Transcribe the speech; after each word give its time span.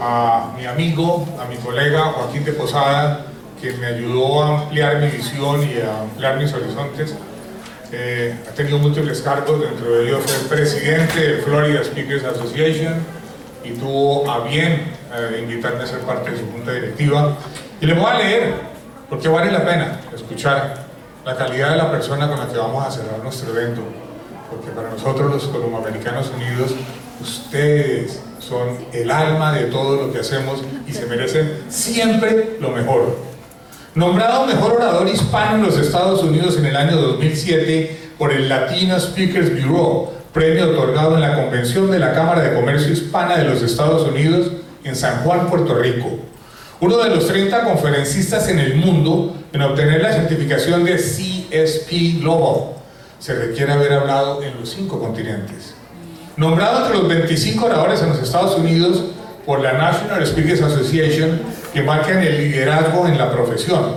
a 0.00 0.52
mi 0.56 0.66
amigo, 0.66 1.26
a 1.38 1.44
mi 1.44 1.56
colega 1.56 2.12
Joaquín 2.12 2.44
de 2.44 2.52
Posada, 2.52 3.26
que 3.60 3.72
me 3.74 3.86
ayudó 3.86 4.42
a 4.42 4.62
ampliar 4.62 4.98
mi 4.98 5.08
visión 5.08 5.62
y 5.62 5.80
a 5.80 6.00
ampliar 6.00 6.38
mis 6.38 6.52
horizontes. 6.52 7.14
Eh, 7.92 8.34
ha 8.48 8.52
tenido 8.52 8.78
múltiples 8.78 9.20
cargos, 9.20 9.60
dentro 9.60 9.90
de 9.90 10.08
ellos 10.08 10.22
fue 10.24 10.56
presidente 10.56 11.20
de 11.20 11.42
Florida 11.42 11.84
Speakers 11.84 12.24
Association 12.24 12.94
y 13.64 13.72
tuvo 13.72 14.30
a 14.30 14.46
bien 14.46 14.94
eh, 15.14 15.40
invitarme 15.42 15.82
a 15.82 15.86
ser 15.86 16.00
parte 16.00 16.30
de 16.30 16.38
su 16.38 16.50
junta 16.50 16.72
directiva. 16.72 17.36
Y 17.80 17.86
le 17.86 17.94
voy 17.94 18.06
a 18.06 18.14
leer, 18.14 18.54
porque 19.08 19.28
vale 19.28 19.50
la 19.50 19.64
pena 19.64 20.00
escuchar 20.14 20.86
la 21.24 21.36
calidad 21.36 21.72
de 21.72 21.76
la 21.76 21.90
persona 21.90 22.28
con 22.28 22.38
la 22.38 22.46
que 22.46 22.56
vamos 22.56 22.86
a 22.86 22.90
cerrar 22.90 23.18
nuestro 23.22 23.50
evento, 23.50 23.82
porque 24.50 24.70
para 24.70 24.88
nosotros 24.88 25.30
los 25.30 25.44
colomboamericanos 25.48 26.30
unidos, 26.30 26.74
ustedes 27.20 28.20
son 28.40 28.78
el 28.92 29.10
alma 29.10 29.52
de 29.52 29.66
todo 29.66 29.96
lo 29.96 30.12
que 30.12 30.20
hacemos 30.20 30.62
y 30.86 30.92
se 30.92 31.06
merecen 31.06 31.64
siempre 31.68 32.56
lo 32.60 32.70
mejor. 32.70 33.16
Nombrado 33.94 34.46
mejor 34.46 34.72
orador 34.74 35.08
hispano 35.08 35.56
en 35.56 35.62
los 35.62 35.78
Estados 35.78 36.22
Unidos 36.22 36.56
en 36.56 36.66
el 36.66 36.76
año 36.76 36.96
2007 36.96 37.98
por 38.18 38.32
el 38.32 38.48
Latino 38.48 38.98
Speakers 38.98 39.50
Bureau, 39.50 40.10
premio 40.32 40.70
otorgado 40.70 41.14
en 41.14 41.22
la 41.22 41.34
Convención 41.34 41.90
de 41.90 41.98
la 41.98 42.12
Cámara 42.12 42.42
de 42.42 42.54
Comercio 42.54 42.92
Hispana 42.92 43.36
de 43.36 43.44
los 43.44 43.62
Estados 43.62 44.06
Unidos 44.06 44.52
en 44.84 44.94
San 44.94 45.22
Juan, 45.22 45.48
Puerto 45.48 45.74
Rico. 45.74 46.18
Uno 46.80 46.98
de 46.98 47.10
los 47.10 47.26
30 47.26 47.64
conferencistas 47.64 48.48
en 48.48 48.58
el 48.58 48.76
mundo 48.76 49.36
en 49.52 49.62
obtener 49.62 50.02
la 50.02 50.12
certificación 50.12 50.84
de 50.84 50.96
CSP 50.96 52.20
Global. 52.20 52.76
Se 53.18 53.34
requiere 53.34 53.72
haber 53.72 53.92
hablado 53.92 54.42
en 54.42 54.58
los 54.58 54.70
cinco 54.70 54.98
continentes. 54.98 55.69
Nombrado 56.36 56.86
entre 56.86 56.98
los 56.98 57.08
25 57.08 57.66
oradores 57.66 58.02
en 58.02 58.10
los 58.10 58.20
Estados 58.20 58.56
Unidos 58.56 59.02
por 59.44 59.60
la 59.60 59.72
National 59.72 60.24
Speakers 60.26 60.62
Association 60.62 61.40
que 61.72 61.82
marcan 61.82 62.22
el 62.22 62.38
liderazgo 62.38 63.04
en 63.06 63.16
la 63.18 63.32
profesión. 63.32 63.96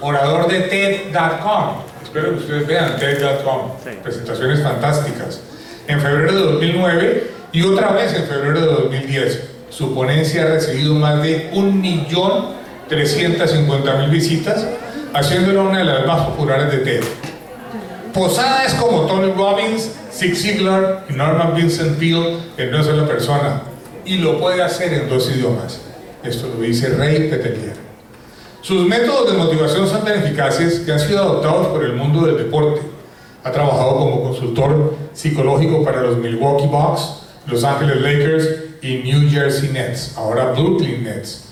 Orador 0.00 0.48
de 0.48 0.60
TED.com. 0.60 1.82
Espero 2.02 2.30
que 2.30 2.36
ustedes 2.38 2.66
vean 2.66 2.96
TED.com. 2.96 3.72
Presentaciones 4.02 4.62
fantásticas. 4.62 5.42
En 5.86 6.00
febrero 6.00 6.34
de 6.34 6.40
2009 6.52 7.30
y 7.52 7.62
otra 7.62 7.92
vez 7.92 8.14
en 8.14 8.24
febrero 8.24 8.60
de 8.60 8.66
2010. 8.66 9.42
Su 9.70 9.94
ponencia 9.94 10.42
ha 10.44 10.46
recibido 10.46 10.94
más 10.94 11.22
de 11.22 11.52
1.350.000 11.52 14.10
visitas, 14.10 14.66
haciéndola 15.12 15.60
una 15.62 15.78
de 15.78 15.84
las 15.84 16.04
más 16.06 16.26
populares 16.28 16.72
de 16.72 16.78
TED. 16.78 17.04
Posada 18.14 18.64
es 18.64 18.72
como 18.74 19.02
Tony 19.02 19.32
Robbins, 19.32 19.90
Zig 20.16 20.34
Ziglar 20.34 21.04
y 21.10 21.12
Norman 21.12 21.54
Vincent 21.54 21.98
Peale 21.98 22.38
en 22.56 22.70
una 22.70 22.82
sola 22.82 23.06
persona 23.06 23.62
y 24.06 24.16
lo 24.16 24.40
puede 24.40 24.62
hacer 24.62 24.94
en 24.94 25.10
dos 25.10 25.30
idiomas. 25.30 25.80
Esto 26.24 26.48
lo 26.48 26.62
dice 26.62 26.88
Rey 26.88 27.28
Petelier. 27.28 27.74
Sus 28.62 28.86
métodos 28.86 29.30
de 29.30 29.36
motivación 29.36 29.86
son 29.86 30.06
tan 30.06 30.18
eficaces 30.18 30.80
que 30.80 30.92
han 30.92 31.00
sido 31.00 31.18
adoptados 31.18 31.66
por 31.66 31.84
el 31.84 31.92
mundo 31.92 32.26
del 32.26 32.38
deporte. 32.38 32.80
Ha 33.44 33.52
trabajado 33.52 33.98
como 33.98 34.22
consultor 34.22 34.94
psicológico 35.12 35.84
para 35.84 36.00
los 36.00 36.16
Milwaukee 36.16 36.66
Bucks, 36.66 37.26
Los 37.46 37.62
Angeles 37.62 38.00
Lakers 38.00 38.48
y 38.80 39.02
New 39.04 39.28
Jersey 39.28 39.68
Nets, 39.68 40.14
ahora 40.16 40.52
Brooklyn 40.52 41.04
Nets, 41.04 41.44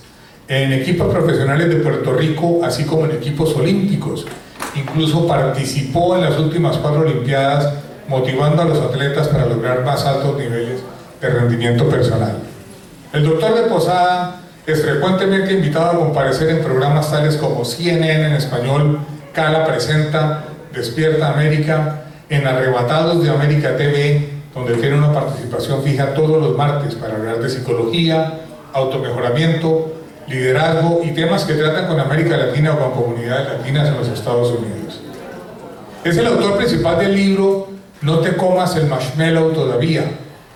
en 0.49 0.73
equipos 0.73 1.13
profesionales 1.13 1.69
de 1.69 1.77
Puerto 1.77 2.15
Rico, 2.15 2.61
así 2.65 2.85
como 2.85 3.05
en 3.05 3.13
equipos 3.13 3.55
olímpicos. 3.55 4.25
Incluso 4.75 5.29
participó 5.29 6.17
en 6.17 6.23
las 6.23 6.39
últimas 6.39 6.79
cuatro 6.79 7.03
Olimpiadas, 7.03 7.84
motivando 8.09 8.63
a 8.63 8.65
los 8.67 8.79
atletas 8.79 9.29
para 9.29 9.47
lograr 9.47 9.85
más 9.85 10.05
altos 10.05 10.37
niveles 10.39 10.81
de 11.21 11.29
rendimiento 11.29 11.89
personal. 11.89 12.39
El 13.13 13.25
doctor 13.25 13.55
de 13.55 13.63
Posada 13.63 14.41
es 14.67 14.83
frecuentemente 14.83 15.53
invitado 15.53 15.91
a 15.91 15.99
comparecer 15.99 16.49
en 16.49 16.63
programas 16.63 17.11
tales 17.11 17.37
como 17.37 17.65
CNN 17.65 18.27
en 18.27 18.33
español, 18.33 18.99
Cala 19.33 19.65
Presenta, 19.65 20.45
Despierta 20.73 21.33
América, 21.33 22.05
en 22.29 22.47
Arrebatados 22.47 23.23
de 23.23 23.31
América 23.31 23.77
TV, 23.77 24.29
donde 24.55 24.75
tiene 24.75 24.97
una 24.97 25.13
participación 25.13 25.83
fija 25.83 26.15
todos 26.15 26.41
los 26.41 26.57
martes 26.57 26.95
para 26.95 27.15
hablar 27.15 27.39
de 27.39 27.49
psicología, 27.49 28.41
automejoramiento, 28.73 29.93
liderazgo 30.27 31.03
y 31.05 31.11
temas 31.13 31.45
que 31.45 31.55
tratan 31.55 31.87
con 31.87 32.01
América 32.01 32.37
Latina 32.37 32.75
o 32.75 32.79
con 32.79 33.05
comunidades 33.05 33.49
latinas 33.59 33.89
en 33.89 33.97
los 33.97 34.09
Estados 34.09 34.51
Unidos. 34.51 35.01
Es 36.05 36.17
el 36.17 36.27
autor 36.27 36.57
principal 36.57 36.99
del 36.99 37.15
libro 37.15 37.69
No 38.05 38.19
te 38.19 38.37
comas 38.37 38.77
el 38.77 38.87
marshmallow 38.87 39.53
todavía, 39.53 40.05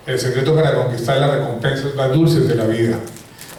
el 0.07 0.19
secreto 0.19 0.55
para 0.55 0.75
conquistar 0.75 1.17
las 1.17 1.31
recompensas 1.31 1.95
más 1.95 2.13
dulces 2.13 2.47
de 2.47 2.55
la 2.55 2.65
vida. 2.65 2.99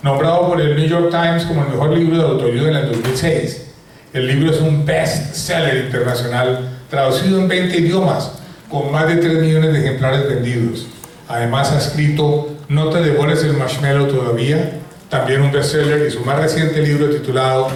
Nombrado 0.03 0.47
por 0.47 0.61
el 0.61 0.75
New 0.75 0.87
York 0.87 1.09
Times 1.09 1.43
como 1.45 1.63
el 1.63 1.69
mejor 1.69 1.97
libro 1.97 2.17
de 2.17 2.23
autoayuda 2.23 2.69
en 2.69 2.75
el 2.75 2.91
2006. 2.91 3.65
El 4.13 4.27
libro 4.27 4.51
es 4.51 4.61
un 4.61 4.85
best-seller 4.85 5.85
internacional, 5.85 6.69
traducido 6.87 7.39
en 7.39 7.47
20 7.47 7.77
idiomas, 7.79 8.33
con 8.69 8.91
más 8.91 9.07
de 9.07 9.15
3 9.15 9.41
millones 9.41 9.73
de 9.73 9.79
ejemplares 9.79 10.29
vendidos. 10.29 10.85
Además 11.27 11.71
ha 11.71 11.79
escrito 11.79 12.49
No 12.67 12.89
te 12.89 13.01
devores 13.01 13.43
el 13.43 13.53
marshmallow 13.53 14.05
todavía, 14.05 14.73
también 15.09 15.41
un 15.41 15.51
bestseller 15.51 16.05
y 16.05 16.11
su 16.11 16.19
más 16.19 16.37
reciente 16.37 16.83
libro 16.83 17.09
titulado 17.09 17.69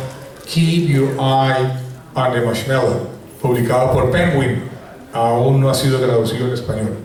Keep 0.45 0.89
Your 0.89 1.09
Eye 1.17 1.71
on 2.13 2.33
the 2.33 2.41
Marshmallow, 2.41 3.07
publicado 3.41 3.91
por 3.93 4.11
Penguin, 4.11 4.72
aún 5.13 5.61
no 5.61 5.69
ha 5.69 5.73
sido 5.73 5.99
traducido 5.99 6.47
en 6.47 6.53
español. 6.53 6.97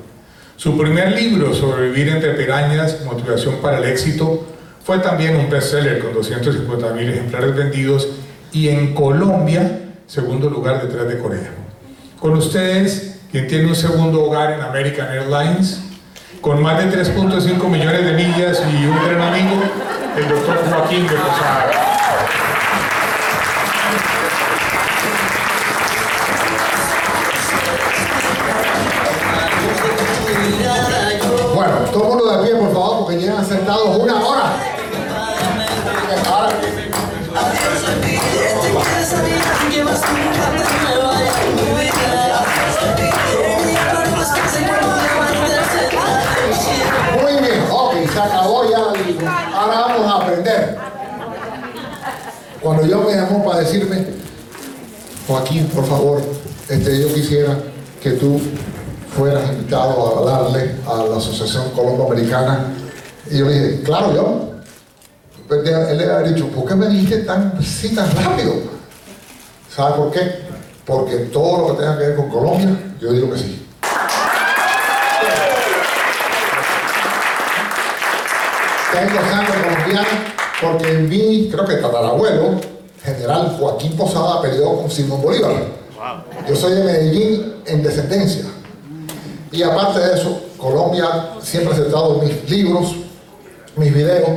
Su 0.57 0.77
primer 0.77 1.13
libro, 1.13 1.55
Sobrevivir 1.55 2.09
entre 2.09 2.33
pirañas, 2.33 3.05
Motivación 3.05 3.57
para 3.63 3.79
el 3.79 3.85
éxito, 3.85 4.45
fue 4.85 4.99
también 4.99 5.37
un 5.37 5.51
bestseller 5.51 6.01
con 6.01 6.15
250 6.15 6.95
mil 6.95 7.11
ejemplares 7.11 7.55
vendidos 7.55 8.09
y 8.53 8.69
en 8.69 8.95
Colombia, 8.95 9.81
segundo 10.07 10.49
lugar 10.49 10.83
detrás 10.83 11.07
de 11.07 11.19
Corea. 11.19 11.51
Con 12.19 12.33
ustedes, 12.33 13.21
quien 13.31 13.47
tiene 13.47 13.67
un 13.67 13.77
segundo 13.77 14.25
hogar 14.25 14.53
en 14.53 14.63
American 14.63 15.09
Airlines, 15.13 15.83
con 16.41 16.63
más 16.63 16.79
de 16.79 17.05
3.5 17.05 17.69
millones 17.69 18.05
de 18.05 18.13
millas 18.13 18.63
y 18.73 18.87
un 18.87 18.97
gran 19.05 19.21
amigo, 19.21 19.63
el 20.17 20.29
doctor 20.29 20.57
Joaquín 20.71 21.07
de 21.07 21.15
Posada. 21.15 21.88
Todo 31.99 32.39
de 32.39 32.47
pie, 32.47 32.57
por 32.57 32.73
favor, 32.73 32.99
porque 33.01 33.17
llevan 33.19 33.47
sentados 33.47 33.97
una 33.97 34.27
hora. 34.27 34.57
Muy 47.21 47.33
bien, 47.43 47.65
ok, 47.71 47.95
se 48.13 48.21
acabó 48.21 48.71
ya. 48.71 48.79
Ahora 49.55 49.81
vamos 49.81 50.07
a 50.07 50.17
aprender. 50.23 50.79
Cuando 52.61 52.87
yo 52.87 53.01
me 53.03 53.15
llamó 53.15 53.45
para 53.45 53.61
decirme, 53.61 54.07
Joaquín, 55.27 55.67
por 55.69 55.87
favor, 55.87 56.23
este, 56.69 57.01
yo 57.01 57.13
quisiera 57.15 57.59
que 58.03 58.11
tú 58.13 58.41
fueras 59.19 59.49
invitado 59.49 60.07
a 60.07 60.19
hablarle 60.21 60.77
a 60.87 60.95
la 60.95 61.17
Asociación 61.17 61.71
Colombo-Americana. 61.71 62.73
Y 63.29 63.39
yo 63.39 63.47
le 63.47 63.53
dije, 63.53 63.83
claro, 63.83 64.15
yo. 64.15 64.51
Pues, 65.49 65.67
Él 65.67 65.99
le 65.99 66.05
había 66.05 66.33
dicho, 66.33 66.47
¿por 66.49 66.67
qué 66.67 66.75
me 66.77 66.87
dijiste 66.89 67.19
tan, 67.25 67.61
sí, 67.61 67.95
tan 67.95 68.09
rápido? 68.15 68.55
¿Sabe 69.75 69.97
por 69.97 70.11
qué? 70.13 70.21
Porque 70.87 71.17
todo 71.33 71.69
lo 71.69 71.75
que 71.75 71.83
tenga 71.83 71.99
que 71.99 72.07
ver 72.07 72.17
con 72.17 72.29
Colombia, 72.29 72.71
yo 73.01 73.13
digo 73.13 73.33
que 73.33 73.39
sí. 73.39 73.67
Tengo 78.93 79.21
sangre 79.31 79.55
colombiana 79.63 80.09
porque 80.61 80.93
mi, 80.93 81.51
creo 81.51 81.65
que 81.67 81.75
tatarabuelo, 81.77 82.61
general 83.03 83.57
Joaquín 83.59 83.97
Posada, 83.97 84.43
peleó 84.43 84.81
con 84.81 84.91
Simón 84.91 85.23
Bolívar. 85.23 85.53
Yo 86.49 86.55
soy 86.57 86.75
de 86.75 86.85
Medellín 86.85 87.55
en 87.67 87.83
descendencia. 87.83 88.45
Y 89.51 89.63
aparte 89.63 90.01
de 90.01 90.15
eso, 90.15 90.41
Colombia 90.59 91.31
siempre 91.43 91.73
ha 91.73 91.77
aceptado 91.77 92.21
mis 92.23 92.51
libros, 92.51 92.97
mis 93.77 93.95
videos, 93.95 94.29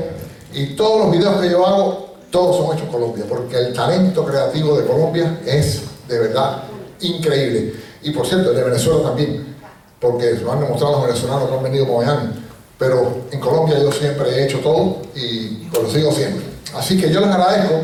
y 0.54 0.76
todos 0.76 1.06
los 1.06 1.12
videos 1.12 1.42
que 1.42 1.50
yo 1.50 1.66
hago, 1.66 2.16
todos 2.30 2.58
son 2.58 2.66
hechos 2.68 2.88
en 2.88 2.94
Colombia, 2.94 3.26
porque 3.28 3.58
el 3.58 3.74
talento 3.74 4.24
creativo 4.24 4.78
de 4.78 4.86
Colombia 4.86 5.42
es 5.46 5.82
de 6.08 6.20
verdad 6.20 6.64
increíble. 7.02 7.74
Y 8.04 8.12
por 8.12 8.26
cierto, 8.26 8.52
el 8.52 8.56
de 8.56 8.64
Venezuela 8.64 9.04
también, 9.04 9.56
porque 10.00 10.32
lo 10.34 10.52
han 10.52 10.62
demostrado 10.62 10.94
los 10.94 11.08
venezolanos 11.08 11.50
que 11.50 11.56
han 11.56 11.64
venido 11.64 11.86
como 11.86 12.00
Miami. 12.00 12.30
Pero 12.78 13.26
en 13.32 13.40
Colombia 13.40 13.78
yo 13.80 13.92
siempre 13.92 14.30
he 14.30 14.46
hecho 14.46 14.60
todo 14.60 14.98
y 15.16 15.68
lo 15.72 15.90
sigo 15.90 16.12
siempre. 16.12 16.44
Así 16.76 17.00
que 17.00 17.12
yo 17.12 17.20
les 17.20 17.30
agradezco 17.30 17.76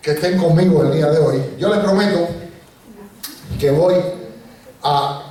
que 0.00 0.12
estén 0.12 0.38
conmigo 0.38 0.82
el 0.82 0.92
día 0.92 1.10
de 1.10 1.18
hoy. 1.18 1.42
Yo 1.58 1.68
les 1.68 1.82
prometo 1.82 2.28
que 3.58 3.70
voy 3.70 3.94
a 4.82 5.23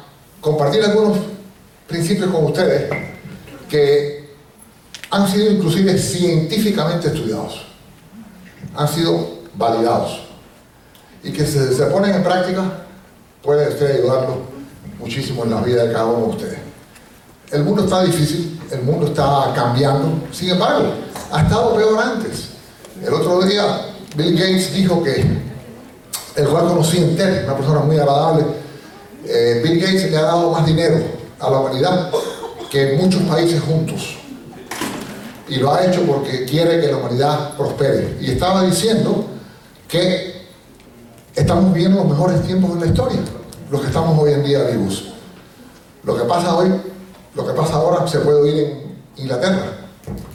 compartir 0.43 0.83
algunos 0.83 1.17
principios 1.87 2.29
con 2.29 2.43
ustedes 2.45 2.91
que 3.69 4.29
han 5.09 5.27
sido 5.27 5.51
inclusive 5.51 5.97
científicamente 5.97 7.07
estudiados, 7.07 7.65
han 8.75 8.87
sido 8.87 9.39
validados 9.55 10.21
y 11.23 11.31
que 11.31 11.45
si 11.45 11.59
se 11.59 11.85
ponen 11.85 12.15
en 12.15 12.23
práctica 12.23 12.61
puede 13.41 13.69
usted 13.69 13.99
ayudarlo 13.99 14.41
muchísimo 14.99 15.45
en 15.45 15.51
la 15.51 15.61
vida 15.61 15.85
de 15.85 15.93
cada 15.93 16.05
uno 16.07 16.27
de 16.27 16.31
ustedes. 16.31 16.59
El 17.51 17.63
mundo 17.63 17.85
está 17.85 18.03
difícil, 18.03 18.59
el 18.69 18.81
mundo 18.81 19.07
está 19.07 19.53
cambiando, 19.55 20.27
sin 20.31 20.49
embargo, 20.49 20.93
ha 21.31 21.41
estado 21.41 21.75
peor 21.75 22.03
antes. 22.03 22.49
El 23.01 23.13
otro 23.13 23.43
día 23.43 23.93
Bill 24.17 24.37
Gates 24.37 24.73
dijo 24.73 25.01
que, 25.03 25.25
el 26.35 26.47
cual 26.47 26.67
conocí 26.67 26.97
en 26.97 27.15
TED, 27.15 27.45
una 27.45 27.55
persona 27.55 27.79
muy 27.81 27.97
agradable, 27.97 28.62
eh, 29.25 29.61
Bill 29.63 29.79
Gates 29.79 30.11
le 30.11 30.17
ha 30.17 30.23
dado 30.23 30.51
más 30.51 30.65
dinero 30.65 30.97
a 31.39 31.49
la 31.49 31.59
humanidad 31.59 32.11
que 32.69 32.97
muchos 32.99 33.21
países 33.23 33.61
juntos. 33.61 34.17
Y 35.47 35.57
lo 35.57 35.73
ha 35.73 35.85
hecho 35.85 36.01
porque 36.03 36.45
quiere 36.45 36.81
que 36.81 36.87
la 36.87 36.97
humanidad 36.97 37.55
prospere. 37.55 38.17
Y 38.19 38.31
estaba 38.31 38.63
diciendo 38.63 39.25
que 39.87 40.47
estamos 41.35 41.73
viviendo 41.73 41.99
los 41.99 42.09
mejores 42.09 42.41
tiempos 42.43 42.73
de 42.75 42.79
la 42.81 42.87
historia, 42.87 43.19
los 43.69 43.81
que 43.81 43.87
estamos 43.87 44.17
hoy 44.17 44.33
en 44.33 44.43
día 44.43 44.63
vivos. 44.63 45.13
Lo 46.03 46.17
que 46.17 46.23
pasa 46.23 46.55
hoy, 46.55 46.73
lo 47.35 47.47
que 47.47 47.53
pasa 47.53 47.75
ahora 47.75 48.07
se 48.07 48.19
puede 48.19 48.41
oír 48.41 48.63
en 48.63 48.97
Inglaterra. 49.17 49.63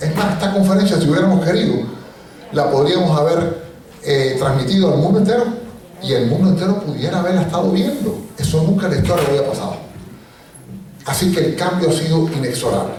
Es 0.00 0.14
más, 0.14 0.34
esta 0.34 0.52
conferencia, 0.52 1.00
si 1.00 1.08
hubiéramos 1.08 1.44
querido, 1.44 1.82
la 2.52 2.70
podríamos 2.70 3.18
haber 3.18 3.64
eh, 4.02 4.36
transmitido 4.38 4.92
al 4.92 4.98
mundo 4.98 5.18
entero 5.18 5.57
y 6.02 6.12
el 6.12 6.26
mundo 6.26 6.50
entero 6.50 6.80
pudiera 6.80 7.20
haberla 7.20 7.42
estado 7.42 7.70
viendo. 7.70 8.18
Eso 8.36 8.62
nunca 8.62 8.86
en 8.86 8.92
la 8.92 8.98
historia 8.98 9.26
había 9.28 9.46
pasado. 9.46 9.76
Así 11.06 11.32
que 11.32 11.40
el 11.40 11.56
cambio 11.56 11.90
ha 11.90 11.92
sido 11.92 12.28
inexorable. 12.28 12.94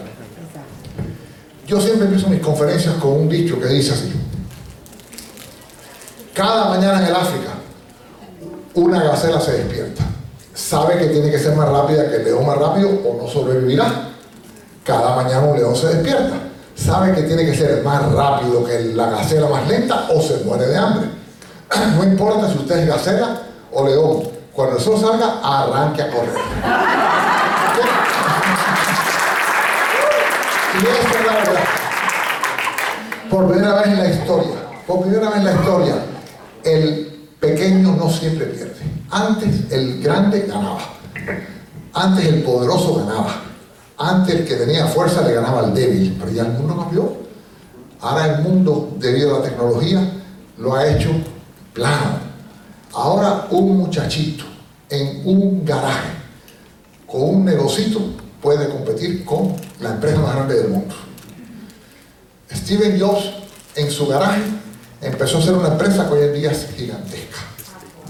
Yo 1.68 1.80
siempre 1.80 2.08
empiezo 2.08 2.28
mis 2.28 2.42
conferencias 2.42 2.96
con 2.96 3.12
un 3.12 3.30
dicho 3.30 3.60
que 3.60 3.68
dice 3.68 3.94
así. 3.94 4.12
Cada 6.34 6.70
mañana 6.70 7.00
en 7.00 7.06
el 7.06 7.16
África, 7.16 7.52
una 8.74 9.04
gacela 9.04 9.40
se 9.40 9.52
despierta. 9.52 10.04
Sabe 10.54 10.98
que 10.98 11.08
tiene 11.08 11.30
que 11.30 11.38
ser 11.38 11.56
más 11.56 11.70
rápida 11.70 12.10
que 12.10 12.18
el 12.18 12.24
león 12.24 12.46
más 12.46 12.58
rápido 12.58 12.90
o 12.90 13.22
no 13.22 13.28
sobrevivirá. 13.28 14.10
Cada 14.84 15.16
mañana 15.16 15.48
un 15.48 15.58
león 15.58 15.76
se 15.76 15.88
despierta. 15.88 16.38
Sabe 16.76 17.14
que 17.14 17.24
tiene 17.24 17.46
que 17.46 17.56
ser 17.56 17.84
más 17.84 18.12
rápido 18.12 18.64
que 18.66 18.80
la 18.96 19.10
gacela 19.12 19.48
más 19.50 19.68
lenta 19.68 20.08
o 20.14 20.22
se 20.22 20.44
muere 20.46 20.66
de 20.66 20.78
hambre. 20.78 21.19
No 21.98 22.04
importa 22.04 22.52
si 22.52 22.58
usted 22.58 22.80
es 22.80 22.88
gacela 22.88 23.42
o 23.72 23.88
león. 23.88 24.24
Cuando 24.54 24.78
el 24.78 24.84
sol 24.84 25.00
salga, 25.00 25.40
arranque 25.44 26.02
a 26.02 26.10
correr. 26.12 26.34
Y 30.72 30.82
esa 30.82 31.20
es 31.20 31.26
la 31.26 31.34
verdad. 31.34 31.64
Por 33.30 33.52
primera 33.52 33.76
vez 33.76 33.88
en 33.88 33.98
la 33.98 34.10
historia, 34.10 34.56
por 34.88 35.02
primera 35.02 35.30
vez 35.30 35.38
en 35.40 35.46
la 35.46 35.52
historia, 35.54 35.96
el 36.64 37.30
pequeño 37.40 37.96
no 37.96 38.10
siempre 38.10 38.46
pierde. 38.46 38.76
Antes 39.10 39.72
el 39.72 40.02
grande 40.02 40.46
ganaba. 40.48 40.80
Antes 41.94 42.26
el 42.26 42.44
poderoso 42.44 42.96
ganaba. 42.96 43.42
Antes 43.98 44.36
el 44.36 44.48
que 44.48 44.56
tenía 44.56 44.86
fuerza 44.86 45.22
le 45.24 45.34
ganaba 45.34 45.60
al 45.60 45.74
débil. 45.74 46.16
Pero 46.20 46.32
ya 46.32 46.44
el 46.44 46.54
mundo 46.54 46.78
cambió. 46.78 47.14
Ahora 48.02 48.28
el 48.28 48.44
mundo, 48.44 48.94
debido 48.98 49.36
a 49.36 49.40
la 49.40 49.46
tecnología, 49.46 50.00
lo 50.58 50.76
ha 50.76 50.88
hecho 50.88 51.10
plano. 51.80 52.20
Ahora 52.94 53.48
un 53.52 53.78
muchachito 53.78 54.44
en 54.90 55.22
un 55.26 55.64
garaje 55.64 56.10
con 57.08 57.22
un 57.22 57.46
negocito 57.46 58.02
puede 58.42 58.70
competir 58.70 59.24
con 59.24 59.56
la 59.80 59.92
empresa 59.92 60.20
más 60.20 60.36
grande 60.36 60.56
del 60.56 60.70
mundo. 60.70 60.96
Steven 62.52 63.00
Jobs 63.00 63.32
en 63.76 63.90
su 63.90 64.08
garaje 64.08 64.42
empezó 65.02 65.38
a 65.38 65.40
hacer 65.40 65.54
una 65.54 65.70
empresa 65.70 66.08
que 66.08 66.14
hoy 66.14 66.26
en 66.26 66.34
día 66.34 66.52
es 66.52 66.68
gigantesca. 66.76 67.40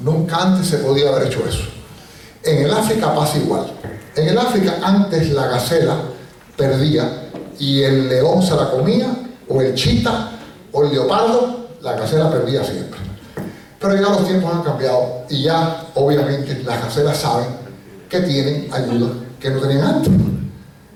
Nunca 0.01 0.37
antes 0.37 0.67
se 0.67 0.77
podía 0.79 1.09
haber 1.09 1.27
hecho 1.27 1.45
eso. 1.47 1.65
En 2.43 2.63
el 2.63 2.73
África 2.73 3.13
pasa 3.13 3.37
igual. 3.37 3.71
En 4.15 4.29
el 4.29 4.37
África 4.37 4.79
antes 4.81 5.29
la 5.29 5.47
gacela 5.47 5.95
perdía 6.57 7.29
y 7.59 7.83
el 7.83 8.09
león 8.09 8.41
se 8.41 8.55
la 8.55 8.71
comía, 8.71 9.07
o 9.49 9.61
el 9.61 9.75
chita, 9.75 10.31
o 10.71 10.83
el 10.85 10.91
leopardo, 10.91 11.67
la 11.81 11.93
gacela 11.93 12.31
perdía 12.31 12.63
siempre. 12.63 13.08
Pero 13.79 13.95
ya 13.95 14.01
los 14.01 14.27
tiempos 14.27 14.53
han 14.53 14.63
cambiado 14.63 15.23
y 15.29 15.43
ya 15.43 15.85
obviamente 15.95 16.61
las 16.65 16.83
gacelas 16.83 17.17
saben 17.17 17.47
que 18.09 18.19
tienen 18.21 18.67
ayuda 18.73 19.11
que 19.39 19.49
no 19.49 19.61
tenían 19.61 19.83
antes. 19.83 20.11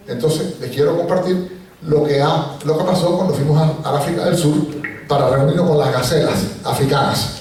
Entonces 0.07 0.59
les 0.59 0.69
quiero 0.71 0.97
compartir 0.97 1.61
lo 1.87 2.03
que, 2.03 2.21
ha, 2.21 2.57
lo 2.65 2.77
que 2.77 2.83
pasó 2.83 3.15
cuando 3.15 3.33
fuimos 3.33 3.57
a, 3.57 3.89
al 3.89 3.97
África 3.97 4.25
del 4.25 4.37
Sur 4.37 4.53
para 5.07 5.29
reunirnos 5.29 5.67
con 5.67 5.77
las 5.77 5.91
gacelas 5.91 6.45
africanas. 6.63 7.39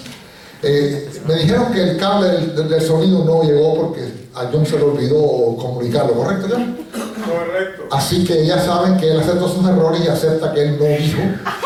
Eh, 0.62 1.10
me 1.26 1.34
dijeron 1.34 1.72
que 1.72 1.82
el 1.82 1.96
cable 1.96 2.28
del, 2.28 2.68
del, 2.68 2.82
sonido 2.82 3.24
no 3.24 3.42
llegó 3.42 3.74
porque 3.74 4.28
a 4.34 4.48
John 4.52 4.64
se 4.64 4.78
le 4.78 4.84
olvidó 4.84 5.56
comunicarlo, 5.56 6.12
¿correcto 6.14 6.46
John? 6.50 6.76
Correcto. 6.92 7.82
Así 7.90 8.24
que 8.24 8.46
ya 8.46 8.60
saben 8.60 8.96
que 8.96 9.10
él 9.10 9.18
acepta 9.18 9.48
sus 9.48 9.66
errores 9.66 10.02
y 10.04 10.08
acepta 10.08 10.52
que 10.52 10.62
él 10.62 10.78
no 10.78 10.84
dijo 10.84 11.18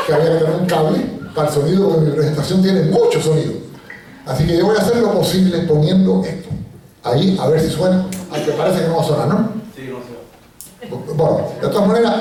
que 0.06 0.14
había 0.14 0.32
que 0.32 0.44
tener 0.44 0.60
un 0.60 0.66
cable 0.66 0.98
para 1.34 1.48
el 1.48 1.54
sonido, 1.54 1.90
porque 1.90 2.06
mi 2.06 2.12
presentación 2.12 2.62
tiene 2.62 2.82
mucho 2.84 3.20
sonido. 3.20 3.65
Así 4.26 4.44
que 4.44 4.58
yo 4.58 4.66
voy 4.66 4.76
a 4.76 4.80
hacer 4.80 4.96
lo 4.96 5.12
posible 5.12 5.58
poniendo 5.60 6.22
esto 6.24 6.48
ahí, 7.04 7.38
a 7.40 7.46
ver 7.46 7.60
si 7.60 7.70
suena, 7.70 8.04
aunque 8.32 8.52
parece 8.52 8.82
que 8.82 8.88
no 8.88 8.96
va 8.96 9.02
a 9.02 9.06
sonar, 9.06 9.28
¿no? 9.28 9.52
Sí, 9.74 9.88
no 9.88 9.98
sé. 10.00 11.14
Bueno, 11.14 11.48
de 11.62 11.68
todas 11.68 11.86
maneras, 11.86 12.14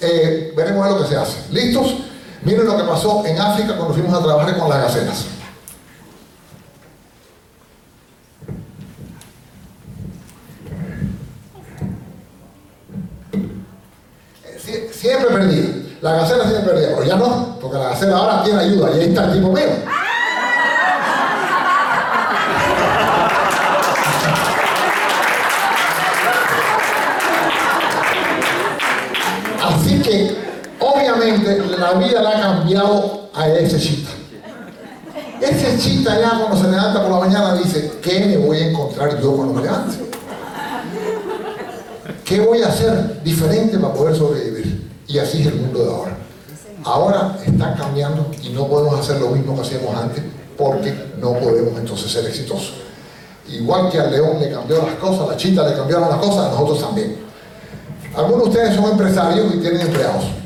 eh, 0.00 0.52
veremos 0.56 0.88
lo 0.90 1.02
que 1.02 1.08
se 1.08 1.16
hace. 1.16 1.38
¿Listos? 1.52 1.94
Miren 2.42 2.66
lo 2.66 2.76
que 2.76 2.82
pasó 2.82 3.24
en 3.24 3.40
África 3.40 3.76
cuando 3.76 3.94
fuimos 3.94 4.12
a 4.12 4.22
trabajar 4.24 4.58
con 4.58 4.68
las 4.68 4.82
gacelas. 4.82 5.26
Sie 14.58 14.88
siempre 14.92 15.28
perdía. 15.28 15.82
La 16.00 16.14
gacela 16.14 16.48
siempre 16.48 16.72
perdía, 16.72 16.88
pero 16.96 17.04
ya 17.04 17.16
no, 17.16 17.58
porque 17.60 17.78
la 17.78 17.90
gacela 17.90 18.16
ahora 18.16 18.42
tiene 18.42 18.58
ayuda 18.58 18.90
y 18.90 19.00
ahí 19.00 19.08
está 19.10 19.26
el 19.26 19.34
tipo 19.34 19.52
mío. 19.52 19.66
Obviamente, 31.14 31.62
la 31.78 31.92
vida 31.94 32.22
le 32.22 32.28
ha 32.28 32.40
cambiado 32.40 33.30
a 33.34 33.48
ese 33.48 33.78
chita. 33.78 34.10
Ese 35.40 35.76
chita 35.78 36.20
ya 36.20 36.38
cuando 36.38 36.56
se 36.56 36.70
levanta 36.70 37.02
por 37.02 37.10
la 37.10 37.18
mañana 37.18 37.54
dice, 37.54 37.92
¿qué 38.00 38.20
me 38.20 38.36
voy 38.36 38.58
a 38.58 38.68
encontrar 38.68 39.20
yo 39.20 39.32
cuando 39.34 39.54
me 39.54 39.62
levante? 39.62 39.96
¿Qué 42.24 42.40
voy 42.40 42.62
a 42.62 42.68
hacer 42.68 43.22
diferente 43.24 43.78
para 43.78 43.92
poder 43.92 44.16
sobrevivir? 44.16 44.90
Y 45.08 45.18
así 45.18 45.40
es 45.40 45.48
el 45.48 45.56
mundo 45.56 45.82
de 45.84 45.90
ahora. 45.90 46.16
Ahora 46.84 47.38
están 47.44 47.74
cambiando 47.76 48.30
y 48.42 48.50
no 48.50 48.66
podemos 48.66 48.98
hacer 48.98 49.20
lo 49.20 49.30
mismo 49.30 49.54
que 49.56 49.62
hacíamos 49.62 49.96
antes 49.96 50.22
porque 50.56 50.94
no 51.18 51.32
podemos 51.34 51.78
entonces 51.78 52.10
ser 52.10 52.24
exitosos. 52.26 52.74
Igual 53.48 53.90
que 53.90 53.98
al 53.98 54.10
león 54.10 54.38
le 54.40 54.50
cambió 54.50 54.78
las 54.78 54.94
cosas, 54.94 55.26
a 55.26 55.32
la 55.32 55.36
chita 55.36 55.68
le 55.68 55.76
cambiaron 55.76 56.08
las 56.08 56.18
cosas, 56.18 56.46
a 56.46 56.50
nosotros 56.50 56.80
también. 56.80 57.16
Algunos 58.14 58.44
de 58.44 58.48
ustedes 58.50 58.76
son 58.76 58.92
empresarios 58.92 59.54
y 59.54 59.58
tienen 59.58 59.80
empleados. 59.80 60.41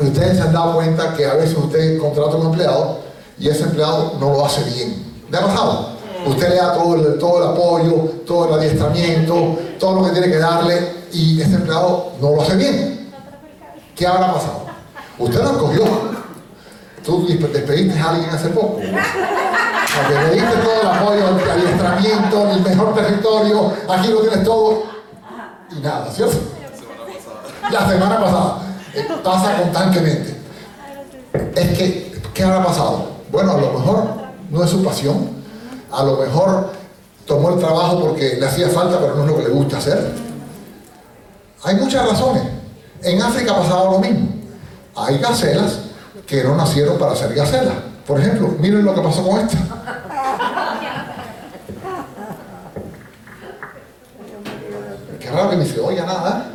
Ustedes 0.00 0.38
se 0.38 0.42
han 0.42 0.52
dado 0.52 0.74
cuenta 0.74 1.14
que 1.14 1.26
a 1.26 1.34
veces 1.34 1.56
usted 1.56 1.98
contrata 1.98 2.32
a 2.32 2.36
un 2.36 2.46
empleado 2.46 2.98
y 3.38 3.48
ese 3.48 3.64
empleado 3.64 4.14
no 4.18 4.30
lo 4.30 4.46
hace 4.46 4.62
bien. 4.64 5.22
¿Le 5.30 5.36
ha 5.36 5.46
pasado? 5.46 5.90
Usted 6.26 6.48
le 6.48 6.56
da 6.56 6.74
todo 6.74 6.94
el, 6.94 7.18
todo 7.18 7.42
el 7.42 7.48
apoyo, 7.50 7.94
todo 8.26 8.48
el 8.48 8.54
adiestramiento, 8.54 9.58
todo 9.78 10.00
lo 10.00 10.06
que 10.06 10.12
tiene 10.12 10.28
que 10.28 10.38
darle 10.38 11.06
y 11.12 11.40
ese 11.40 11.54
empleado 11.54 12.12
no 12.20 12.30
lo 12.30 12.42
hace 12.42 12.56
bien. 12.56 13.12
¿Qué 13.94 14.06
habrá 14.06 14.32
pasado? 14.32 14.66
Usted 15.18 15.42
lo 15.42 15.50
escogió. 15.50 15.84
Tú 17.04 17.26
despediste 17.26 17.98
a 17.98 18.10
alguien 18.10 18.30
hace 18.30 18.48
poco. 18.48 18.76
Porque 18.76 20.14
le 20.14 20.30
diste 20.34 20.56
todo 20.56 20.80
el 20.80 20.86
apoyo, 20.86 21.28
el 21.28 21.50
adiestramiento, 21.50 22.50
el 22.50 22.60
mejor 22.62 22.94
territorio, 22.94 23.72
aquí 23.88 24.08
lo 24.08 24.20
tienes 24.20 24.44
todo 24.44 24.82
y 25.70 25.80
nada, 25.80 26.10
¿cierto? 26.10 26.38
La 27.70 27.88
semana 27.88 28.20
pasada. 28.20 28.69
Pasa 29.22 29.56
constantemente. 29.62 30.36
Es 31.54 31.78
que, 31.78 32.22
¿qué 32.34 32.42
habrá 32.42 32.64
pasado? 32.64 33.10
Bueno, 33.30 33.52
a 33.52 33.60
lo 33.60 33.72
mejor 33.72 34.04
no 34.50 34.64
es 34.64 34.70
su 34.70 34.82
pasión. 34.84 35.30
A 35.92 36.02
lo 36.04 36.16
mejor 36.16 36.70
tomó 37.26 37.50
el 37.50 37.60
trabajo 37.60 38.00
porque 38.00 38.36
le 38.38 38.46
hacía 38.46 38.68
falta, 38.68 38.98
pero 38.98 39.14
no 39.14 39.24
es 39.24 39.30
lo 39.30 39.36
que 39.36 39.42
le 39.44 39.50
gusta 39.50 39.78
hacer. 39.78 40.12
Hay 41.62 41.76
muchas 41.76 42.08
razones. 42.08 42.42
En 43.02 43.22
África 43.22 43.52
ha 43.52 43.58
pasado 43.58 43.92
lo 43.92 43.98
mismo. 43.98 44.28
Hay 44.96 45.18
gacelas 45.18 45.78
que 46.26 46.44
no 46.44 46.56
nacieron 46.56 46.98
para 46.98 47.14
ser 47.14 47.34
gacelas. 47.34 47.74
Por 48.06 48.20
ejemplo, 48.20 48.48
miren 48.58 48.84
lo 48.84 48.94
que 48.94 49.00
pasó 49.00 49.26
con 49.26 49.40
esta. 49.40 49.58
Qué 55.20 55.30
raro 55.30 55.50
que 55.50 55.56
ni 55.56 55.66
se 55.66 55.80
oiga 55.80 56.04
nada. 56.04 56.46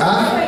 ¿Ah? 0.00 0.46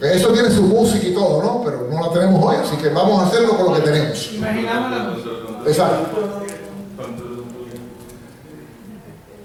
Eso 0.00 0.32
tiene 0.32 0.50
su 0.50 0.62
música 0.62 1.06
y 1.06 1.14
todo, 1.14 1.42
¿no? 1.42 1.62
Pero 1.64 1.88
no 1.90 2.06
la 2.06 2.12
tenemos 2.12 2.44
hoy, 2.44 2.55
así 2.66 2.76
que 2.76 2.88
vamos 2.88 3.22
a 3.22 3.26
hacerlo 3.26 3.56
con 3.56 3.66
lo 3.66 3.74
que 3.74 3.80
tenemos. 3.80 4.30
Exacto. 5.66 6.06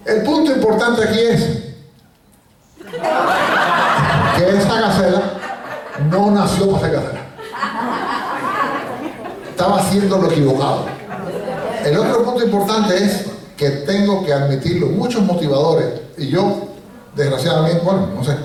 El 0.05 0.23
punto 0.23 0.51
importante 0.51 1.03
aquí 1.03 1.19
es 1.19 1.41
que 4.37 4.57
esa 4.57 4.81
gacela 4.81 5.21
no 6.09 6.31
nació 6.31 6.71
para 6.71 6.85
ser 6.85 6.91
gacela. 6.93 7.21
Estaba 9.49 9.79
haciendo 9.79 10.17
lo 10.17 10.31
equivocado. 10.31 10.85
El 11.85 11.97
otro 11.97 12.23
punto 12.23 12.43
importante 12.43 12.97
es 12.97 13.25
que 13.55 13.69
tengo 13.69 14.25
que 14.25 14.33
admitirlo. 14.33 14.87
Muchos 14.87 15.21
motivadores, 15.21 16.01
y 16.17 16.29
yo, 16.29 16.67
desgraciadamente, 17.15 17.83
bueno, 17.83 18.07
no 18.15 18.23
sé, 18.23 18.35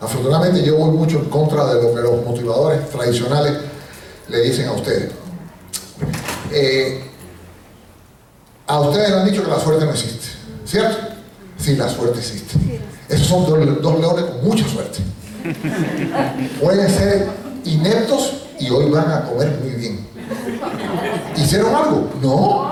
afortunadamente 0.00 0.62
yo 0.62 0.76
voy 0.76 0.90
mucho 0.92 1.18
en 1.18 1.26
contra 1.26 1.66
de 1.66 1.82
lo 1.82 1.94
que 1.94 2.00
los 2.00 2.24
motivadores 2.24 2.88
tradicionales 2.90 3.71
le 4.32 4.40
dicen 4.40 4.66
a 4.68 4.72
ustedes. 4.72 5.10
Eh, 6.50 7.04
a 8.66 8.80
ustedes 8.80 9.10
le 9.10 9.16
han 9.16 9.30
dicho 9.30 9.44
que 9.44 9.50
la 9.50 9.60
suerte 9.60 9.84
no 9.84 9.92
existe, 9.92 10.26
¿cierto? 10.64 10.96
Sí, 11.58 11.76
la 11.76 11.88
suerte 11.88 12.18
existe. 12.18 12.54
Esos 13.08 13.26
son 13.26 13.44
dos, 13.44 13.82
dos 13.82 14.00
leones 14.00 14.24
con 14.24 14.44
mucha 14.44 14.66
suerte. 14.66 15.00
Pueden 16.60 16.88
ser 16.88 17.28
ineptos 17.64 18.44
y 18.58 18.70
hoy 18.70 18.90
van 18.90 19.10
a 19.10 19.24
comer 19.26 19.58
muy 19.62 19.72
bien. 19.72 20.06
¿Hicieron 21.36 21.74
algo? 21.74 22.10
No. 22.22 22.68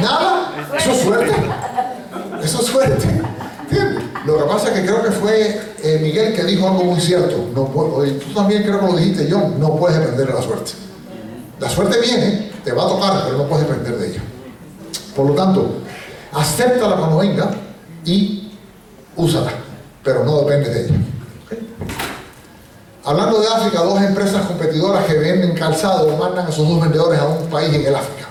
Nada. 0.00 0.52
Eso 0.76 0.92
es 0.92 1.00
suerte. 1.02 1.32
Eso 2.42 2.60
es 2.60 2.66
suerte. 2.66 3.06
Lo 4.24 4.38
que 4.38 4.44
pasa 4.44 4.68
es 4.68 4.80
que 4.80 4.86
creo 4.86 5.02
que 5.04 5.10
fue 5.10 5.60
eh, 5.82 6.00
Miguel 6.02 6.34
que 6.34 6.44
dijo 6.44 6.68
algo 6.68 6.84
muy 6.84 7.00
cierto. 7.00 7.50
No 7.54 7.66
puedo, 7.66 8.02
tú 8.02 8.34
también 8.34 8.62
creo 8.62 8.80
que 8.80 8.86
lo 8.86 8.96
dijiste, 8.96 9.28
yo 9.28 9.52
no 9.58 9.76
puedes 9.76 9.98
depender 9.98 10.26
de 10.26 10.34
la 10.34 10.42
suerte. 10.42 10.72
La 11.58 11.70
suerte 11.70 12.00
viene, 12.00 12.52
te 12.64 12.72
va 12.72 12.84
a 12.84 12.88
tocar, 12.88 13.22
pero 13.24 13.38
no 13.38 13.44
puedes 13.44 13.66
depender 13.66 13.96
de 13.96 14.08
ella. 14.08 14.22
Por 15.14 15.26
lo 15.26 15.34
tanto, 15.34 15.76
acéptala 16.32 16.96
cuando 16.96 17.18
venga 17.18 17.50
y 18.04 18.52
úsala, 19.16 19.52
pero 20.02 20.24
no 20.24 20.40
depende 20.40 20.68
de 20.68 20.84
ella. 20.86 20.96
Hablando 23.04 23.40
de 23.40 23.46
África, 23.46 23.82
dos 23.82 24.02
empresas 24.02 24.44
competidoras 24.46 25.04
que 25.06 25.14
venden 25.14 25.54
calzado 25.54 26.14
mandan 26.16 26.46
a 26.48 26.52
sus 26.52 26.68
dos 26.68 26.80
vendedores 26.80 27.20
a 27.20 27.26
un 27.26 27.46
país 27.46 27.72
en 27.72 27.86
el 27.86 27.94
África. 27.94 28.26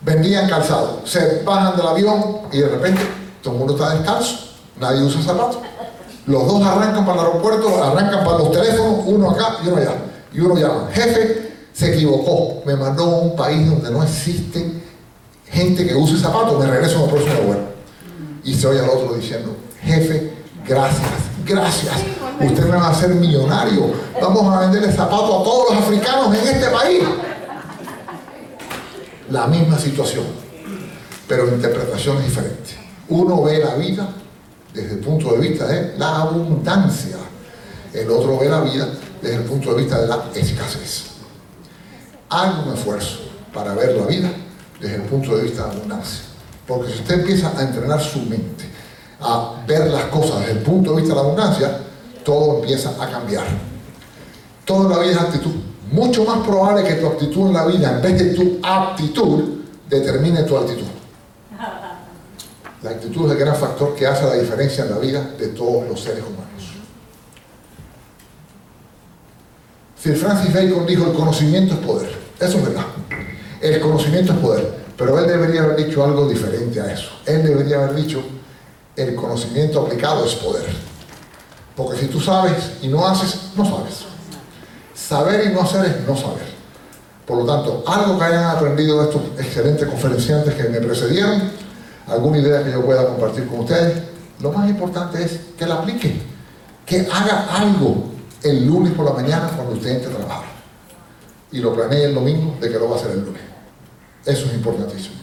Vendían 0.00 0.48
calzado, 0.48 1.02
se 1.04 1.42
bajan 1.44 1.76
del 1.76 1.86
avión 1.86 2.38
y 2.50 2.58
de 2.58 2.68
repente 2.68 3.02
todo 3.42 3.52
el 3.52 3.58
mundo 3.58 3.74
está 3.74 3.94
descalzo, 3.94 4.36
nadie 4.80 5.02
usa 5.02 5.22
zapatos. 5.22 5.58
Los 6.26 6.46
dos 6.46 6.66
arrancan 6.66 7.06
para 7.06 7.20
el 7.20 7.26
aeropuerto, 7.26 7.84
arrancan 7.84 8.24
para 8.24 8.38
los 8.38 8.52
teléfonos, 8.52 9.00
uno 9.06 9.30
acá 9.30 9.58
y 9.64 9.68
uno 9.68 9.76
allá. 9.76 9.92
Y 10.32 10.40
uno 10.40 10.56
llama, 10.56 10.88
jefe, 10.92 11.47
se 11.78 11.94
equivocó, 11.94 12.60
me 12.66 12.74
mandó 12.74 13.04
a 13.04 13.18
un 13.18 13.36
país 13.36 13.70
donde 13.70 13.88
no 13.92 14.02
existe 14.02 14.68
gente 15.48 15.86
que 15.86 15.94
use 15.94 16.18
zapatos, 16.18 16.58
me 16.58 16.66
regreso 16.66 16.98
a 16.98 17.02
la 17.02 17.08
próxima 17.08 17.36
vuelo. 17.36 17.62
Y 18.42 18.52
se 18.52 18.66
oye 18.66 18.80
al 18.80 18.88
otro 18.88 19.14
diciendo, 19.14 19.56
jefe, 19.80 20.32
gracias, 20.66 21.08
gracias. 21.46 21.94
Usted 22.40 22.64
me 22.64 22.76
va 22.76 22.88
a 22.88 22.90
hacer 22.90 23.10
millonario. 23.10 23.92
Vamos 24.20 24.52
a 24.52 24.60
venderle 24.60 24.90
zapatos 24.90 25.40
a 25.40 25.44
todos 25.44 25.70
los 25.70 25.84
africanos 25.84 26.36
en 26.36 26.48
este 26.48 26.66
país. 26.66 27.02
La 29.30 29.46
misma 29.46 29.78
situación, 29.78 30.24
pero 31.28 31.46
interpretación 31.46 32.16
es 32.16 32.24
diferente. 32.24 32.70
Uno 33.08 33.44
ve 33.44 33.58
la 33.58 33.76
vida 33.76 34.08
desde 34.74 34.94
el 34.94 34.98
punto 34.98 35.30
de 35.32 35.48
vista 35.48 35.66
de 35.68 35.96
la 35.96 36.22
abundancia. 36.22 37.18
El 37.92 38.10
otro 38.10 38.36
ve 38.36 38.48
la 38.48 38.62
vida 38.62 38.88
desde 39.22 39.36
el 39.36 39.44
punto 39.44 39.74
de 39.74 39.82
vista 39.82 40.00
de 40.00 40.08
la 40.08 40.24
escasez. 40.34 41.17
Haga 42.30 42.62
un 42.66 42.74
esfuerzo 42.74 43.20
para 43.52 43.74
ver 43.74 43.96
la 43.96 44.06
vida 44.06 44.30
desde 44.80 44.96
el 44.96 45.02
punto 45.02 45.36
de 45.36 45.44
vista 45.44 45.64
de 45.64 45.70
abundancia. 45.76 46.24
Porque 46.66 46.92
si 46.92 46.98
usted 46.98 47.20
empieza 47.20 47.52
a 47.56 47.62
entrenar 47.62 48.00
su 48.00 48.20
mente, 48.20 48.64
a 49.20 49.54
ver 49.66 49.88
las 49.88 50.04
cosas 50.04 50.40
desde 50.40 50.52
el 50.52 50.58
punto 50.58 50.90
de 50.90 50.96
vista 51.00 51.14
de 51.14 51.20
la 51.20 51.26
abundancia, 51.26 51.78
todo 52.24 52.58
empieza 52.60 52.90
a 53.02 53.10
cambiar. 53.10 53.46
Toda 54.64 54.96
la 54.96 55.02
vida 55.02 55.12
es 55.12 55.18
actitud. 55.18 55.54
Mucho 55.90 56.24
más 56.24 56.46
probable 56.46 56.84
que 56.84 56.94
tu 56.94 57.06
actitud 57.06 57.46
en 57.46 57.54
la 57.54 57.64
vida, 57.64 57.92
en 57.92 58.02
vez 58.02 58.18
de 58.18 58.34
tu 58.34 58.58
aptitud, 58.62 59.44
determine 59.88 60.42
tu 60.42 60.56
actitud. 60.56 60.86
La 62.82 62.90
actitud 62.90 63.26
es 63.26 63.32
el 63.32 63.38
gran 63.38 63.56
factor 63.56 63.94
que 63.94 64.06
hace 64.06 64.24
la 64.24 64.34
diferencia 64.34 64.84
en 64.84 64.90
la 64.90 64.98
vida 64.98 65.22
de 65.38 65.48
todos 65.48 65.88
los 65.88 66.00
seres 66.00 66.22
humanos. 66.22 66.47
Sir 70.02 70.16
Francis 70.16 70.54
Bacon 70.54 70.86
dijo, 70.86 71.06
el 71.06 71.12
conocimiento 71.12 71.74
es 71.74 71.80
poder. 71.80 72.10
Eso 72.38 72.58
es 72.58 72.64
verdad. 72.64 72.84
El 73.60 73.80
conocimiento 73.80 74.32
es 74.32 74.38
poder. 74.38 74.78
Pero 74.96 75.18
él 75.18 75.26
debería 75.26 75.62
haber 75.62 75.84
dicho 75.84 76.04
algo 76.04 76.28
diferente 76.28 76.80
a 76.80 76.92
eso. 76.92 77.10
Él 77.26 77.42
debería 77.42 77.76
haber 77.76 77.94
dicho, 77.94 78.22
el 78.96 79.14
conocimiento 79.14 79.80
aplicado 79.80 80.24
es 80.24 80.34
poder. 80.34 80.66
Porque 81.76 81.98
si 81.98 82.06
tú 82.06 82.20
sabes 82.20 82.72
y 82.82 82.88
no 82.88 83.06
haces, 83.06 83.50
no 83.56 83.64
sabes. 83.64 84.04
Saber 84.94 85.46
y 85.46 85.54
no 85.54 85.62
hacer 85.62 85.84
es 85.84 86.06
no 86.06 86.16
saber. 86.16 86.58
Por 87.26 87.38
lo 87.38 87.44
tanto, 87.44 87.84
algo 87.86 88.18
que 88.18 88.24
hayan 88.24 88.44
aprendido 88.44 89.02
estos 89.02 89.22
excelentes 89.38 89.86
conferenciantes 89.86 90.54
que 90.54 90.64
me 90.64 90.80
precedieron, 90.80 91.42
alguna 92.06 92.38
idea 92.38 92.64
que 92.64 92.72
yo 92.72 92.84
pueda 92.84 93.06
compartir 93.06 93.46
con 93.46 93.60
ustedes, 93.60 94.02
lo 94.40 94.50
más 94.52 94.68
importante 94.68 95.22
es 95.22 95.38
que 95.58 95.66
la 95.66 95.76
aplique, 95.76 96.20
que 96.86 97.06
haga 97.12 97.46
algo 97.50 98.17
el 98.42 98.66
lunes 98.66 98.92
por 98.92 99.04
la 99.04 99.12
mañana 99.12 99.50
cuando 99.54 99.74
usted 99.74 99.90
entre 99.90 100.12
a 100.12 100.16
trabajar. 100.16 100.44
Y 101.50 101.58
lo 101.60 101.74
planee 101.74 102.04
el 102.04 102.14
domingo 102.14 102.56
de 102.60 102.70
que 102.70 102.78
lo 102.78 102.88
va 102.88 102.96
a 102.96 102.98
hacer 102.98 103.12
el 103.12 103.24
lunes. 103.24 103.42
Eso 104.24 104.46
es 104.46 104.54
importantísimo. 104.54 105.16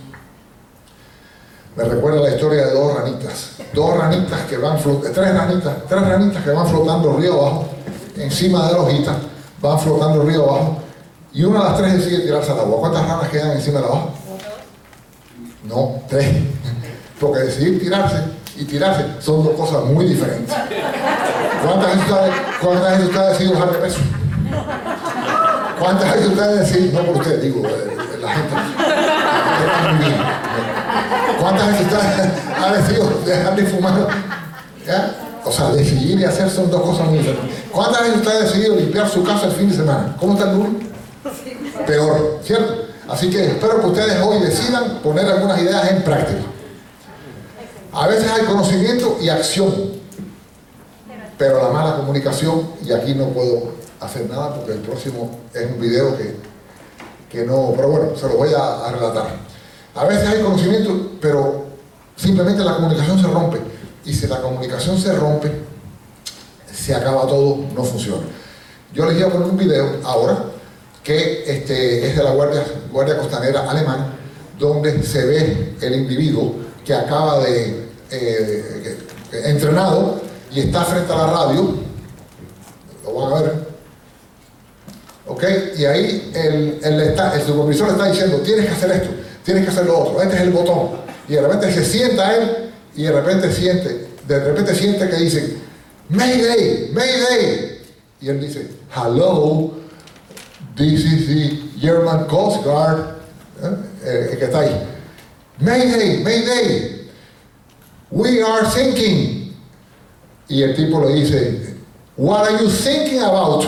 Me 1.76 1.84
recuerda 1.84 2.22
la 2.22 2.30
historia 2.30 2.68
de 2.68 2.74
dos 2.74 2.96
ranitas. 2.96 3.52
Dos 3.74 3.98
ranitas 3.98 4.42
que 4.50 4.58
van 4.58 4.80
flotando, 4.80 5.12
tres 5.12 5.34
ranitas, 5.34 5.74
tres 5.88 6.02
ranitas 6.02 6.44
que 6.44 6.52
van 6.52 6.68
flotando 6.68 7.18
río 7.18 7.34
abajo, 7.34 7.68
encima 8.16 8.68
de 8.68 8.74
la 8.74 8.80
hojita, 8.80 9.18
van 9.62 9.80
flotando 9.80 10.24
río 10.24 10.50
abajo, 10.50 10.78
y 11.34 11.44
una 11.44 11.60
de 11.60 11.66
las 11.66 11.78
tres 11.78 11.94
decide 11.94 12.20
tirarse 12.24 12.52
al 12.54 12.60
agua. 12.60 12.80
¿Cuántas 12.80 13.06
ranas 13.06 13.30
quedan 13.30 13.52
encima 13.52 13.80
de 13.80 13.86
la 13.86 13.92
hoja? 13.92 14.10
No, 15.66 16.02
tres. 16.08 16.30
Porque 17.20 17.42
decidir 17.42 17.80
tirarse 17.80 18.24
y 18.58 18.64
tirarse 18.64 19.06
son 19.20 19.44
dos 19.44 19.54
cosas 19.56 19.84
muy 19.86 20.06
diferentes. 20.06 20.56
¿Cuántas 21.64 21.96
veces 21.96 22.12
ustedes, 22.12 22.34
cuántas 22.62 22.92
veces 22.92 23.06
ustedes 23.06 23.26
han 23.26 23.32
decidido 23.32 23.54
bajar 23.54 23.72
de 23.72 23.78
peso? 23.80 24.00
¿Cuántas 25.80 26.14
veces 26.14 26.28
ustedes 26.30 26.60
deciden, 26.60 26.94
no 26.94 27.02
por 27.02 27.18
usted, 27.18 27.42
digo, 27.42 27.68
eh, 27.68 27.98
la 28.22 28.30
gente, 28.30 28.56
muy 29.90 30.06
bien. 30.06 30.22
¿Cuántas 31.40 31.68
veces 31.68 31.82
ustedes 31.82 32.32
han 32.64 32.74
decidido 32.74 33.10
dejar 33.26 33.56
de 33.56 33.66
fumar? 33.66 34.08
¿Ya? 34.86 35.16
O 35.44 35.52
sea, 35.52 35.70
decidir 35.70 36.20
y 36.20 36.24
hacer 36.24 36.50
son 36.50 36.72
dos 36.72 36.82
cosas 36.82 37.08
muy 37.08 37.20
diferentes. 37.20 37.64
¿Cuántas 37.72 38.02
veces 38.02 38.16
usted 38.18 38.32
ha 38.32 38.44
decidido 38.44 38.76
limpiar 38.76 39.10
su 39.10 39.24
casa 39.24 39.48
el 39.48 39.52
fin 39.52 39.70
de 39.70 39.76
semana? 39.76 40.16
¿Cómo 40.20 40.34
está 40.34 40.50
el 40.50 40.58
lunes? 40.58 40.88
Peor, 41.86 42.40
¿cierto? 42.44 42.86
Así 43.08 43.30
que 43.30 43.46
espero 43.46 43.82
que 43.82 43.88
ustedes 43.88 44.22
hoy 44.24 44.40
decidan 44.40 45.00
poner 45.04 45.26
algunas 45.26 45.62
ideas 45.62 45.92
en 45.92 46.04
práctica. 46.04 46.55
A 47.96 48.08
veces 48.08 48.30
hay 48.30 48.44
conocimiento 48.44 49.18
y 49.22 49.30
acción, 49.30 49.74
pero 51.38 51.64
la 51.64 51.70
mala 51.70 51.96
comunicación, 51.96 52.68
y 52.84 52.92
aquí 52.92 53.16
no 53.16 53.30
puedo 53.30 53.72
hacer 54.02 54.30
nada 54.30 54.54
porque 54.54 54.74
el 54.74 54.80
próximo 54.80 55.40
es 55.54 55.66
un 55.66 55.80
video 55.80 56.18
que, 56.18 56.36
que 57.30 57.46
no, 57.46 57.72
pero 57.74 57.88
bueno, 57.88 58.18
se 58.18 58.28
lo 58.28 58.36
voy 58.36 58.50
a, 58.54 58.92
relatar. 58.92 59.28
A 59.96 60.04
veces 60.04 60.28
hay 60.28 60.42
conocimiento, 60.42 61.12
pero 61.22 61.68
simplemente 62.18 62.66
la 62.66 62.76
comunicación 62.76 63.18
se 63.18 63.28
rompe. 63.28 63.60
Y 64.04 64.14
si 64.14 64.28
la 64.28 64.42
comunicación 64.42 65.00
se 65.00 65.16
rompe, 65.16 65.54
se 66.70 66.94
acaba 66.94 67.26
todo, 67.26 67.60
no 67.74 67.84
funciona. 67.86 68.24
Yo 68.94 69.06
les 69.06 69.16
voy 69.16 69.24
a 69.24 69.30
poner 69.30 69.50
un 69.50 69.58
video 69.58 70.02
ahora 70.04 70.44
que 71.02 71.46
este, 71.48 72.10
es 72.10 72.18
de 72.18 72.24
la 72.24 72.32
Guardia, 72.32 72.62
Guardia 72.92 73.18
Costanera 73.18 73.70
Alemana, 73.72 74.18
donde 74.60 75.02
se 75.02 75.26
ve 75.26 75.76
el 75.80 75.96
individuo 75.96 76.56
que 76.84 76.94
acaba 76.94 77.40
de 77.40 77.85
eh, 78.22 78.98
entrenado 79.46 80.22
y 80.52 80.62
está 80.62 80.84
frente 80.86 81.12
a 81.12 81.16
la 81.18 81.28
radio. 81.28 81.76
Lo 83.04 83.14
van 83.14 83.34
a 83.34 83.42
ver. 83.42 83.66
¿Ok? 85.28 85.44
Y 85.78 85.86
ahí 85.86 86.32
el, 86.36 86.80
el, 86.84 87.02
está- 87.02 87.36
el 87.36 87.42
supervisor 87.46 87.90
está 87.90 88.06
diciendo, 88.12 88.38
tienes 88.42 88.66
que 88.68 88.72
hacer 88.74 88.92
esto, 88.92 89.10
tienes 89.44 89.64
que 89.64 89.70
hacer 89.72 89.86
lo 89.86 89.98
otro, 90.00 90.22
este 90.22 90.36
es 90.36 90.42
el 90.42 90.52
botón. 90.52 90.90
Y 91.28 91.34
de 91.34 91.42
repente 91.42 91.72
se 91.74 91.84
sienta 91.84 92.36
él 92.36 92.72
y 92.96 93.04
de 93.04 93.12
repente 93.12 93.52
siente, 93.52 94.08
de 94.28 94.40
repente 94.44 94.76
siente 94.76 95.10
que 95.10 95.16
dicen, 95.16 95.58
Mayday, 96.10 96.92
Mayday. 96.94 97.82
Y 98.22 98.30
él 98.30 98.40
dice, 98.40 98.68
hello, 98.96 99.72
this 100.78 101.04
is 101.04 101.28
the 101.28 101.80
German 101.80 102.26
Coast 102.26 102.64
Guard, 102.64 103.00
¿eh? 103.64 103.76
Eh, 104.04 104.36
que 104.38 104.46
está 104.46 104.60
ahí. 104.60 104.88
Mayday, 105.60 106.22
Mayday, 106.24 106.95
we 108.12 108.42
are 108.42 108.66
sinking. 108.66 109.54
Y 110.48 110.62
el 110.62 110.76
tipo 110.76 111.00
le 111.02 111.14
dice, 111.16 111.76
What 112.18 112.48
are 112.48 112.64
you 112.64 112.70
thinking 112.70 113.22
about? 113.22 113.66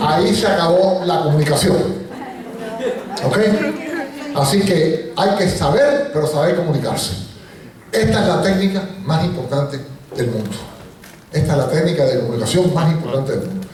Ahí 0.00 0.34
se 0.34 0.46
acabó 0.46 1.02
la 1.04 1.22
comunicación. 1.22 1.76
¿Ok? 3.24 3.38
Así 4.34 4.60
que 4.62 5.12
hay 5.16 5.36
que 5.36 5.48
saber, 5.48 6.10
pero 6.12 6.26
saber 6.26 6.56
comunicarse. 6.56 7.12
Esta 7.92 8.20
es 8.22 8.28
la 8.28 8.42
técnica 8.42 8.88
más 9.04 9.24
importante 9.24 9.80
del 10.16 10.28
mundo. 10.28 10.50
Esta 11.32 11.52
es 11.52 11.58
la 11.58 11.68
técnica 11.68 12.04
de 12.04 12.20
comunicación 12.20 12.74
más 12.74 12.90
importante 12.90 13.32
del 13.32 13.46
mundo. 13.46 13.66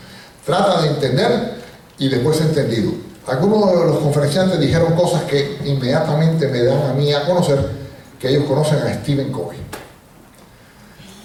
Trata 0.44 0.82
de 0.82 0.88
entender 0.88 1.54
y 1.98 2.08
después 2.08 2.40
entendido. 2.40 2.92
Algunos 3.26 3.70
de 3.70 3.86
los 3.86 3.98
conferenciantes 3.98 4.60
dijeron 4.60 4.94
cosas 4.94 5.22
que 5.22 5.58
inmediatamente 5.64 6.46
me 6.48 6.62
dan 6.62 6.90
a 6.90 6.92
mí 6.92 7.12
a 7.12 7.24
conocer 7.24 7.58
que 8.18 8.28
ellos 8.28 8.44
conocen 8.44 8.78
a 8.80 8.92
Stephen 8.94 9.32
Covey. 9.32 9.58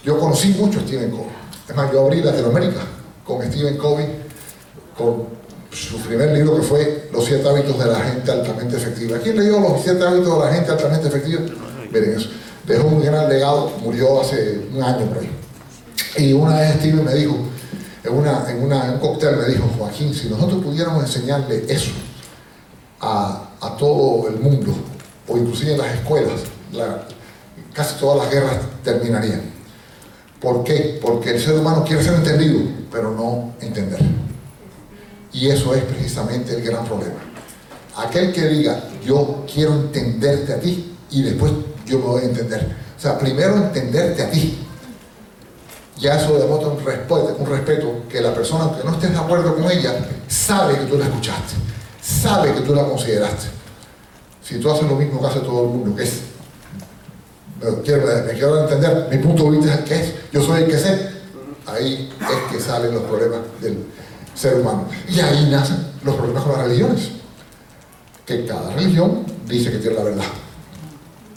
Yo 0.03 0.18
conocí 0.18 0.50
mucho 0.50 0.79
a 0.79 0.82
Stephen 0.84 1.12
Covey. 1.12 1.32
Es 1.68 1.75
más, 1.75 1.91
yo 1.91 2.06
abrí 2.06 2.22
Latinoamérica 2.22 2.79
con 3.25 3.44
Stephen 3.44 3.77
Covey, 3.77 4.08
con 4.98 5.27
su 5.72 5.98
primer 6.00 6.32
libro 6.32 6.56
que 6.56 6.62
fue 6.63 7.10
Los 7.12 7.25
siete 7.25 7.48
hábitos 7.48 7.77
de 7.77 7.86
la 7.86 8.00
gente 8.00 8.32
altamente 8.32 8.77
efectiva. 8.77 9.18
¿Quién 9.20 9.38
leyó 9.38 9.60
Los 9.60 9.82
siete 9.84 10.03
hábitos 10.03 10.39
de 10.39 10.46
la 10.46 10.53
gente 10.53 10.72
altamente 10.72 11.08
efectiva? 11.10 11.41
Miren 11.91 12.13
eso. 12.18 12.29
Dejó 12.65 12.88
un 12.88 13.03
gran 13.03 13.27
legado, 13.27 13.72
murió 13.84 14.22
hace 14.22 14.62
un 14.74 14.82
año 14.82 15.06
por 15.06 15.20
ahí. 15.20 15.29
Y 16.18 16.34
una 16.34 16.58
vez 16.60 16.75
Stephen 16.75 17.03
me 17.03 17.13
dijo, 17.13 17.36
en, 18.03 18.13
una, 18.13 18.50
en, 18.50 18.63
una, 18.63 18.84
un 18.91 19.00
cóctel 19.00 19.38
me 19.38 19.46
dijo, 19.46 19.70
Joaquín, 19.77 20.13
si 20.13 20.29
nosotros 20.29 20.63
pudiéramos 20.63 21.03
enseñarle 21.03 21.65
eso 21.68 21.91
a, 23.00 23.50
a 23.62 23.77
todo 23.77 24.27
el 24.27 24.39
mundo, 24.39 24.74
o 25.27 25.38
inclusive 25.38 25.74
en 25.74 25.77
las 25.79 25.94
escuelas, 25.96 26.41
la, 26.72 27.03
casi 27.74 28.00
todas 28.00 28.24
las 28.24 28.34
guerras 28.34 28.58
terminarían. 28.84 29.41
¿Por 30.39 30.63
qué? 30.63 31.00
Porque 31.01 31.32
el 31.32 31.41
ser 31.41 31.56
humano 31.56 31.84
quiere 31.84 32.03
ser 32.03 32.13
entendido, 32.13 32.62
pero 32.91 33.12
no 33.12 33.53
entender. 33.60 34.00
Y 35.34 35.50
eso 35.50 35.75
es 35.75 35.84
precisamente 35.84 36.56
el 36.56 36.63
gran 36.63 36.86
problema. 36.86 37.20
Aquel 37.98 38.32
que 38.32 38.48
diga, 38.48 38.82
yo 39.06 39.46
quiero 39.51 39.74
entenderte 39.74 40.53
a 40.53 40.60
ti 40.60 40.96
y 41.12 41.22
después 41.24 41.51
yo 41.86 42.00
me 42.00 42.06
voy 42.06 42.22
a 42.22 42.25
entender. 42.25 42.75
O 42.98 43.01
sea, 43.01 43.18
primero 43.20 43.58
entenderte 43.58 44.24
a 44.24 44.32
ti. 44.32 44.65
Ya 46.00 46.15
eso 46.15 46.38
demuestra 46.39 46.70
un 46.70 46.86
respeto, 46.86 47.36
un 47.38 47.46
respeto 47.46 48.03
que 48.10 48.22
la 48.22 48.34
persona, 48.34 48.63
aunque 48.63 48.84
no 48.86 48.91
estés 48.94 49.12
de 49.12 49.18
acuerdo 49.18 49.56
con 49.56 49.70
ella, 49.70 49.96
sabe 50.29 50.79
que 50.79 50.86
tú 50.86 50.98
la 50.98 51.06
escuchaste, 51.06 51.56
sabe 52.01 52.53
que 52.53 52.62
tú 52.62 52.74
la 52.74 52.86
consideraste. 52.86 53.48
Si 54.41 54.60
tú 54.60 54.72
haces 54.72 54.88
lo 54.88 54.96
mismo 54.96 55.20
que 55.20 55.27
hace 55.27 55.39
todo 55.41 55.63
el 55.63 55.70
mundo, 55.70 55.96
que 55.96 56.03
es, 56.03 56.22
me 57.62 57.82
quiero, 57.82 58.08
me 58.25 58.32
quiero 58.32 58.63
entender, 58.63 59.08
mi 59.12 59.18
punto 59.18 59.44
de 59.44 59.58
vista 59.58 59.74
es 59.74 59.79
el 59.79 59.84
que 59.84 59.96
es, 59.96 60.13
yo 60.32 60.41
soy 60.41 60.63
el 60.63 60.72
que 60.72 60.77
sé, 60.77 61.10
ahí 61.68 62.10
es 62.22 62.51
que 62.51 62.60
salen 62.62 62.94
los 62.94 63.03
problemas 63.03 63.42
del 63.62 63.85
ser 64.33 64.62
humano. 64.62 64.88
Y 65.07 65.20
ahí 65.20 65.50
nacen 65.50 65.85
los 66.03 66.16
problemas 66.16 66.44
con 66.44 66.53
las 66.53 66.62
religiones. 66.64 67.09
Que 68.25 68.46
cada 68.46 68.74
religión 68.74 69.25
dice 69.46 69.72
que 69.72 69.79
tiene 69.79 69.98
la 69.98 70.03
verdad. 70.03 70.25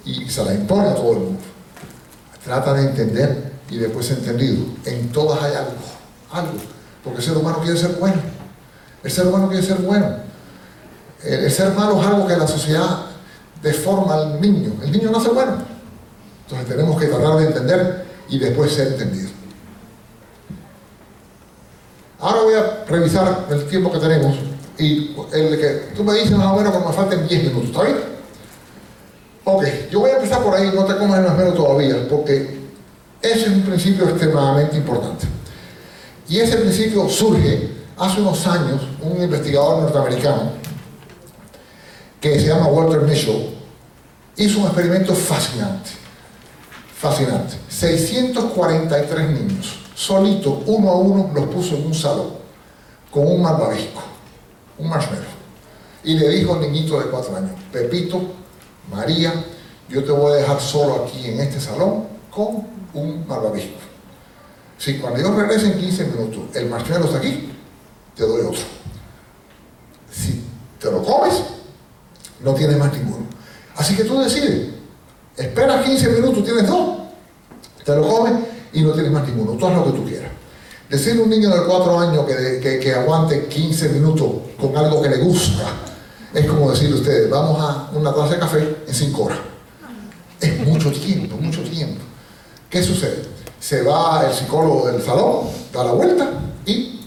Y 0.05 0.29
se 0.29 0.45
la 0.45 0.55
impone 0.55 0.89
a 0.89 0.95
todo 0.95 1.13
el 1.13 1.19
mundo. 1.19 1.41
Trata 2.45 2.75
de 2.75 2.83
entender 2.83 3.52
y 3.73 3.79
después 3.79 4.11
entendido. 4.11 4.67
En 4.85 5.09
todas 5.13 5.43
hay 5.43 5.55
algo. 5.55 5.73
Algo. 6.31 6.59
Porque 7.03 7.21
el 7.21 7.25
ser 7.25 7.37
humano 7.39 7.59
quiere 7.63 7.79
ser 7.79 7.93
bueno. 7.93 8.21
El 9.03 9.11
ser 9.11 9.27
humano 9.27 9.49
quiere 9.49 9.67
ser 9.67 9.79
bueno. 9.79 10.15
El, 11.25 11.51
ser 11.51 11.73
malo 11.73 11.99
es 11.99 12.07
algo 12.07 12.27
que 12.27 12.37
la 12.37 12.47
sociedad 12.47 13.07
deforma 13.63 14.15
al 14.15 14.41
niño. 14.43 14.75
El 14.85 14.93
niño 14.93 15.11
nace 15.11 15.31
bueno. 15.31 15.55
Entonces 16.45 16.69
tenemos 16.69 17.01
que 17.01 17.07
tratar 17.07 17.39
de 17.39 17.47
entender 17.47 18.05
y 18.29 18.39
después 18.39 18.73
ser 18.73 18.89
entendido. 18.89 19.31
Ahora 22.21 22.43
voy 22.43 22.55
a 22.55 22.85
revisar 22.87 23.47
el 23.51 23.67
tiempo 23.69 23.91
que 23.91 23.99
tenemos 23.99 24.37
y 24.79 25.17
el 25.33 25.59
que 25.59 25.93
tú 25.97 26.05
me 26.05 26.13
dices 26.13 26.33
más 26.33 26.53
o 26.53 26.57
menos 26.57 26.77
que 26.77 26.87
me 26.87 26.93
falten 26.93 27.27
10 27.27 27.45
minutos, 27.45 27.71
¿está 27.71 27.83
bien? 27.85 27.97
Ok, 29.45 29.65
yo 29.91 30.01
voy 30.01 30.11
a 30.11 30.17
empezar 30.17 30.43
por 30.43 30.55
ahí, 30.55 30.71
no 30.75 30.85
te 30.85 30.97
comas 30.97 31.19
el 31.19 31.27
esmero 31.27 31.55
todavía, 31.55 32.07
porque 32.09 32.62
ese 33.23 33.41
es 33.43 33.49
un 33.49 33.63
principio 33.63 34.09
extremadamente 34.09 34.77
importante. 34.77 35.27
Y 36.29 36.41
ese 36.41 36.57
principio 36.57 37.09
surge 37.09 37.71
hace 37.97 38.21
unos 38.21 38.47
años, 38.47 38.83
un 39.01 39.23
investigador 39.23 39.83
norteamericano 39.83 40.53
que 42.21 42.39
se 42.39 42.47
llama 42.47 42.67
Walter 42.67 43.03
Mitchell 43.03 43.57
hizo 44.37 44.61
un 44.61 44.67
experimento 44.67 45.15
fascinante, 45.15 45.91
fascinante. 46.97 47.57
643 47.69 49.31
niños 49.31 49.83
solito, 49.95 50.63
uno 50.67 50.91
a 50.91 50.97
uno, 50.97 51.31
los 51.35 51.47
puso 51.47 51.77
en 51.77 51.87
un 51.87 51.95
salón 51.95 52.31
con 53.11 53.27
un 53.27 53.43
malvavisco, 53.43 54.03
un 54.79 54.89
marshmallow. 54.89 55.25
Y 56.05 56.15
le 56.19 56.29
dijo 56.31 56.55
al 56.55 56.61
niñito 56.61 56.99
de 56.99 57.07
cuatro 57.07 57.37
años, 57.37 57.53
Pepito, 57.71 58.21
María, 58.91 59.33
yo 59.89 60.03
te 60.03 60.11
voy 60.11 60.33
a 60.33 60.37
dejar 60.37 60.61
solo 60.61 61.05
aquí 61.05 61.29
en 61.29 61.41
este 61.41 61.61
salón 61.61 62.07
con 62.31 62.67
un 62.95 63.27
malvavisco. 63.27 63.79
Si 64.79 64.99
cuando 64.99 65.21
yo 65.21 65.35
regrese 65.35 65.67
en 65.73 65.79
15 65.79 66.05
minutos, 66.07 66.43
el 66.55 66.69
marshmallow 66.69 67.07
está 67.07 67.19
aquí, 67.19 67.51
te 68.17 68.25
doy 68.25 68.41
otro. 68.41 68.61
Si 70.11 70.43
te 70.81 70.91
lo 70.91 71.03
comes, 71.03 71.35
no 72.41 72.55
tienes 72.55 72.77
más 72.77 72.93
ninguno. 72.93 73.27
Así 73.77 73.95
que 73.95 74.05
tú 74.05 74.21
decides, 74.21 74.71
esperas 75.37 75.85
15 75.85 76.09
minutos, 76.09 76.45
tienes 76.45 76.67
dos, 76.67 76.99
te 77.85 77.95
lo 77.95 78.07
comes 78.07 78.33
y 78.73 78.83
no 78.83 78.93
tienes 78.93 79.13
más 79.13 79.27
ninguno. 79.27 79.53
Tú 79.53 79.67
haz 79.67 79.77
lo 79.77 79.85
que 79.85 79.99
tú 79.99 80.05
quieras. 80.05 80.31
Decirle 80.91 81.23
a 81.23 81.25
un 81.25 81.31
niño 81.31 81.49
de 81.49 81.65
4 81.65 82.01
años 82.01 82.27
que, 82.27 82.61
que, 82.61 82.79
que, 82.79 82.93
aguante 82.93 83.47
15 83.47 83.89
minutos 83.91 84.31
con 84.61 84.77
algo 84.77 85.01
que 85.01 85.09
le 85.09 85.19
gusta, 85.19 85.65
es 86.35 86.45
como 86.47 86.71
decirle 86.71 86.97
a 86.97 86.99
ustedes, 86.99 87.31
vamos 87.31 87.59
a 87.61 87.91
una 87.95 88.13
taza 88.13 88.35
de 88.35 88.39
café 88.41 88.77
en 88.87 88.95
5 88.95 89.23
horas. 89.23 89.39
Es 90.41 90.59
mucho 90.59 90.91
tiempo, 90.91 91.37
mucho 91.37 91.63
tiempo. 91.63 92.03
¿Qué 92.73 92.83
sucede? 92.83 93.23
Se 93.61 93.83
va 93.83 94.25
el 94.27 94.33
psicólogo 94.33 94.87
del 94.87 95.03
salón, 95.03 95.47
da 95.75 95.85
la 95.85 95.93
vuelta 95.93 96.31
y 96.65 97.01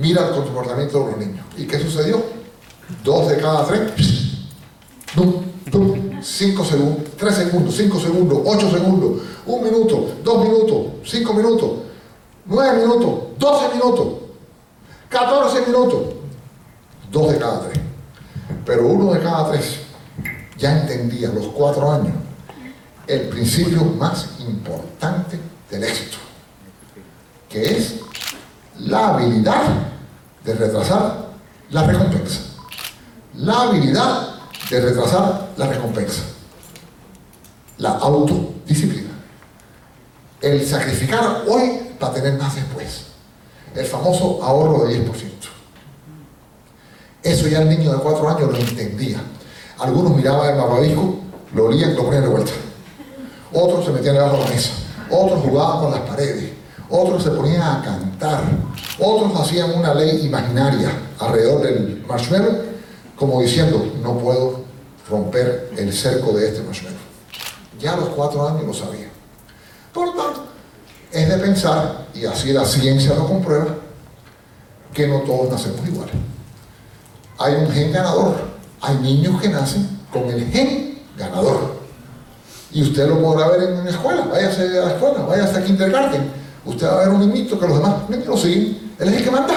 mira 0.00 0.26
el 0.26 0.34
comportamiento 0.34 0.98
de 0.98 1.10
los 1.12 1.16
niños. 1.18 1.46
¿Y 1.56 1.68
qué 1.68 1.78
sucedió? 1.78 2.20
Dos 3.04 3.28
de 3.28 3.36
cada 3.36 3.64
tres. 3.64 3.92
5 6.20 6.64
segundos, 6.64 7.04
3 7.16 7.34
segundos, 7.34 7.76
5 7.76 8.00
segundos, 8.00 8.40
8 8.44 8.70
segundos, 8.70 9.22
1 9.46 9.62
minuto, 9.62 10.08
2 10.24 10.44
minutos, 10.44 10.86
5 11.04 11.32
minutos, 11.32 11.70
9 12.46 12.80
minutos, 12.80 13.14
12 13.38 13.74
minutos, 13.74 14.08
14 15.08 15.66
minutos, 15.66 16.02
2 17.10 17.32
de 17.32 17.38
cada 17.38 17.60
3. 17.68 17.80
Pero 18.66 18.86
uno 18.88 19.12
de 19.12 19.20
cada 19.20 19.50
3 19.52 19.76
ya 20.58 20.80
entendía 20.80 21.28
los 21.28 21.46
4 21.46 21.92
años 21.92 22.21
el 23.06 23.28
principio 23.28 23.84
más 23.84 24.28
importante 24.40 25.38
del 25.70 25.84
éxito, 25.84 26.18
que 27.48 27.76
es 27.76 27.96
la 28.78 29.08
habilidad 29.08 29.64
de 30.44 30.54
retrasar 30.54 31.28
la 31.70 31.84
recompensa. 31.84 32.40
La 33.34 33.62
habilidad 33.62 34.34
de 34.70 34.80
retrasar 34.80 35.48
la 35.56 35.66
recompensa. 35.66 36.22
La 37.78 37.90
autodisciplina. 37.90 39.10
El 40.40 40.66
sacrificar 40.66 41.44
hoy 41.48 41.94
para 41.98 42.14
tener 42.14 42.38
más 42.38 42.54
después. 42.54 43.06
El 43.74 43.86
famoso 43.86 44.42
ahorro 44.42 44.86
de 44.86 45.04
10%. 45.04 45.12
Eso 47.22 47.48
ya 47.48 47.62
el 47.62 47.68
niño 47.68 47.92
de 47.92 47.98
4 47.98 48.28
años 48.28 48.52
lo 48.52 48.58
entendía. 48.58 49.22
Algunos 49.78 50.16
miraban 50.16 50.50
el 50.50 50.56
malvavisco, 50.56 51.20
lo 51.54 51.64
olían 51.66 51.92
y 51.92 51.94
lo 51.94 52.04
ponían 52.04 52.22
de 52.22 52.28
vuelta. 52.28 52.52
Otros 53.52 53.84
se 53.84 53.90
metían 53.92 54.14
debajo 54.14 54.36
de 54.38 54.44
la 54.44 54.50
mesa. 54.50 54.70
Otros 55.10 55.40
jugaban 55.42 55.80
con 55.80 55.90
las 55.90 56.00
paredes. 56.00 56.52
Otros 56.88 57.22
se 57.22 57.30
ponían 57.30 57.62
a 57.62 57.82
cantar. 57.82 58.42
Otros 58.98 59.40
hacían 59.40 59.72
una 59.72 59.94
ley 59.94 60.26
imaginaria 60.26 60.90
alrededor 61.18 61.62
del 61.62 62.04
marshmallow, 62.06 62.62
como 63.16 63.40
diciendo, 63.40 63.92
no 64.02 64.18
puedo 64.18 64.62
romper 65.08 65.70
el 65.76 65.92
cerco 65.92 66.32
de 66.32 66.48
este 66.48 66.62
marshmallow. 66.62 66.98
Ya 67.78 67.94
a 67.94 67.96
los 67.96 68.08
cuatro 68.10 68.46
años 68.46 68.64
lo 68.64 68.74
sabía. 68.74 69.10
Por 69.92 70.06
lo 70.06 70.12
tanto, 70.12 70.44
es 71.10 71.28
de 71.28 71.36
pensar, 71.38 72.06
y 72.14 72.24
así 72.24 72.52
la 72.52 72.64
ciencia 72.64 73.14
lo 73.14 73.26
comprueba, 73.26 73.74
que 74.94 75.06
no 75.06 75.20
todos 75.20 75.50
nacemos 75.50 75.86
iguales. 75.86 76.14
Hay 77.38 77.54
un 77.54 77.70
gen 77.70 77.92
ganador. 77.92 78.52
Hay 78.80 78.96
niños 78.96 79.40
que 79.40 79.48
nacen 79.48 80.00
con 80.12 80.24
el 80.24 80.46
gen 80.50 80.98
ganador. 81.16 81.71
Y 82.72 82.82
usted 82.82 83.06
lo 83.08 83.20
podrá 83.20 83.48
ver 83.48 83.70
en 83.70 83.84
la 83.84 83.90
escuela. 83.90 84.26
Váyase 84.30 84.62
a 84.78 84.84
la 84.84 84.90
escuela, 84.92 85.22
váyase 85.28 85.58
a 85.58 85.64
kindergarten. 85.64 86.30
Usted 86.64 86.86
va 86.86 86.92
a 86.92 86.98
ver 87.00 87.08
un 87.08 87.20
niñito 87.20 87.58
que 87.58 87.66
los 87.66 87.78
demás 87.78 88.08
niños 88.08 88.26
lo 88.26 88.36
siguen. 88.36 88.92
Él 88.98 89.08
es 89.08 89.14
el 89.16 89.24
que 89.24 89.30
manda. 89.30 89.54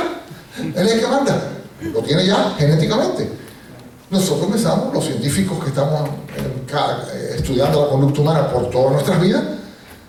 Él 0.57 0.85
es 0.87 0.93
el 0.93 0.99
que 0.99 1.07
manda. 1.07 1.41
Lo 1.81 2.01
tiene 2.01 2.25
ya 2.25 2.55
genéticamente. 2.57 3.29
Nosotros 4.09 4.51
pensamos, 4.51 4.93
los 4.93 5.03
científicos 5.03 5.63
que 5.63 5.69
estamos 5.69 6.09
estudiando 7.35 7.85
la 7.85 7.89
conducta 7.89 8.21
humana 8.21 8.49
por 8.49 8.69
todas 8.69 8.93
nuestras 8.93 9.21
vidas, 9.21 9.43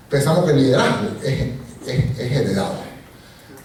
pensamos 0.08 0.44
que 0.44 0.50
el 0.52 0.58
liderazgo 0.58 1.08
es, 1.22 1.46
es, 1.86 2.32
heredado. 2.32 2.74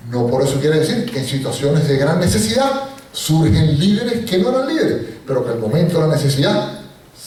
No 0.10 0.28
por 0.28 0.42
eso 0.44 0.60
quiere 0.60 0.80
decir 0.80 1.10
que 1.12 1.20
en 1.20 1.26
situaciones 1.26 1.88
de 1.88 1.98
gran 1.98 2.20
necesidad 2.20 2.84
surgen 3.12 3.80
líderes 3.80 4.30
que 4.30 4.38
no 4.38 4.50
eran 4.50 4.68
líderes, 4.68 5.06
pero 5.28 5.44
que 5.44 5.52
al 5.52 5.60
momento 5.60 6.00
de 6.00 6.08
la 6.08 6.16
necesidad 6.16 6.80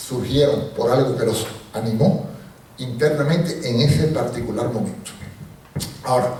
surgieron 0.08 0.70
por 0.76 0.90
algo 0.90 1.16
que 1.16 1.24
animó 1.74 2.26
internamente 2.78 3.68
en 3.68 3.80
ese 3.80 4.04
particular 4.08 4.72
momento. 4.72 5.10
Ahora, 6.04 6.34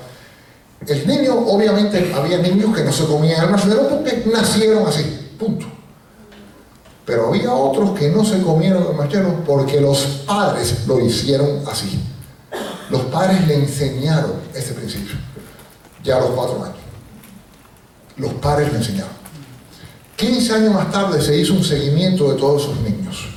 el 0.86 1.06
niño, 1.06 1.34
obviamente, 1.34 2.12
había 2.14 2.38
niños 2.38 2.74
que 2.74 2.84
no 2.84 2.92
se 2.92 3.04
comían 3.04 3.44
el 3.44 3.50
marshmallow 3.50 3.88
porque 3.88 4.24
nacieron 4.32 4.86
así, 4.86 5.34
punto. 5.38 5.66
Pero 7.06 7.28
había 7.28 7.52
otros 7.52 7.98
que 7.98 8.08
no 8.08 8.24
se 8.24 8.40
comieron 8.42 8.86
el 8.90 8.94
marshmallow 8.94 9.44
porque 9.46 9.80
los 9.80 9.98
padres 10.26 10.86
lo 10.86 11.00
hicieron 11.00 11.62
así. 11.70 12.00
Los 12.90 13.02
padres 13.02 13.46
le 13.46 13.54
enseñaron 13.56 14.34
ese 14.54 14.74
principio, 14.74 15.16
ya 16.02 16.16
a 16.16 16.20
los 16.20 16.30
cuatro 16.30 16.62
años. 16.62 16.76
Los 18.16 18.32
padres 18.34 18.70
le 18.72 18.78
enseñaron. 18.78 19.24
15 20.16 20.52
años 20.54 20.74
más 20.74 20.92
tarde 20.92 21.20
se 21.20 21.36
hizo 21.36 21.54
un 21.54 21.64
seguimiento 21.64 22.30
de 22.30 22.38
todos 22.38 22.62
esos 22.62 22.80
niños. 22.80 23.33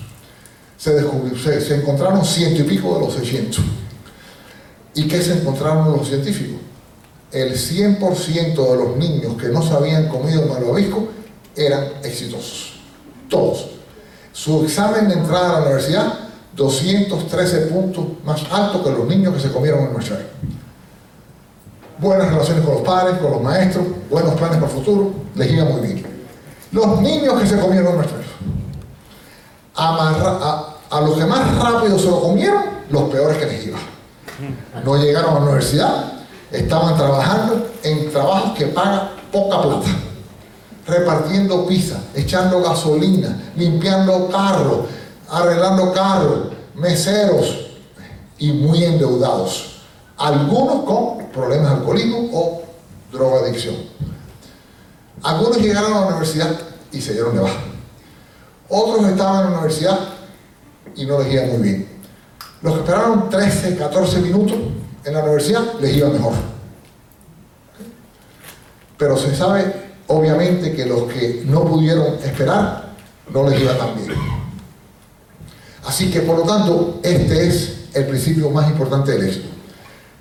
Se, 0.77 1.75
encontraron 1.75 2.23
ciento 2.23 2.61
y 2.61 2.63
pico 2.63 2.93
de 2.95 2.99
los 2.99 3.13
600. 3.15 3.63
¿Y 4.93 5.07
qué 5.07 5.21
se 5.21 5.33
encontraron 5.33 5.91
los 5.91 6.07
científicos? 6.07 6.61
El 7.31 7.53
100% 7.55 8.55
de 8.55 8.77
los 8.77 8.97
niños 8.97 9.33
que 9.41 9.49
no 9.49 9.61
se 9.61 9.73
habían 9.73 10.07
comido 10.07 10.45
malvavisco 10.45 11.09
eran 11.55 11.85
exitosos. 12.03 12.79
Todos. 13.27 13.71
Su 14.31 14.63
examen 14.63 15.07
de 15.09 15.15
entrada 15.15 15.49
a 15.49 15.59
la 15.59 15.65
universidad, 15.65 16.13
213 16.55 17.57
puntos 17.67 18.05
más 18.23 18.43
alto 18.51 18.83
que 18.83 18.91
los 18.91 19.07
niños 19.07 19.33
que 19.33 19.41
se 19.41 19.51
comieron 19.51 19.85
el 19.85 19.91
marshmallow. 19.91 20.25
Buenas 21.99 22.29
relaciones 22.29 22.63
con 22.63 22.75
los 22.75 22.83
padres, 22.83 23.17
con 23.17 23.31
los 23.31 23.41
maestros, 23.41 23.85
buenos 24.09 24.35
planes 24.35 24.57
para 24.57 24.71
el 24.71 24.77
futuro, 24.77 25.11
les 25.33 25.51
iba 25.51 25.65
muy 25.65 25.81
bien. 25.81 26.05
Los 26.71 27.01
niños 27.01 27.39
que 27.41 27.47
se 27.47 27.59
comieron 27.59 27.87
el 27.87 27.93
amarra, 27.93 28.21
a, 29.77 31.01
los 31.01 31.17
que 31.17 31.25
más 31.25 31.57
rápido 31.57 31.99
se 31.99 32.07
lo 32.07 32.21
comieron, 32.21 32.63
los 32.89 33.03
peores 33.09 33.37
que 33.37 33.45
les 33.45 33.67
iba. 33.67 33.77
No 34.83 34.97
llegaron 34.97 35.31
a 35.31 35.33
la 35.35 35.45
universidad, 35.45 36.13
estaban 36.51 36.95
trabajando 36.97 37.67
en 37.83 38.11
trabajos 38.11 38.57
que 38.57 38.67
pagan 38.67 39.09
poca 39.31 39.61
plata, 39.61 39.87
repartiendo 40.87 41.65
pizza, 41.65 41.99
echando 42.15 42.61
gasolina, 42.61 43.51
limpiando 43.55 44.29
carros, 44.29 44.87
arreglando 45.29 45.93
carros, 45.93 46.47
meseros 46.75 47.67
y 48.37 48.51
muy 48.51 48.83
endeudados. 48.83 49.81
Algunos 50.17 50.83
con 50.83 51.27
problemas 51.31 51.69
de 51.69 51.75
alcoholismo 51.77 52.29
o 52.33 52.61
drogadicción. 53.11 53.75
Algunos 55.23 55.57
llegaron 55.57 55.93
a 55.93 56.01
la 56.01 56.07
universidad 56.07 56.51
y 56.91 57.01
se 57.01 57.13
dieron 57.13 57.35
de 57.35 57.41
baja. 57.41 57.66
Otros 58.69 59.07
estaban 59.07 59.45
en 59.45 59.51
la 59.51 59.57
universidad 59.59 59.99
y 60.95 61.05
no 61.05 61.19
les 61.19 61.33
iba 61.33 61.45
muy 61.45 61.61
bien. 61.61 61.87
Los 62.61 62.73
que 62.73 62.79
esperaron 62.79 63.29
13, 63.29 63.77
14 63.77 64.19
minutos 64.19 64.57
en 65.05 65.13
la 65.13 65.23
universidad 65.23 65.73
les 65.79 65.95
iba 65.95 66.09
mejor. 66.09 66.33
Pero 68.97 69.15
se 69.15 69.35
sabe, 69.35 69.91
obviamente, 70.07 70.73
que 70.73 70.85
los 70.85 71.03
que 71.03 71.43
no 71.45 71.63
pudieron 71.65 72.15
esperar 72.23 72.93
no 73.31 73.47
les 73.49 73.61
iba 73.61 73.77
tan 73.77 73.95
bien. 73.95 74.17
Así 75.85 76.11
que, 76.11 76.21
por 76.21 76.39
lo 76.39 76.43
tanto, 76.43 76.99
este 77.03 77.47
es 77.47 77.89
el 77.93 78.07
principio 78.07 78.49
más 78.49 78.69
importante 78.69 79.11
del 79.11 79.27
éxito. 79.27 79.49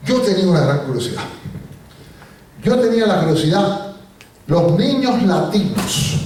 Yo 0.05 0.21
tenía 0.21 0.47
una 0.47 0.61
gran 0.61 0.79
curiosidad. 0.81 1.25
Yo 2.63 2.79
tenía 2.79 3.07
la 3.07 3.21
curiosidad, 3.21 3.97
los 4.47 4.73
niños 4.79 5.23
latinos 5.23 6.26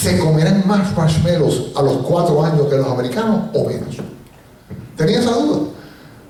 se 0.00 0.18
comerán 0.18 0.62
más 0.66 0.96
marshmallows 0.96 1.72
a 1.74 1.82
los 1.82 1.98
cuatro 1.98 2.44
años 2.44 2.68
que 2.68 2.76
los 2.76 2.86
americanos 2.86 3.50
o 3.54 3.64
menos. 3.64 3.96
Tenía 4.96 5.20
esa 5.20 5.32
duda. 5.32 5.68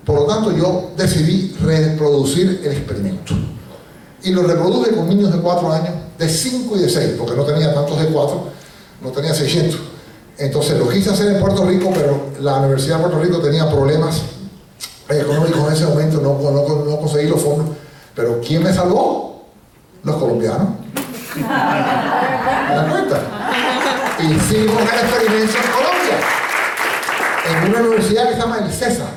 Por 0.04 0.20
lo 0.20 0.26
tanto, 0.26 0.56
yo 0.56 0.90
decidí 0.96 1.54
reproducir 1.60 2.62
el 2.64 2.72
experimento. 2.72 3.34
Y 4.22 4.30
lo 4.30 4.42
reproduje 4.42 4.92
con 4.92 5.08
niños 5.08 5.32
de 5.32 5.38
4 5.38 5.72
años, 5.72 5.94
de 6.18 6.28
5 6.28 6.76
y 6.76 6.80
de 6.80 6.88
6, 6.88 7.14
porque 7.18 7.36
no 7.36 7.44
tenía 7.44 7.74
tantos 7.74 8.00
de 8.00 8.06
4, 8.06 8.42
no 9.02 9.10
tenía 9.10 9.34
600. 9.34 9.78
Entonces 10.38 10.78
lo 10.78 10.88
quise 10.88 11.10
hacer 11.10 11.34
en 11.34 11.40
Puerto 11.40 11.64
Rico, 11.64 11.90
pero 11.94 12.30
la 12.40 12.56
Universidad 12.56 12.96
de 12.96 13.02
Puerto 13.02 13.20
Rico 13.20 13.38
tenía 13.38 13.70
problemas 13.70 14.22
económicos 15.08 15.66
en 15.66 15.72
ese 15.72 15.86
momento, 15.86 16.20
no 16.20 16.98
conseguí 16.98 17.28
los 17.28 17.40
fondos. 17.40 17.76
Pero 18.14 18.40
¿quién 18.40 18.62
me 18.62 18.72
salvó? 18.72 19.44
Los 20.02 20.16
colombianos. 20.16 20.68
¿Me 21.36 22.74
dan 22.74 22.90
cuenta? 22.90 23.20
Hicimos 24.18 24.82
el 24.82 24.98
experimento 24.98 25.56
en 25.58 25.70
Colombia, 25.72 26.18
en 27.48 27.70
una 27.70 27.80
universidad 27.80 28.28
que 28.28 28.34
se 28.34 28.40
llama 28.40 28.58
el 28.58 28.72
César. 28.72 29.08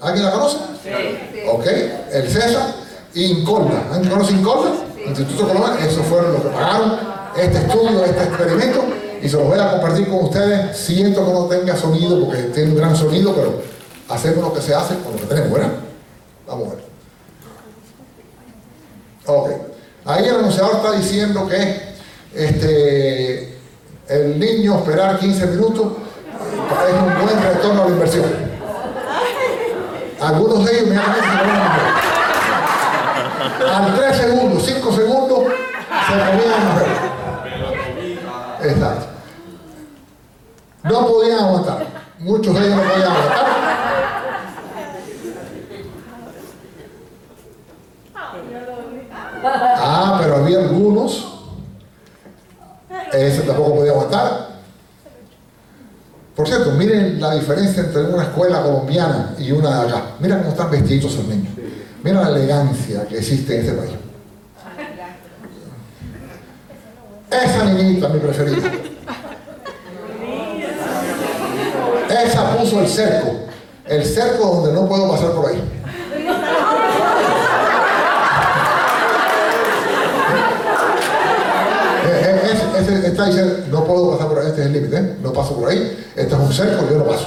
¿Alguien 0.00 0.24
la 0.24 0.32
conoce? 0.32 0.58
Sí. 0.82 1.40
Ok, 1.48 1.66
el 2.12 2.30
César 2.30 2.74
y 3.14 3.24
Incolda. 3.26 3.82
¿Alguien 3.92 4.12
conoce 4.12 4.32
Incolda? 4.32 4.72
Instituto 5.06 5.48
Colombiano. 5.48 5.78
Esos 5.78 6.06
fueron 6.06 6.32
los 6.32 6.42
que 6.42 6.48
pagaron 6.48 6.98
este 7.36 7.58
estudio, 7.58 8.04
este 8.04 8.24
experimento. 8.24 8.84
Y 9.22 9.28
se 9.28 9.36
los 9.36 9.46
voy 9.46 9.58
a 9.58 9.70
compartir 9.72 10.08
con 10.08 10.24
ustedes. 10.24 10.76
Siento 10.76 11.26
que 11.26 11.32
no 11.32 11.46
tenga 11.46 11.76
sonido 11.76 12.24
porque 12.24 12.42
tiene 12.44 12.70
un 12.70 12.76
gran 12.76 12.96
sonido, 12.96 13.34
pero 13.34 13.62
hacemos 14.08 14.44
lo 14.44 14.54
que 14.54 14.62
se 14.62 14.74
hace 14.74 14.96
con 14.98 15.12
lo 15.12 15.18
que 15.18 15.26
tenemos, 15.26 15.52
¿verdad? 15.52 15.72
Vamos 16.46 16.68
a 16.68 16.70
ver. 16.70 16.84
Ok. 19.26 19.50
Ahí 20.08 20.24
el 20.24 20.36
anunciador 20.36 20.76
está 20.76 20.92
diciendo 20.92 21.46
que 21.46 21.82
este, 22.34 23.58
el 24.08 24.40
niño 24.40 24.78
esperar 24.78 25.18
15 25.18 25.46
minutos 25.48 25.86
es 26.88 26.94
un 26.94 27.26
buen 27.26 27.42
retorno 27.42 27.82
a 27.82 27.84
la 27.84 27.90
inversión. 27.90 28.24
Algunos 30.18 30.64
de 30.64 30.72
ellos 30.72 30.86
inmediatamente 30.86 31.28
se 31.28 31.36
ponen 31.36 31.56
a 33.70 33.76
Al 33.76 33.96
3 33.96 34.16
segundos, 34.16 34.62
5 34.64 34.92
segundos, 34.92 35.38
se 36.06 36.12
comían 36.14 36.54
a 36.54 36.58
mujer. 36.72 36.88
Exacto. 38.62 39.06
No 40.84 41.06
podían 41.06 41.40
aguantar. 41.40 41.86
Muchos 42.18 42.54
de 42.54 42.60
ellos 42.60 42.76
no 42.76 42.82
podían 42.82 43.12
aguantar. 43.12 43.58
Ah, 49.44 50.18
pero 50.20 50.37
había 50.48 50.68
algunos. 50.68 51.34
Ese 53.12 53.42
tampoco 53.42 53.76
podía 53.76 53.92
aguantar. 53.92 54.48
Por 56.34 56.46
cierto, 56.46 56.72
miren 56.72 57.20
la 57.20 57.34
diferencia 57.34 57.82
entre 57.82 58.04
una 58.04 58.22
escuela 58.24 58.62
colombiana 58.62 59.34
y 59.38 59.50
una 59.50 59.82
de 59.82 59.88
acá. 59.88 60.02
Miren 60.20 60.38
cómo 60.38 60.50
están 60.50 60.70
vestidos 60.70 61.12
esos 61.12 61.26
niños. 61.26 61.52
Miren 62.02 62.22
la 62.22 62.28
elegancia 62.28 63.06
que 63.06 63.18
existe 63.18 63.54
en 63.54 63.60
este 63.60 63.72
país. 63.72 63.92
Esa 67.30 67.64
niñita, 67.64 68.08
mi 68.08 68.20
preferida. 68.20 68.70
Esa 72.24 72.56
puso 72.56 72.80
el 72.80 72.88
cerco. 72.88 73.32
El 73.86 74.04
cerco 74.04 74.46
donde 74.46 74.72
no 74.72 74.88
puedo 74.88 75.10
pasar 75.10 75.32
por 75.32 75.50
ahí. 75.50 75.62
Ese 82.78 83.07
no 83.18 83.84
puedo 83.84 84.12
pasar 84.12 84.28
por 84.28 84.38
ahí, 84.38 84.46
este 84.46 84.60
es 84.60 84.66
el 84.68 84.72
límite, 84.74 84.96
¿eh? 84.96 85.16
no 85.20 85.32
paso 85.32 85.56
por 85.56 85.68
ahí, 85.68 86.06
este 86.14 86.34
es 86.34 86.40
un 86.40 86.52
cerco, 86.52 86.88
yo 86.88 86.98
no 86.98 87.04
paso. 87.04 87.26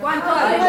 ¿Cuánto 0.00 0.30
hay? 0.34 0.62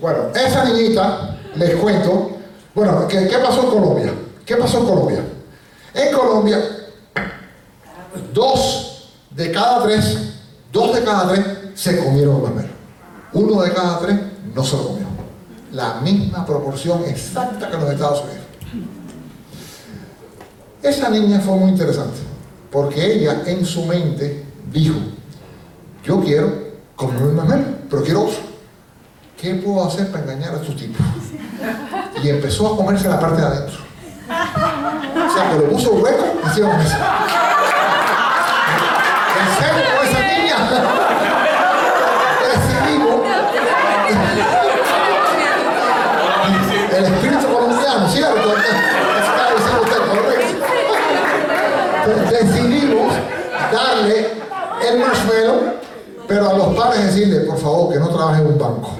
Bueno, 0.00 0.28
esa 0.34 0.64
niñita 0.64 1.36
les 1.56 1.74
cuento. 1.76 2.30
Bueno, 2.74 3.08
¿qué, 3.08 3.26
¿qué 3.26 3.38
pasó 3.38 3.64
en 3.64 3.70
Colombia? 3.70 4.14
¿Qué 4.46 4.56
pasó 4.56 4.78
en 4.78 4.86
Colombia? 4.86 5.24
En 5.94 6.14
Colombia, 6.14 6.58
dos 8.32 9.12
de 9.30 9.50
cada 9.50 9.82
tres, 9.82 10.34
dos 10.72 10.94
de 10.94 11.04
cada 11.04 11.32
tres 11.32 11.44
se 11.74 11.98
comieron 11.98 12.36
el 12.36 12.42
masmero. 12.42 12.68
Uno 13.32 13.62
de 13.62 13.72
cada 13.72 13.98
tres 13.98 14.16
no 14.54 14.64
se 14.64 14.76
lo 14.76 14.86
comió. 14.88 15.06
La 15.72 15.94
misma 16.00 16.46
proporción 16.46 17.04
exacta 17.04 17.68
que 17.68 17.74
en 17.74 17.80
los 17.80 17.92
Estados 17.92 18.22
Unidos. 18.22 18.44
Esa 20.82 21.07
niña 21.18 21.40
fue 21.40 21.56
muy 21.56 21.70
interesante, 21.70 22.18
porque 22.70 23.04
ella 23.04 23.42
en 23.46 23.64
su 23.64 23.84
mente 23.86 24.44
dijo, 24.72 24.98
yo 26.04 26.20
quiero 26.20 26.52
comer 26.96 27.22
un 27.22 27.36
masmero, 27.36 27.64
pero 27.90 28.02
quiero 28.02 28.22
otro. 28.22 28.38
¿Qué 29.40 29.54
puedo 29.54 29.86
hacer 29.86 30.10
para 30.10 30.24
engañar 30.24 30.54
a 30.54 30.56
estos 30.56 30.76
tipos? 30.76 31.00
Y 32.22 32.28
empezó 32.28 32.74
a 32.74 32.76
comerse 32.76 33.08
la 33.08 33.20
parte 33.20 33.40
de 33.40 33.46
adentro. 33.46 33.78
O 34.28 35.30
sea, 35.32 35.50
que 35.50 35.56
lo 35.58 35.68
puso 35.70 35.92
hueco 35.92 36.24
encima 36.44 36.66
de 36.66 36.72
la 36.72 36.78
mesa. 36.78 36.98
¿En 39.38 39.48
serio 39.58 39.84
con 39.96 40.06
esa 40.06 40.20
niña? 40.26 40.56
Decidimos. 42.48 43.16
El 46.96 47.04
espíritu 47.04 47.46
colombiano, 47.46 48.08
¿cierto? 48.08 48.48
Está 48.56 49.44
diciendo 49.54 49.82
usted 49.82 50.00
correcto. 50.08 50.54
Decidimos 52.30 53.12
darle 53.72 54.16
el 54.88 54.98
marshmallow, 54.98 55.60
pero 56.26 56.50
a 56.50 56.52
los 56.54 56.74
padres 56.74 57.06
decirle, 57.06 57.40
por 57.40 57.58
favor, 57.58 57.92
que 57.92 58.00
no 58.00 58.08
trabajen 58.08 58.46
en 58.46 58.52
un 58.52 58.58
banco. 58.58 58.96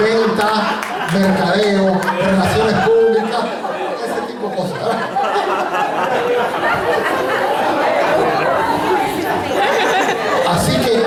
Venta, 0.00 0.80
mercadeo, 1.12 2.00
relaciones 2.18 2.74
públicas, 2.86 3.44
ese 4.04 4.20
tipo 4.32 4.48
de 4.48 4.56
cosas. 4.56 4.78
Así 10.48 10.76
que 10.80 11.02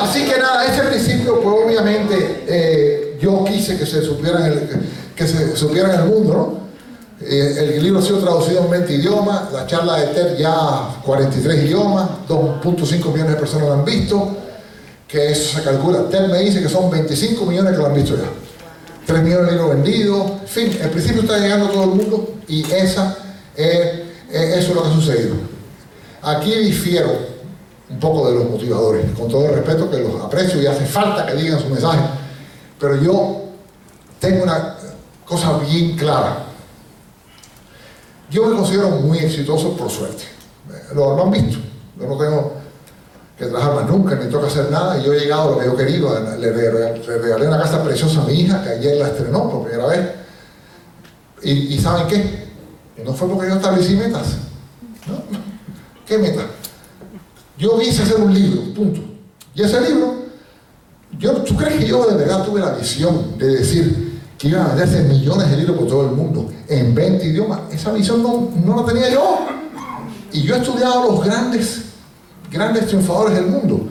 Así 0.00 0.26
que 0.26 0.38
nada, 0.38 0.66
ese 0.66 0.82
principio, 0.82 1.40
pues 1.40 1.64
obviamente 1.64 2.44
eh, 2.46 3.18
que 3.78 3.86
se 3.86 4.02
supiera 4.02 4.46
en 4.46 4.52
el, 4.52 4.68
que 5.14 5.26
se 5.26 5.56
supiera 5.56 5.94
en 5.94 6.00
el 6.00 6.06
mundo, 6.06 6.32
¿no? 6.32 6.64
Eh, 7.26 7.74
el 7.76 7.82
libro 7.82 8.00
ha 8.00 8.02
sido 8.02 8.18
traducido 8.18 8.64
en 8.64 8.70
20 8.70 8.92
idiomas, 8.92 9.52
la 9.52 9.66
charla 9.66 9.96
de 9.96 10.06
TED 10.08 10.36
ya 10.36 10.90
43 11.04 11.64
idiomas, 11.64 12.08
2.5 12.28 13.12
millones 13.12 13.34
de 13.34 13.36
personas 13.36 13.68
lo 13.68 13.74
han 13.74 13.84
visto, 13.84 14.36
que 15.08 15.30
eso 15.30 15.56
se 15.56 15.62
calcula. 15.62 16.08
TED 16.10 16.28
me 16.28 16.40
dice 16.40 16.60
que 16.60 16.68
son 16.68 16.90
25 16.90 17.46
millones 17.46 17.72
que 17.72 17.78
lo 17.78 17.86
han 17.86 17.94
visto 17.94 18.16
ya. 18.16 18.28
3 19.06 19.22
millones 19.22 19.46
de 19.46 19.52
libros 19.52 19.70
vendidos, 19.70 20.30
en 20.42 20.48
fin, 20.48 20.78
el 20.82 20.90
principio 20.90 21.22
está 21.22 21.38
llegando 21.38 21.66
a 21.66 21.70
todo 21.70 21.84
el 21.84 21.90
mundo 21.90 22.34
y 22.48 22.62
esa, 22.72 23.16
eso 23.54 24.02
es 24.30 24.74
lo 24.74 24.82
que 24.82 24.88
ha 24.88 24.92
sucedido. 24.92 25.34
Aquí 26.22 26.54
difiero 26.54 27.10
un 27.90 28.00
poco 28.00 28.28
de 28.28 28.34
los 28.34 28.50
motivadores, 28.50 29.04
con 29.16 29.28
todo 29.28 29.46
el 29.46 29.54
respeto 29.54 29.90
que 29.90 29.98
los 29.98 30.20
aprecio 30.22 30.60
y 30.60 30.66
hace 30.66 30.86
falta 30.86 31.26
que 31.26 31.34
digan 31.34 31.60
su 31.60 31.68
mensaje, 31.68 32.00
pero 32.80 33.00
yo 33.00 33.43
tengo 34.24 34.44
una 34.44 34.76
cosa 35.24 35.58
bien 35.58 35.96
clara. 35.96 36.44
Yo 38.30 38.46
me 38.46 38.56
considero 38.56 38.90
muy 38.90 39.18
exitoso 39.18 39.76
por 39.76 39.90
suerte. 39.90 40.24
Lo, 40.94 41.22
han 41.22 41.30
visto. 41.30 41.58
Yo 41.98 42.06
no 42.06 42.16
tengo 42.16 42.54
que 43.38 43.46
trabajar 43.46 43.74
más 43.74 43.90
nunca, 43.90 44.14
ni 44.14 44.30
toca 44.30 44.46
hacer 44.46 44.70
nada, 44.70 44.98
yo 44.98 45.12
he 45.12 45.20
llegado 45.20 45.48
a 45.48 45.50
lo 45.52 45.58
que 45.58 45.66
yo 45.66 45.76
querido. 45.76 46.36
Le, 46.38 46.52
regalé, 46.52 47.48
una 47.48 47.58
casa 47.58 47.82
preciosa 47.82 48.22
a 48.22 48.24
mi 48.24 48.40
hija, 48.40 48.62
que 48.62 48.70
ayer 48.70 48.96
la 48.96 49.08
estrenó 49.08 49.50
por 49.50 49.64
primera 49.64 49.86
vez. 49.88 50.00
Y, 51.42 51.78
¿saben 51.78 52.06
qué? 52.06 52.44
No 53.04 53.12
fue 53.12 53.28
porque 53.28 53.48
yo 53.48 53.56
establecí 53.56 53.94
metas. 53.96 54.36
¿Qué 56.06 56.16
meta? 56.16 56.42
Yo 57.58 57.78
quise 57.78 58.02
hacer 58.02 58.16
un 58.16 58.32
libro, 58.32 58.74
punto. 58.74 59.00
Y 59.54 59.62
ese 59.62 59.80
libro, 59.82 60.14
¿tú 61.44 61.56
crees 61.56 61.80
que 61.80 61.86
yo 61.86 62.06
de 62.06 62.16
verdad 62.16 62.44
tuve 62.44 62.60
la 62.60 62.72
visión 62.72 63.38
de 63.38 63.48
decir 63.48 64.03
que 64.44 64.50
iban 64.50 64.66
a 64.66 64.74
venderse 64.74 65.02
millones 65.02 65.50
de 65.50 65.56
libros 65.56 65.78
por 65.78 65.88
todo 65.88 66.02
el 66.02 66.12
mundo 66.12 66.52
en 66.68 66.94
20 66.94 67.24
idiomas? 67.24 67.60
Esa 67.72 67.92
visión 67.92 68.22
no, 68.22 68.50
no 68.62 68.76
la 68.76 68.86
tenía 68.86 69.08
yo. 69.08 69.46
Y 70.32 70.42
yo 70.42 70.54
he 70.54 70.58
estudiado 70.58 71.02
a 71.02 71.06
los 71.06 71.24
grandes, 71.24 71.84
grandes 72.50 72.86
triunfadores 72.86 73.34
del 73.36 73.46
mundo. 73.46 73.88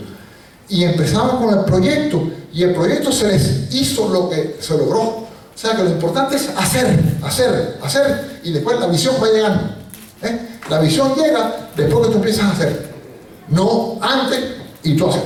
Y 0.69 0.83
empezamos 0.83 1.43
con 1.43 1.57
el 1.57 1.65
proyecto. 1.65 2.29
Y 2.53 2.61
el 2.61 2.75
proyecto 2.75 3.11
se 3.11 3.29
les 3.29 3.73
hizo 3.73 4.09
lo 4.09 4.29
que 4.29 4.57
se 4.59 4.77
logró. 4.77 5.01
O 5.01 5.27
sea 5.55 5.75
que 5.75 5.83
lo 5.83 5.89
importante 5.89 6.35
es 6.35 6.49
hacer, 6.55 6.99
hacer, 7.23 7.79
hacer. 7.81 8.41
Y 8.43 8.51
después 8.51 8.79
la 8.79 8.85
visión 8.85 9.15
va 9.21 9.27
llegando. 9.31 9.75
¿eh? 10.21 10.39
La 10.69 10.79
visión 10.79 11.15
llega 11.15 11.69
después 11.75 12.05
que 12.05 12.11
tú 12.11 12.17
empiezas 12.17 12.45
a 12.45 12.51
hacer 12.51 12.93
no 13.49 13.97
antes 14.01 14.39
y 14.83 14.95
tú 14.95 15.09
haces. 15.09 15.23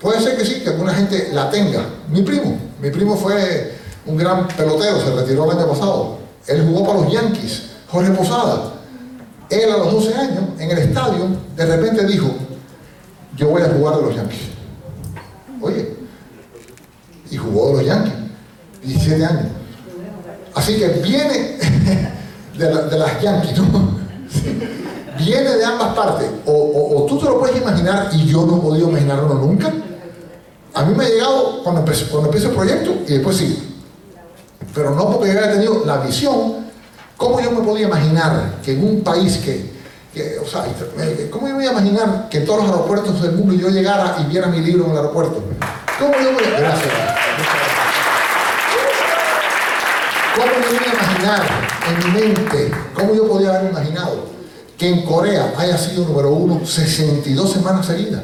Puede 0.00 0.20
ser 0.20 0.36
que 0.36 0.44
sí, 0.44 0.60
que 0.60 0.70
alguna 0.70 0.94
gente 0.94 1.30
la 1.32 1.50
tenga. 1.50 1.84
Mi 2.08 2.22
primo, 2.22 2.56
mi 2.80 2.90
primo 2.90 3.16
fue 3.16 3.81
un 4.06 4.16
gran 4.16 4.48
pelotero, 4.48 5.00
se 5.00 5.14
retiró 5.14 5.50
el 5.50 5.58
año 5.58 5.68
pasado. 5.68 6.18
Él 6.46 6.66
jugó 6.66 6.86
para 6.86 7.00
los 7.00 7.12
Yankees, 7.12 7.70
Jorge 7.88 8.10
Posada. 8.10 8.72
Él 9.48 9.70
a 9.70 9.78
los 9.78 9.92
12 9.92 10.14
años, 10.14 10.44
en 10.58 10.70
el 10.70 10.78
estadio, 10.78 11.28
de 11.56 11.66
repente 11.66 12.06
dijo, 12.06 12.28
yo 13.36 13.48
voy 13.48 13.62
a 13.62 13.68
jugar 13.68 13.96
de 13.96 14.02
los 14.02 14.16
Yankees. 14.16 14.40
Oye, 15.60 15.96
y 17.30 17.36
jugó 17.36 17.68
de 17.68 17.72
los 17.74 17.86
Yankees, 17.86 18.14
17 18.82 19.24
años. 19.24 19.46
Así 20.54 20.76
que 20.76 20.88
viene 20.88 21.58
de, 22.58 22.74
la, 22.74 22.82
de 22.82 22.98
las 22.98 23.20
Yankees, 23.20 23.58
¿no? 23.58 24.02
viene 25.18 25.50
de 25.50 25.64
ambas 25.64 25.94
partes. 25.94 26.28
O, 26.46 27.06
tú 27.08 27.18
te 27.18 27.26
lo 27.26 27.38
puedes 27.38 27.56
imaginar 27.56 28.10
y 28.12 28.26
yo 28.26 28.46
no 28.46 28.56
he 28.56 28.60
podido 28.60 28.90
imaginarlo 28.90 29.34
nunca. 29.34 29.72
A 30.74 30.84
mí 30.84 30.94
me 30.94 31.04
ha 31.04 31.08
llegado 31.08 31.62
cuando 31.62 31.80
empecé, 31.80 32.06
cuando 32.06 32.28
empecé 32.28 32.48
el 32.48 32.54
proyecto 32.54 32.94
y 33.06 33.12
después 33.14 33.36
sí. 33.36 33.71
Pero 34.74 34.94
no 34.94 35.10
porque 35.10 35.32
yo 35.32 35.38
haya 35.38 35.52
tenido 35.52 35.82
la 35.84 35.98
visión. 35.98 36.62
¿Cómo 37.16 37.40
yo 37.40 37.50
me 37.50 37.60
podía 37.60 37.86
imaginar 37.86 38.56
que 38.64 38.72
en 38.72 38.84
un 38.84 39.02
país 39.02 39.38
que, 39.38 39.72
que 40.12 40.38
o 40.38 40.46
sea, 40.46 40.64
¿cómo 41.30 41.48
yo 41.48 41.56
me 41.56 41.64
iba 41.64 41.72
a 41.72 41.80
imaginar 41.80 42.28
que 42.28 42.38
en 42.38 42.46
todos 42.46 42.64
los 42.64 42.70
aeropuertos 42.70 43.22
del 43.22 43.32
mundo 43.32 43.54
yo 43.54 43.68
llegara 43.68 44.16
y 44.20 44.30
viera 44.30 44.48
mi 44.48 44.60
libro 44.60 44.86
en 44.86 44.90
el 44.92 44.96
aeropuerto? 44.96 45.42
¿Cómo 45.98 46.12
yo 46.14 46.32
me 46.32 46.58
Gracias. 46.58 46.92
¿Cómo 50.34 50.46
yo 50.46 50.74
iba 50.74 50.90
a 50.90 50.94
imaginar 50.94 51.42
en 51.88 51.98
mi 51.98 52.20
mente? 52.20 52.70
¿Cómo 52.94 53.14
yo 53.14 53.28
podía 53.28 53.50
haber 53.50 53.70
imaginado 53.70 54.32
que 54.82 54.88
en 54.88 55.02
Corea 55.02 55.54
haya 55.56 55.78
sido 55.78 56.04
número 56.04 56.30
uno 56.32 56.66
62 56.66 57.52
semanas 57.52 57.86
seguidas. 57.86 58.20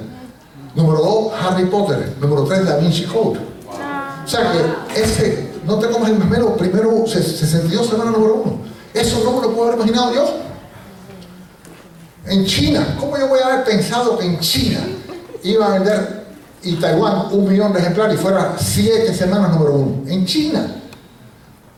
Número 0.74 0.98
dos, 0.98 1.32
Harry 1.40 1.66
Potter. 1.66 2.16
Número 2.20 2.42
tres, 2.42 2.64
Da 2.64 2.78
Vinci 2.78 3.04
Code. 3.04 3.38
O 3.38 4.26
sea 4.28 4.50
que 4.50 5.00
ese, 5.00 5.47
no 5.68 5.78
te 5.78 5.88
comas 5.88 6.10
el 6.10 6.16
primero, 6.16 6.56
primero 6.56 7.06
62 7.06 7.86
semanas 7.86 8.14
número 8.14 8.42
uno. 8.42 8.58
Eso 8.94 9.20
no 9.22 9.32
me 9.32 9.42
lo 9.42 9.54
puedo 9.54 9.68
haber 9.68 9.74
imaginado 9.76 10.14
yo. 10.14 10.34
En 12.24 12.46
China, 12.46 12.96
¿cómo 12.98 13.18
yo 13.18 13.28
voy 13.28 13.40
a 13.40 13.46
haber 13.46 13.64
pensado 13.64 14.18
que 14.18 14.24
en 14.24 14.40
China 14.40 14.80
iba 15.42 15.66
a 15.66 15.78
vender 15.78 16.26
y 16.62 16.74
Taiwán 16.76 17.26
un 17.32 17.48
millón 17.48 17.72
de 17.74 17.80
ejemplares 17.80 18.18
y 18.18 18.22
fuera 18.22 18.56
siete 18.58 19.12
semanas 19.14 19.50
número 19.50 19.74
uno? 19.74 20.10
En 20.10 20.24
China. 20.24 20.74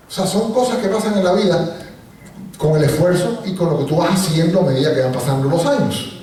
O 0.09 0.13
sea, 0.13 0.25
son 0.25 0.53
cosas 0.53 0.77
que 0.77 0.89
pasan 0.89 1.19
en 1.19 1.25
la 1.25 1.33
vida 1.33 1.77
con 2.59 2.77
el 2.77 2.85
esfuerzo 2.85 3.43
y 3.45 3.55
con 3.55 3.71
lo 3.71 3.79
que 3.81 3.85
tú 3.87 3.97
vas 3.97 4.13
haciendo 4.13 4.61
a 4.61 4.65
medida 4.65 4.95
que 4.95 5.01
van 5.01 5.13
pasando 5.13 5.49
los 5.49 5.67
años. 5.67 6.23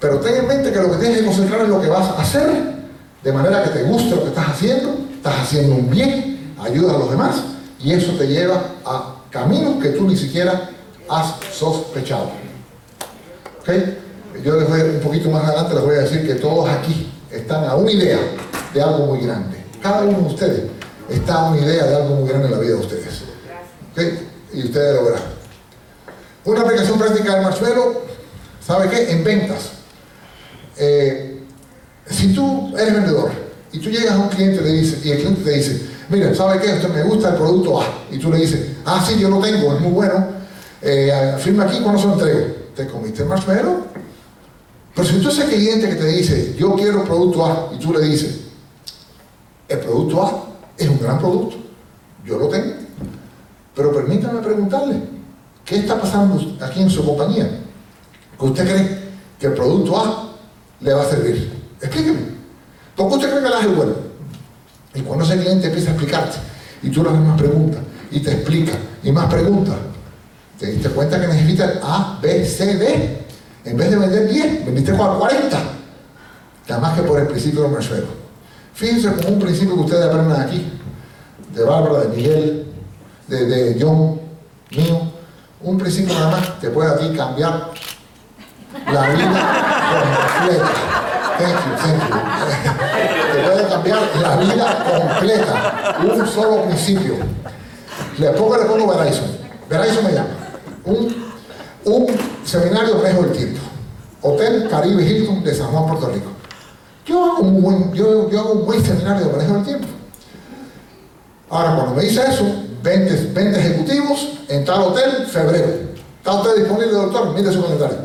Pero 0.00 0.20
ten 0.20 0.36
en 0.36 0.46
mente 0.46 0.70
que 0.70 0.80
lo 0.80 0.90
que 0.90 0.98
tienes 0.98 1.18
que 1.18 1.24
concentrar 1.24 1.62
es 1.62 1.68
lo 1.68 1.80
que 1.80 1.88
vas 1.88 2.10
a 2.10 2.20
hacer, 2.20 2.74
de 3.22 3.32
manera 3.32 3.62
que 3.64 3.70
te 3.70 3.84
guste 3.84 4.10
lo 4.10 4.22
que 4.22 4.28
estás 4.28 4.48
haciendo, 4.48 5.04
estás 5.24 5.40
haciendo 5.40 5.76
un 5.76 5.88
bien, 5.88 6.54
ayudas 6.60 6.96
a 6.96 6.98
los 6.98 7.10
demás, 7.10 7.36
y 7.80 7.94
eso 7.94 8.12
te 8.12 8.26
lleva 8.26 8.62
a 8.84 9.22
caminos 9.30 9.82
que 9.82 9.88
tú 9.88 10.06
ni 10.06 10.14
siquiera 10.14 10.68
has 11.08 11.36
sospechado. 11.50 12.30
¿Okay? 13.62 13.98
Yo 14.44 14.60
les 14.60 14.68
voy 14.68 14.80
un 14.82 15.00
poquito 15.00 15.30
más 15.30 15.44
adelante, 15.44 15.76
les 15.76 15.82
voy 15.82 15.94
a 15.94 16.00
decir 16.00 16.26
que 16.26 16.34
todos 16.34 16.68
aquí 16.68 17.10
están 17.30 17.64
a 17.64 17.74
una 17.74 17.90
idea 17.90 18.18
de 18.74 18.82
algo 18.82 19.06
muy 19.06 19.20
grande. 19.20 19.64
Cada 19.82 20.02
uno 20.02 20.18
de 20.18 20.26
ustedes 20.26 20.62
está 21.08 21.34
a 21.36 21.50
una 21.52 21.60
idea 21.62 21.86
de 21.86 21.96
algo 21.96 22.16
muy 22.16 22.28
grande 22.28 22.48
en 22.48 22.52
la 22.52 22.58
vida 22.58 22.74
de 22.74 22.80
ustedes. 22.80 23.22
Y 24.52 24.62
ustedes 24.62 24.94
lo 24.94 25.06
verán. 25.06 25.22
Una 26.44 26.60
aplicación 26.60 26.98
práctica 26.98 27.34
del 27.34 27.44
marshmallow, 27.44 28.02
¿sabe 28.60 28.90
qué? 28.90 29.10
En 29.10 29.24
ventas. 29.24 29.70
Eh, 30.76 31.42
si 32.10 32.34
tú 32.34 32.76
eres 32.76 32.92
vendedor 32.92 33.43
y 33.74 33.80
tú 33.80 33.90
llegas 33.90 34.12
a 34.12 34.20
un 34.20 34.28
cliente 34.28 34.60
y, 34.60 34.64
le 34.64 34.72
dices, 34.72 35.04
y 35.04 35.10
el 35.10 35.18
cliente 35.18 35.42
te 35.42 35.50
dice, 35.50 35.82
mira, 36.08 36.32
¿sabe 36.32 36.60
qué? 36.60 36.74
Usted 36.74 36.90
me 36.90 37.02
gusta 37.02 37.30
el 37.30 37.34
producto 37.34 37.82
A. 37.82 38.04
Y 38.08 38.18
tú 38.18 38.30
le 38.30 38.38
dices, 38.38 38.68
ah, 38.84 39.04
sí, 39.04 39.18
yo 39.18 39.28
lo 39.28 39.40
tengo, 39.40 39.74
es 39.74 39.80
muy 39.80 39.90
bueno. 39.90 40.26
Eh, 40.80 41.34
firma 41.40 41.64
aquí 41.64 41.80
cuando 41.80 42.00
se 42.00 42.06
lo 42.06 42.12
entrego. 42.12 42.46
¿Te 42.76 42.86
comiste 42.86 43.24
el 43.24 43.28
marshmallow? 43.28 43.84
Pero 44.94 45.08
si 45.08 45.18
tú 45.18 45.28
ese 45.28 45.46
cliente 45.46 45.88
que 45.88 45.96
te 45.96 46.06
dice, 46.06 46.54
yo 46.56 46.76
quiero 46.76 47.04
producto 47.04 47.44
A, 47.44 47.70
y 47.74 47.80
tú 47.80 47.92
le 47.92 48.00
dices, 48.02 48.42
el 49.68 49.78
producto 49.80 50.22
A 50.22 50.44
es 50.78 50.88
un 50.88 51.00
gran 51.00 51.18
producto, 51.18 51.56
yo 52.24 52.38
lo 52.38 52.46
tengo, 52.46 52.74
pero 53.74 53.92
permítame 53.92 54.40
preguntarle, 54.40 55.02
¿qué 55.64 55.78
está 55.78 56.00
pasando 56.00 56.56
aquí 56.60 56.80
en 56.80 56.90
su 56.90 57.04
compañía? 57.04 57.58
Que 58.38 58.44
usted 58.44 58.64
cree 58.64 58.98
que 59.40 59.46
el 59.46 59.54
producto 59.54 59.98
A 59.98 60.28
le 60.80 60.94
va 60.94 61.02
a 61.02 61.10
servir. 61.10 61.52
Explíqueme. 61.80 62.33
¿Por 62.96 63.08
qué 63.08 63.14
usted 63.14 63.30
cree 63.30 63.42
que 63.42 63.66
el 63.66 63.74
bueno? 63.74 63.92
Y 64.94 65.00
cuando 65.00 65.24
ese 65.24 65.38
cliente 65.38 65.66
empieza 65.66 65.90
a 65.90 65.94
explicarte, 65.94 66.38
y 66.82 66.90
tú 66.90 67.02
le 67.02 67.10
haces 67.10 67.20
más 67.20 67.38
preguntas, 67.38 67.80
y 68.10 68.20
te 68.20 68.30
explica, 68.32 68.72
y 69.02 69.10
más 69.10 69.26
preguntas, 69.26 69.74
te 70.58 70.66
diste 70.66 70.88
cuenta 70.90 71.20
que 71.20 71.26
necesitas 71.26 71.78
A, 71.82 72.18
B, 72.22 72.44
C, 72.44 72.76
D. 72.76 73.24
En 73.64 73.76
vez 73.76 73.90
de 73.90 73.96
vender 73.96 74.28
10, 74.28 74.66
vendiste 74.66 74.92
40. 74.92 75.58
Nada 76.68 76.80
más 76.80 76.94
que 76.94 77.02
por 77.02 77.18
el 77.18 77.26
principio 77.26 77.62
del 77.62 77.72
marshmallow. 77.72 78.06
Fíjense 78.74 79.12
como 79.14 79.28
un 79.28 79.38
principio 79.40 79.74
que 79.74 79.80
ustedes 79.80 80.04
aprendan 80.04 80.42
aquí, 80.42 80.78
de 81.54 81.64
Bárbara, 81.64 82.04
de 82.04 82.16
Miguel, 82.16 82.66
de, 83.28 83.46
de 83.46 83.76
John, 83.80 84.20
mío, 84.70 85.12
un 85.60 85.78
principio 85.78 86.14
nada 86.14 86.30
más 86.30 86.60
te 86.60 86.70
puede 86.70 86.90
a 86.90 86.98
ti 86.98 87.16
cambiar 87.16 87.70
la 88.92 89.08
vida 89.10 90.38
completa. 90.38 90.94
Thank 91.36 91.66
you, 91.66 91.76
thank 91.76 92.64
you. 92.64 92.70
La 93.90 94.36
vida 94.36 94.84
completa. 94.84 95.98
Un 96.02 96.26
solo 96.26 96.64
principio. 96.64 97.16
Le 98.18 98.30
pongo, 98.30 98.56
le 98.56 98.64
pongo 98.64 98.96
Verizon. 98.96 99.26
Verizon 99.68 100.04
me 100.04 100.12
llama. 100.12 100.28
Un, 100.84 101.14
un 101.84 102.06
seminario 102.44 102.96
del 102.96 103.32
tiempo. 103.32 103.60
Hotel 104.22 104.68
Caribe 104.70 105.02
Hilton 105.02 105.44
de 105.44 105.54
San 105.54 105.68
Juan, 105.68 105.86
Puerto 105.86 106.08
Rico. 106.08 106.30
Yo 107.06 107.24
hago 107.24 107.42
un 107.42 107.60
buen, 107.60 107.92
yo, 107.92 108.30
yo 108.30 108.40
hago 108.40 108.52
un 108.52 108.66
buen 108.66 108.82
seminario 108.82 109.26
de 109.26 109.32
manejo 109.32 109.54
del 109.54 109.64
tiempo. 109.64 109.86
Ahora, 111.50 111.76
cuando 111.76 111.94
me 111.94 112.02
dice 112.02 112.22
eso, 112.26 112.44
20, 112.82 113.32
20 113.34 113.60
ejecutivos 113.60 114.28
en 114.48 114.64
tal 114.64 114.82
hotel, 114.82 115.26
febrero. 115.26 115.68
¿Está 116.18 116.34
usted 116.34 116.56
disponible, 116.56 116.92
doctor? 116.92 117.34
Mire 117.34 117.52
su 117.52 117.62
calendario. 117.62 117.98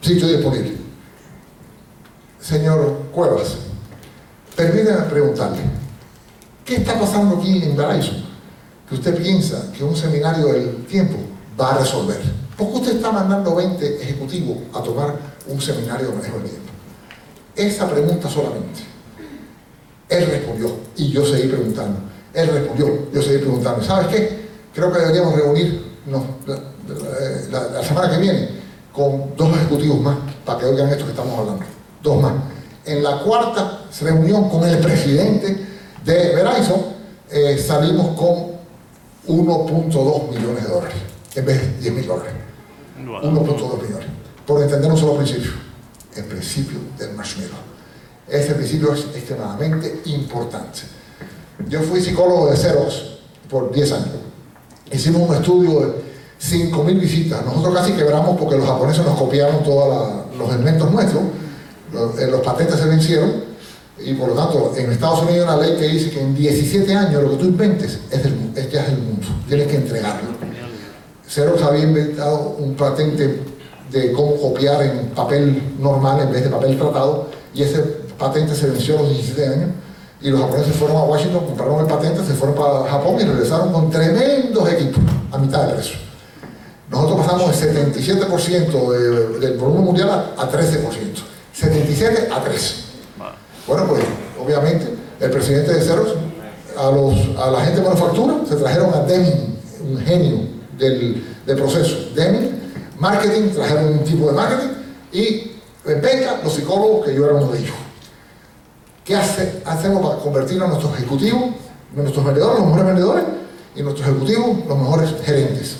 Sí, 0.00 0.14
estoy 0.14 0.36
disponible. 0.36 0.76
Señor 2.40 3.02
Cuevas, 3.12 3.56
permítame 4.56 5.02
preguntarle, 5.08 5.62
¿qué 6.64 6.76
está 6.76 6.98
pasando 6.98 7.36
aquí 7.36 7.62
en 7.62 7.76
Verizon? 7.76 8.24
Que 8.88 8.94
usted 8.94 9.22
piensa 9.22 9.72
que 9.72 9.84
un 9.84 9.96
seminario 9.96 10.46
del 10.46 10.84
tiempo 10.86 11.16
va 11.60 11.74
a 11.74 11.78
resolver. 11.78 12.20
¿Por 12.56 12.68
qué 12.68 12.74
usted 12.74 12.96
está 12.96 13.10
mandando 13.10 13.54
20 13.54 14.02
ejecutivos 14.02 14.58
a 14.74 14.82
tomar 14.82 15.16
un 15.46 15.60
seminario 15.60 16.08
de 16.08 16.14
manejo 16.14 16.38
del 16.38 16.50
tiempo? 16.50 16.70
Esa 17.56 17.88
pregunta 17.88 18.28
solamente. 18.28 18.80
Él 20.08 20.26
respondió 20.26 20.76
y 20.96 21.10
yo 21.10 21.24
seguí 21.24 21.48
preguntando. 21.48 22.00
Él 22.34 22.48
respondió, 22.48 23.10
yo 23.12 23.22
seguí 23.22 23.38
preguntando. 23.38 23.82
¿Sabes 23.82 24.08
qué? 24.08 24.42
Creo 24.74 24.92
que 24.92 24.98
deberíamos 24.98 25.34
reunirnos 25.34 26.22
la, 26.46 27.68
la, 27.68 27.82
semana 27.82 28.10
que 28.10 28.18
viene 28.18 28.48
con 28.92 29.34
dos 29.36 29.56
ejecutivos 29.56 30.00
más 30.00 30.16
para 30.44 30.58
que 30.58 30.66
oigan 30.66 30.88
esto 30.88 31.04
que 31.04 31.10
estamos 31.10 31.38
hablando. 31.38 31.64
Dos 32.02 32.22
más. 32.22 32.32
En 32.84 33.02
la 33.02 33.20
cuarta 33.20 33.81
reunión 34.00 34.48
con 34.48 34.66
el 34.68 34.78
presidente 34.78 35.56
de 36.04 36.34
Verizon 36.34 36.80
eh, 37.30 37.58
salimos 37.58 38.16
con 38.18 38.52
1.2 39.28 40.28
millones 40.30 40.64
de 40.64 40.70
dólares 40.70 40.96
en 41.34 41.46
vez 41.46 41.60
de 41.60 41.80
10 41.80 41.94
mil 41.94 42.06
dólares. 42.06 42.32
1.2 42.98 43.82
millones. 43.82 44.06
Por 44.46 44.62
entender 44.62 44.90
un 44.90 44.98
solo 44.98 45.16
principio. 45.16 45.52
El 46.14 46.24
principio 46.24 46.78
del 46.98 47.14
marshmallow. 47.14 47.72
Ese 48.28 48.54
principio 48.54 48.92
es 48.92 49.00
extremadamente 49.14 50.02
importante. 50.06 50.80
Yo 51.68 51.80
fui 51.80 52.00
psicólogo 52.00 52.50
de 52.50 52.56
Xerox 52.56 52.94
por 53.48 53.72
10 53.72 53.92
años. 53.92 54.08
Hicimos 54.90 55.28
un 55.28 55.34
estudio 55.34 55.80
de 55.80 55.86
5.000 56.40 57.00
visitas. 57.00 57.44
Nosotros 57.44 57.74
casi 57.74 57.92
quebramos 57.92 58.38
porque 58.38 58.56
los 58.56 58.66
japoneses 58.66 59.04
nos 59.04 59.18
copiaron 59.18 59.62
todos 59.62 60.26
los 60.36 60.54
elementos 60.54 60.90
nuestros. 60.90 61.22
Los, 61.92 62.16
los, 62.16 62.40
patentes 62.40 62.76
se 62.76 62.86
vencieron. 62.86 63.51
Y 64.04 64.14
por 64.14 64.28
lo 64.28 64.34
tanto, 64.34 64.72
en 64.76 64.90
Estados 64.90 65.22
Unidos 65.22 65.48
hay 65.48 65.54
una 65.54 65.56
ley 65.56 65.76
que 65.78 65.88
dice 65.88 66.10
que 66.10 66.20
en 66.20 66.34
17 66.34 66.94
años 66.94 67.22
lo 67.22 67.30
que 67.30 67.36
tú 67.36 67.44
inventes 67.46 67.98
es, 68.10 68.22
del, 68.22 68.52
es 68.56 68.70
ya 68.70 68.82
es 68.82 68.88
del 68.88 68.98
mundo. 68.98 69.26
Tienes 69.48 69.66
que 69.68 69.76
entregarlo. 69.76 70.30
Xerox 71.28 71.62
había 71.62 71.84
inventado 71.84 72.56
un 72.58 72.74
patente 72.74 73.40
de 73.90 74.12
cómo 74.12 74.36
copiar 74.36 74.82
en 74.82 75.08
papel 75.10 75.62
normal 75.78 76.20
en 76.20 76.32
vez 76.32 76.44
de 76.44 76.50
papel 76.50 76.76
tratado. 76.76 77.28
Y 77.54 77.62
ese 77.62 77.80
patente 78.18 78.54
se 78.54 78.66
venció 78.66 78.98
a 78.98 79.02
los 79.02 79.10
17 79.10 79.46
años 79.46 79.70
y 80.20 80.30
los 80.30 80.40
japoneses 80.40 80.76
fueron 80.76 80.96
a 80.96 81.04
Washington, 81.04 81.46
compraron 81.46 81.80
el 81.80 81.86
patente, 81.86 82.24
se 82.24 82.34
fueron 82.34 82.56
para 82.56 82.88
Japón 82.88 83.16
y 83.20 83.24
regresaron 83.24 83.72
con 83.72 83.90
tremendos 83.90 84.72
equipos 84.72 85.02
a 85.32 85.38
mitad 85.38 85.66
de 85.66 85.74
precio. 85.74 85.96
Nosotros 86.90 87.26
pasamos 87.26 87.62
el 87.62 87.74
77% 87.74 88.90
de, 88.90 89.38
del 89.40 89.58
volumen 89.58 89.84
mundial 89.84 90.10
a 90.36 90.50
13%. 90.50 90.88
77 91.52 92.28
a 92.30 92.42
13. 92.42 92.91
Bueno, 93.66 93.86
pues 93.86 94.02
obviamente 94.42 94.88
el 95.20 95.30
presidente 95.30 95.72
de 95.72 95.82
Xerox, 95.82 96.10
a, 96.76 96.90
los, 96.90 97.14
a 97.38 97.50
la 97.50 97.60
gente 97.64 97.80
de 97.80 97.86
manufactura, 97.88 98.34
se 98.48 98.56
trajeron 98.56 98.92
a 98.94 99.00
Deming, 99.00 99.58
un 99.88 99.98
genio 99.98 100.38
del, 100.76 101.24
del 101.46 101.56
proceso. 101.56 101.96
Deming, 102.14 102.50
marketing, 102.98 103.50
trajeron 103.54 103.92
un 103.92 104.04
tipo 104.04 104.26
de 104.26 104.32
marketing 104.32 104.68
y 105.12 105.52
Beca, 105.84 106.40
los 106.42 106.54
psicólogos, 106.54 107.06
que 107.06 107.14
yo 107.14 107.24
era 107.24 107.34
uno 107.34 107.50
de 107.52 107.58
ellos. 107.58 107.74
¿Qué 109.04 109.16
hace, 109.16 109.62
hacemos 109.64 110.06
para 110.06 110.20
convertir 110.20 110.62
a 110.62 110.68
nuestros 110.68 110.94
ejecutivos, 110.94 111.42
a 111.96 112.00
nuestros 112.00 112.24
vendedores, 112.24 112.58
los 112.58 112.66
mejores 112.66 112.86
vendedores, 112.86 113.24
y 113.74 113.82
nuestros 113.82 114.08
ejecutivos, 114.08 114.66
los 114.66 114.78
mejores 114.78 115.10
gerentes? 115.24 115.76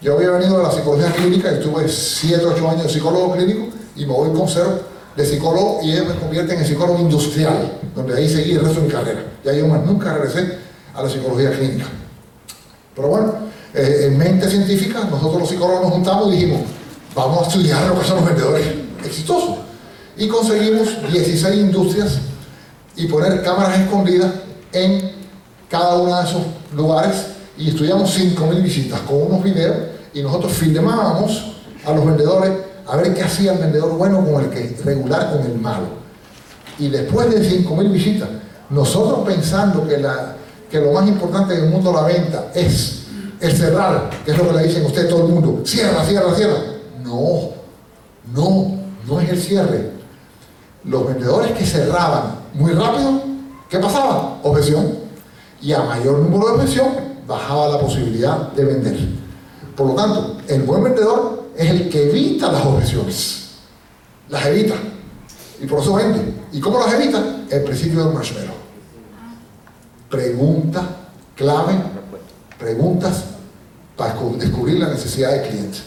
Yo 0.00 0.14
había 0.14 0.30
venido 0.30 0.58
de 0.58 0.62
la 0.62 0.70
psicología 0.70 1.10
clínica 1.12 1.50
y 1.50 1.54
estuve 1.54 1.88
7, 1.88 2.44
8 2.46 2.70
años 2.70 2.84
de 2.84 2.88
psicólogo 2.90 3.32
clínico 3.32 3.66
y 3.96 4.06
me 4.06 4.12
voy 4.12 4.30
con 4.30 4.48
cero 4.48 4.80
de 5.18 5.26
psicólogo 5.26 5.80
y 5.82 5.90
ellos 5.90 6.06
me 6.06 6.14
convierten 6.14 6.60
en 6.60 6.64
psicólogo 6.64 7.00
industrial, 7.00 7.80
donde 7.92 8.16
ahí 8.16 8.28
seguí 8.28 8.52
el 8.52 8.60
resto 8.60 8.80
de 8.80 8.86
mi 8.86 8.92
carrera. 8.92 9.24
Ya 9.44 9.52
yo 9.52 9.66
más 9.66 9.84
nunca 9.84 10.14
regresé 10.14 10.58
a 10.94 11.02
la 11.02 11.10
psicología 11.10 11.50
clínica. 11.50 11.86
Pero 12.94 13.08
bueno, 13.08 13.34
eh, 13.74 14.04
en 14.06 14.16
mente 14.16 14.48
científica, 14.48 15.00
nosotros 15.10 15.40
los 15.40 15.48
psicólogos 15.48 15.82
nos 15.82 15.90
juntamos 15.90 16.28
y 16.28 16.36
dijimos, 16.36 16.60
vamos 17.16 17.40
a 17.40 17.48
estudiar 17.48 17.88
lo 17.88 17.98
que 17.98 18.06
son 18.06 18.16
los 18.18 18.26
vendedores 18.26 18.64
exitosos. 19.04 19.56
Y 20.16 20.28
conseguimos 20.28 20.88
16 21.12 21.56
industrias 21.56 22.18
y 22.94 23.06
poner 23.08 23.42
cámaras 23.42 23.80
escondidas 23.80 24.32
en 24.72 25.14
cada 25.68 25.96
uno 25.96 26.16
de 26.16 26.28
esos 26.28 26.42
lugares 26.76 27.26
y 27.56 27.70
estudiamos 27.70 28.16
5.000 28.16 28.62
visitas 28.62 29.00
con 29.00 29.22
unos 29.22 29.42
videos 29.42 29.76
y 30.14 30.22
nosotros 30.22 30.52
filmábamos 30.52 31.54
a 31.84 31.92
los 31.92 32.06
vendedores 32.06 32.67
a 32.88 32.96
ver 32.96 33.14
qué 33.14 33.22
hacía 33.22 33.52
el 33.52 33.58
vendedor 33.58 33.96
bueno 33.96 34.24
con 34.24 34.44
el 34.44 34.50
que 34.50 34.80
regular 34.84 35.30
con 35.30 35.42
el 35.42 35.58
malo. 35.58 35.86
Y 36.78 36.88
después 36.88 37.30
de 37.30 37.40
5.000 37.40 37.92
visitas, 37.92 38.28
nosotros 38.70 39.26
pensando 39.26 39.86
que, 39.86 39.98
la, 39.98 40.36
que 40.70 40.80
lo 40.80 40.92
más 40.92 41.06
importante 41.06 41.54
en 41.54 41.64
el 41.64 41.70
mundo 41.70 41.90
de 41.90 41.96
la 41.96 42.02
venta 42.02 42.50
es 42.54 43.02
el 43.40 43.52
cerrar, 43.52 44.10
que 44.24 44.32
es 44.32 44.38
lo 44.38 44.48
que 44.48 44.54
le 44.54 44.62
dicen 44.64 44.84
a 44.84 44.86
usted 44.86 45.08
todo 45.08 45.26
el 45.26 45.32
mundo, 45.32 45.60
cierra, 45.64 46.04
cierra, 46.04 46.34
cierra. 46.34 46.58
No, 47.04 47.50
no, 48.34 48.78
no 49.06 49.20
es 49.20 49.28
el 49.28 49.40
cierre. 49.40 49.90
Los 50.84 51.06
vendedores 51.06 51.52
que 51.52 51.66
cerraban 51.66 52.36
muy 52.54 52.72
rápido, 52.72 53.22
¿qué 53.68 53.78
pasaba? 53.78 54.38
Objeción. 54.42 54.98
Y 55.60 55.72
a 55.72 55.82
mayor 55.82 56.20
número 56.20 56.46
de 56.46 56.52
objeción, 56.54 56.88
bajaba 57.26 57.68
la 57.68 57.80
posibilidad 57.80 58.52
de 58.52 58.64
vender. 58.64 58.96
Por 59.76 59.88
lo 59.88 59.94
tanto, 59.94 60.38
el 60.48 60.62
buen 60.62 60.82
vendedor 60.82 61.37
es 61.58 61.70
el 61.70 61.88
que 61.90 62.08
evita 62.08 62.52
las 62.52 62.64
objeciones. 62.64 63.48
Las 64.28 64.46
evita. 64.46 64.74
Y 65.60 65.66
por 65.66 65.80
eso 65.80 65.94
vende. 65.94 66.20
¿Y 66.52 66.60
cómo 66.60 66.78
las 66.78 66.94
evita? 66.94 67.22
El 67.50 67.64
principio 67.64 68.04
del 68.04 68.14
marshmallow. 68.14 68.54
Pregunta 70.08 70.82
clave, 71.34 71.74
preguntas 72.58 73.24
para 73.96 74.14
descubrir 74.38 74.78
la 74.78 74.88
necesidad 74.88 75.32
del 75.32 75.48
cliente. 75.48 75.78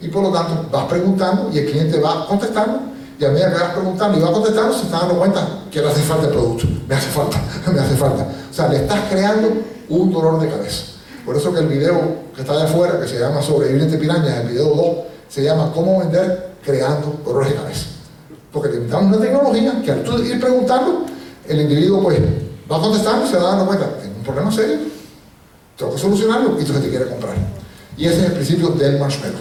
Y 0.00 0.08
por 0.08 0.22
lo 0.22 0.30
tanto, 0.30 0.68
vas 0.70 0.84
preguntando 0.84 1.50
y 1.52 1.58
el 1.58 1.70
cliente 1.70 1.98
va 2.00 2.26
contestando 2.26 2.82
y 3.18 3.24
a 3.24 3.30
medida 3.30 3.52
que 3.52 3.60
vas 3.60 3.72
preguntando 3.72 4.18
y 4.18 4.20
va 4.20 4.32
contestando, 4.32 4.72
se 4.72 4.84
está 4.84 5.00
dando 5.00 5.18
cuenta 5.18 5.64
que 5.70 5.80
le 5.80 5.88
hace 5.88 6.02
falta 6.02 6.26
el 6.26 6.32
producto. 6.32 6.66
Me 6.86 6.94
hace 6.94 7.08
falta, 7.08 7.40
me 7.72 7.80
hace 7.80 7.96
falta. 7.96 8.28
O 8.50 8.54
sea, 8.54 8.68
le 8.68 8.76
estás 8.76 9.00
creando 9.10 9.52
un 9.88 10.12
dolor 10.12 10.38
de 10.40 10.48
cabeza. 10.48 10.84
Por 11.28 11.36
eso 11.36 11.52
que 11.52 11.60
el 11.60 11.66
video 11.66 12.22
que 12.34 12.40
está 12.40 12.54
allá 12.54 12.64
afuera, 12.64 12.98
que 12.98 13.06
se 13.06 13.18
llama 13.18 13.42
Sobreviviente 13.42 13.98
Pirañas, 13.98 14.38
el 14.38 14.48
video 14.48 14.74
2, 14.74 14.86
se 15.28 15.44
llama 15.44 15.70
Cómo 15.74 15.98
vender 15.98 16.52
creando 16.64 17.20
dolores 17.22 17.50
de 17.50 17.56
cabeza. 17.56 17.84
Porque 18.50 18.70
te 18.70 18.86
damos 18.86 19.14
una 19.14 19.26
tecnología 19.26 19.82
que 19.84 19.92
al 19.92 20.02
tú 20.04 20.22
ir 20.22 20.40
preguntando, 20.40 21.04
el 21.46 21.60
individuo 21.60 22.02
pues 22.02 22.18
va 22.72 22.80
contestando 22.80 23.26
y 23.26 23.28
se 23.28 23.36
va 23.36 23.42
dando 23.50 23.66
cuenta, 23.66 23.90
tengo 23.98 24.16
un 24.16 24.24
problema 24.24 24.50
serio, 24.50 24.78
tengo 25.76 25.92
que 25.92 25.98
solucionarlo 25.98 26.56
y 26.56 26.60
entonces 26.60 26.82
te 26.82 26.88
quiere 26.88 27.04
comprar. 27.04 27.34
Y 27.98 28.06
ese 28.06 28.20
es 28.20 28.24
el 28.24 28.32
principio 28.32 28.68
del 28.68 28.98
marshmallow. 28.98 29.40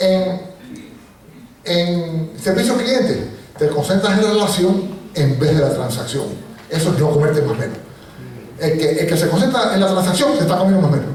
En, 0.00 0.40
En 1.62 2.32
servicio 2.36 2.72
al 2.72 2.80
cliente, 2.80 3.28
te 3.56 3.68
concentras 3.68 4.18
en 4.18 4.24
la 4.24 4.32
relación 4.32 4.88
en 5.14 5.38
vez 5.38 5.54
de 5.54 5.62
la 5.62 5.72
transacción. 5.72 6.26
Eso 6.68 6.92
es 6.92 6.98
no 6.98 7.10
comerte 7.10 7.42
más 7.42 7.56
menos. 7.56 7.85
El 8.58 8.78
que, 8.78 8.90
el 8.90 9.06
que 9.06 9.16
se 9.16 9.28
concentra 9.28 9.74
en 9.74 9.80
la 9.80 9.88
transacción 9.88 10.34
se 10.34 10.42
está 10.42 10.58
comiendo 10.58 10.80
más 10.80 10.90
menos. 10.90 11.14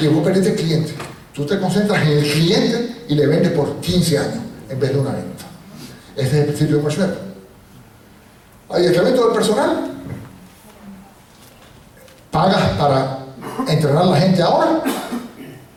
Y 0.00 0.06
vos 0.08 0.24
perdiste 0.24 0.50
el 0.50 0.56
cliente. 0.56 0.94
Tú 1.34 1.46
te 1.46 1.58
concentras 1.58 2.02
en 2.02 2.18
el 2.18 2.24
cliente 2.24 3.04
y 3.08 3.14
le 3.14 3.26
vendes 3.26 3.52
por 3.52 3.80
15 3.80 4.18
años 4.18 4.44
en 4.68 4.80
vez 4.80 4.92
de 4.92 4.98
una 4.98 5.10
venta. 5.10 5.44
Ese 6.16 6.26
es 6.26 6.34
el 6.34 6.44
principio 6.46 6.76
de 6.76 6.82
Marshall. 6.82 7.18
Adiestramiento 8.70 9.24
del 9.24 9.34
personal. 9.34 9.90
Pagas 12.30 12.78
para 12.78 13.18
entrenar 13.68 14.02
a 14.02 14.06
la 14.06 14.16
gente 14.16 14.42
ahora. 14.42 14.82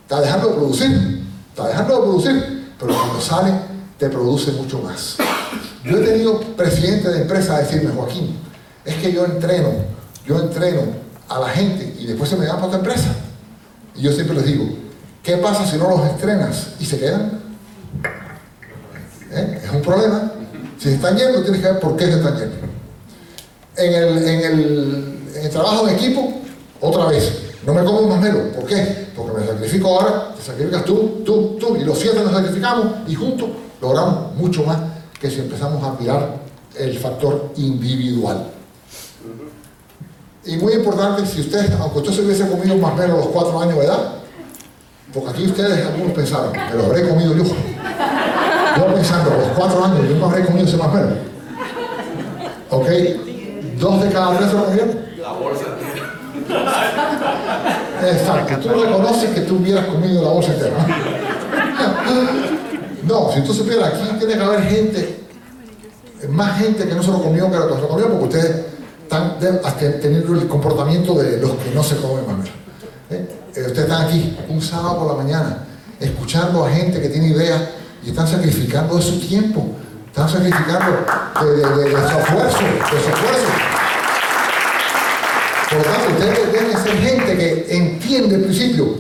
Está 0.04 0.22
dejando 0.22 0.50
de 0.50 0.54
producir. 0.56 1.24
Está 1.50 1.68
dejando 1.68 1.96
de 1.96 2.02
producir. 2.02 2.74
Pero 2.80 2.94
cuando 2.94 3.22
sale, 3.22 3.54
te 3.98 4.10
produce 4.10 4.52
mucho 4.52 4.80
más. 4.80 5.18
Yo 5.84 5.98
he 5.98 6.06
tenido 6.06 6.40
presidentes 6.40 7.14
de 7.14 7.22
empresas 7.22 7.60
decirme, 7.60 7.94
Joaquín, 7.94 8.38
es 8.86 8.96
que 8.96 9.12
yo 9.12 9.26
entreno, 9.26 9.70
yo 10.26 10.40
entreno 10.40 10.82
a 11.30 11.40
la 11.40 11.50
gente 11.50 11.96
y 12.00 12.06
después 12.06 12.30
se 12.30 12.36
me 12.36 12.46
dan 12.46 12.56
para 12.56 12.68
otra 12.68 12.80
empresa. 12.80 13.16
Y 13.96 14.02
yo 14.02 14.12
siempre 14.12 14.36
les 14.36 14.46
digo, 14.46 14.66
¿qué 15.22 15.38
pasa 15.38 15.66
si 15.66 15.78
no 15.78 15.90
los 15.90 16.06
estrenas 16.06 16.70
y 16.80 16.86
se 16.86 17.00
quedan? 17.00 17.40
¿Eh? 19.32 19.62
Es 19.64 19.72
un 19.72 19.82
problema. 19.82 20.32
Si 20.78 20.90
se 20.90 20.96
están 20.96 21.18
yendo, 21.18 21.42
tienes 21.42 21.62
que 21.62 21.68
ver 21.68 21.80
por 21.80 21.96
qué 21.96 22.06
se 22.06 22.14
están 22.14 22.38
yendo. 22.38 22.56
En 23.76 23.94
el, 23.94 24.18
en 24.28 24.40
el, 24.42 25.20
en 25.36 25.46
el 25.46 25.50
trabajo 25.50 25.88
en 25.88 25.96
equipo, 25.96 26.42
otra 26.80 27.06
vez, 27.06 27.32
no 27.66 27.74
me 27.74 27.84
como 27.84 28.00
un 28.00 28.10
mamelo. 28.10 28.52
¿Por 28.52 28.66
qué? 28.66 29.08
Porque 29.16 29.40
me 29.40 29.48
sacrifico 29.48 29.88
ahora, 29.88 30.34
te 30.36 30.42
sacrificas 30.42 30.86
tú, 30.86 31.24
tú, 31.26 31.58
tú, 31.60 31.76
y 31.78 31.84
los 31.84 31.98
siete 31.98 32.22
nos 32.24 32.34
sacrificamos 32.34 32.88
y 33.08 33.16
juntos 33.16 33.50
logramos 33.82 34.36
mucho 34.36 34.64
más 34.64 34.78
que 35.20 35.30
si 35.30 35.40
empezamos 35.40 35.84
a 35.84 36.00
mirar 36.00 36.44
el 36.78 36.98
factor 36.98 37.54
individual. 37.56 38.53
Y 40.46 40.58
muy 40.58 40.74
importante, 40.74 41.26
si 41.26 41.42
usted, 41.42 41.72
aunque 41.80 42.00
usted 42.00 42.12
se 42.14 42.22
hubiese 42.22 42.48
comido 42.48 42.76
más 42.78 42.94
o 42.94 42.96
menos 42.96 43.18
los 43.18 43.28
cuatro 43.28 43.62
años 43.62 43.76
de 43.76 43.86
edad, 43.86 44.16
porque 45.14 45.30
aquí 45.30 45.46
ustedes 45.46 45.86
algunos 45.86 46.14
pensaron, 46.14 46.52
que 46.52 46.78
lo 46.78 46.86
habré 46.86 47.08
comido 47.08 47.36
yo. 47.36 47.44
Yo 47.44 48.86
pensando, 48.94 49.30
los 49.30 49.58
cuatro 49.58 49.86
años, 49.86 50.10
yo 50.10 50.16
no 50.16 50.26
habré 50.26 50.46
comido 50.46 50.66
ese 50.66 50.78
más 50.78 50.88
o 50.88 50.92
menos. 50.92 51.12
¿Ok? 52.72 52.88
Dos 53.80 54.04
de 54.04 54.10
cada 54.10 54.38
tres 54.38 54.50
se 54.50 54.56
lo 54.56 54.66
comieron. 54.66 55.00
La 55.22 55.32
bolsa. 55.32 55.66
Exacto, 58.06 58.58
tú 58.58 58.70
reconoces 58.82 59.30
que 59.30 59.42
tú 59.42 59.56
hubieras 59.58 59.86
comido 59.86 60.24
la 60.24 60.30
bolsa 60.30 60.54
entera. 60.54 60.76
No, 63.04 63.32
si 63.32 63.42
tú 63.42 63.54
supieras, 63.54 63.94
aquí 63.94 64.18
tiene 64.20 64.34
que 64.34 64.44
haber 64.44 64.64
gente, 64.64 65.20
más 66.30 66.60
gente 66.60 66.88
que 66.88 66.96
no 66.96 67.04
se 67.04 67.12
lo 67.12 67.22
comió 67.22 67.50
que 67.52 67.58
lo 67.58 67.68
que 67.68 67.76
se 67.76 67.82
lo 67.82 67.88
comió, 67.88 68.10
porque 68.10 68.38
ustedes 68.38 68.73
están 69.14 69.60
hasta 69.64 70.00
teniendo 70.00 70.34
el 70.34 70.48
comportamiento 70.48 71.14
de 71.16 71.38
los 71.38 71.52
que 71.52 71.72
no 71.74 71.84
se 71.84 71.98
comen 71.98 72.26
mamera. 72.26 72.52
¿Eh? 73.12 73.28
Eh, 73.56 73.62
ustedes 73.68 73.78
están 73.78 74.08
aquí 74.08 74.38
un 74.50 74.62
sábado 74.62 75.00
por 75.00 75.08
la 75.16 75.24
mañana, 75.24 75.58
escuchando 76.00 76.66
a 76.66 76.72
gente 76.72 77.00
que 77.00 77.10
tiene 77.10 77.28
ideas 77.28 77.62
y 78.04 78.10
están 78.10 78.28
sacrificando 78.28 78.96
de 78.96 79.02
su 79.02 79.20
tiempo, 79.20 79.68
están 80.08 80.28
sacrificando 80.28 80.92
de 80.92 81.92
su 81.92 82.18
esfuerzo, 82.18 82.58
de 82.58 82.90
su 82.90 83.10
esfuerzo. 83.10 83.52
Por 85.70 85.78
lo 85.78 85.84
tanto, 85.84 86.10
ustedes 86.12 86.52
deben 86.52 86.84
ser 86.84 86.98
gente 86.98 87.38
que 87.38 87.78
entiende 87.78 88.36
el 88.36 88.44
principio. 88.44 88.98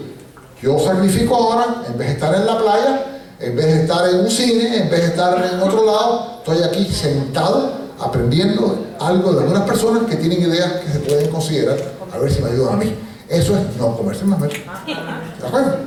Yo 0.61 0.79
sacrifico 0.79 1.35
ahora, 1.35 1.83
en 1.87 1.97
vez 1.97 2.07
de 2.07 2.13
estar 2.13 2.33
en 2.33 2.45
la 2.45 2.57
playa, 2.57 3.05
en 3.39 3.55
vez 3.55 3.65
de 3.65 3.81
estar 3.81 4.09
en 4.09 4.19
un 4.19 4.31
cine, 4.31 4.77
en 4.77 4.89
vez 4.89 5.01
de 5.01 5.07
estar 5.07 5.51
en 5.53 5.59
otro 5.59 5.85
lado, 5.85 6.39
estoy 6.39 6.63
aquí 6.63 6.85
sentado 6.91 7.82
aprendiendo 8.03 8.85
algo 8.99 9.33
de 9.33 9.41
algunas 9.41 9.63
personas 9.63 10.03
que 10.03 10.15
tienen 10.15 10.41
ideas 10.41 10.73
que 10.81 10.91
se 10.91 10.99
pueden 10.99 11.29
considerar, 11.31 11.77
a 12.11 12.17
ver 12.17 12.31
si 12.31 12.41
me 12.41 12.49
ayudan 12.49 12.75
a 12.75 12.77
mí. 12.77 12.95
Eso 13.29 13.57
es 13.57 13.77
no 13.77 13.95
comerse 13.97 14.25
más. 14.25 14.39
¿De 14.41 15.47
acuerdo? 15.47 15.77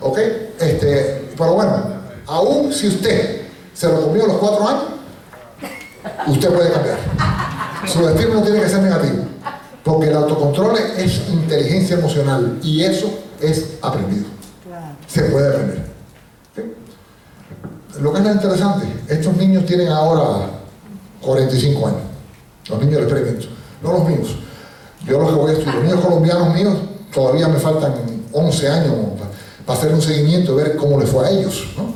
¿Ok? 0.00 0.18
Este, 0.60 1.28
pero 1.36 1.54
bueno, 1.54 1.82
aún 2.26 2.72
si 2.72 2.88
usted 2.88 3.42
se 3.74 3.88
lo 3.88 4.02
comió 4.02 4.24
a 4.24 4.28
los 4.28 4.36
cuatro 4.36 4.68
años, 4.68 4.84
usted 6.26 6.52
puede 6.52 6.70
cambiar. 6.72 6.98
Su 7.86 8.06
destino 8.06 8.34
no 8.34 8.42
tiene 8.42 8.60
que 8.60 8.68
ser 8.68 8.82
negativo, 8.82 9.24
porque 9.82 10.08
el 10.08 10.16
autocontrol 10.16 10.76
es 10.96 11.28
inteligencia 11.28 11.96
emocional 11.96 12.58
y 12.62 12.84
eso 12.84 13.10
es 13.40 13.78
aprendido. 13.82 14.26
Se 15.06 15.22
puede 15.24 15.48
aprender. 15.48 15.92
Lo 18.00 18.12
que 18.12 18.20
es 18.20 18.26
interesante, 18.26 18.86
estos 19.08 19.36
niños 19.36 19.66
tienen 19.66 19.88
ahora 19.88 20.61
45 21.22 21.86
años, 21.86 22.00
los 22.68 22.78
niños 22.80 22.94
del 22.96 23.04
experimento, 23.04 23.46
no 23.82 23.92
los 23.92 24.08
míos. 24.08 24.36
Yo 25.06 25.18
los 25.18 25.30
que 25.30 25.34
voy 25.36 25.50
a 25.50 25.52
estudiar, 25.54 25.74
los 25.76 25.84
niños 25.84 26.00
colombianos 26.00 26.54
míos, 26.54 26.74
todavía 27.12 27.48
me 27.48 27.58
faltan 27.58 27.94
11 28.32 28.68
años 28.68 28.94
para 29.66 29.78
hacer 29.78 29.92
un 29.94 30.02
seguimiento 30.02 30.52
y 30.52 30.56
ver 30.56 30.76
cómo 30.76 30.98
les 31.00 31.08
fue 31.08 31.26
a 31.26 31.30
ellos. 31.30 31.64
¿no? 31.76 31.92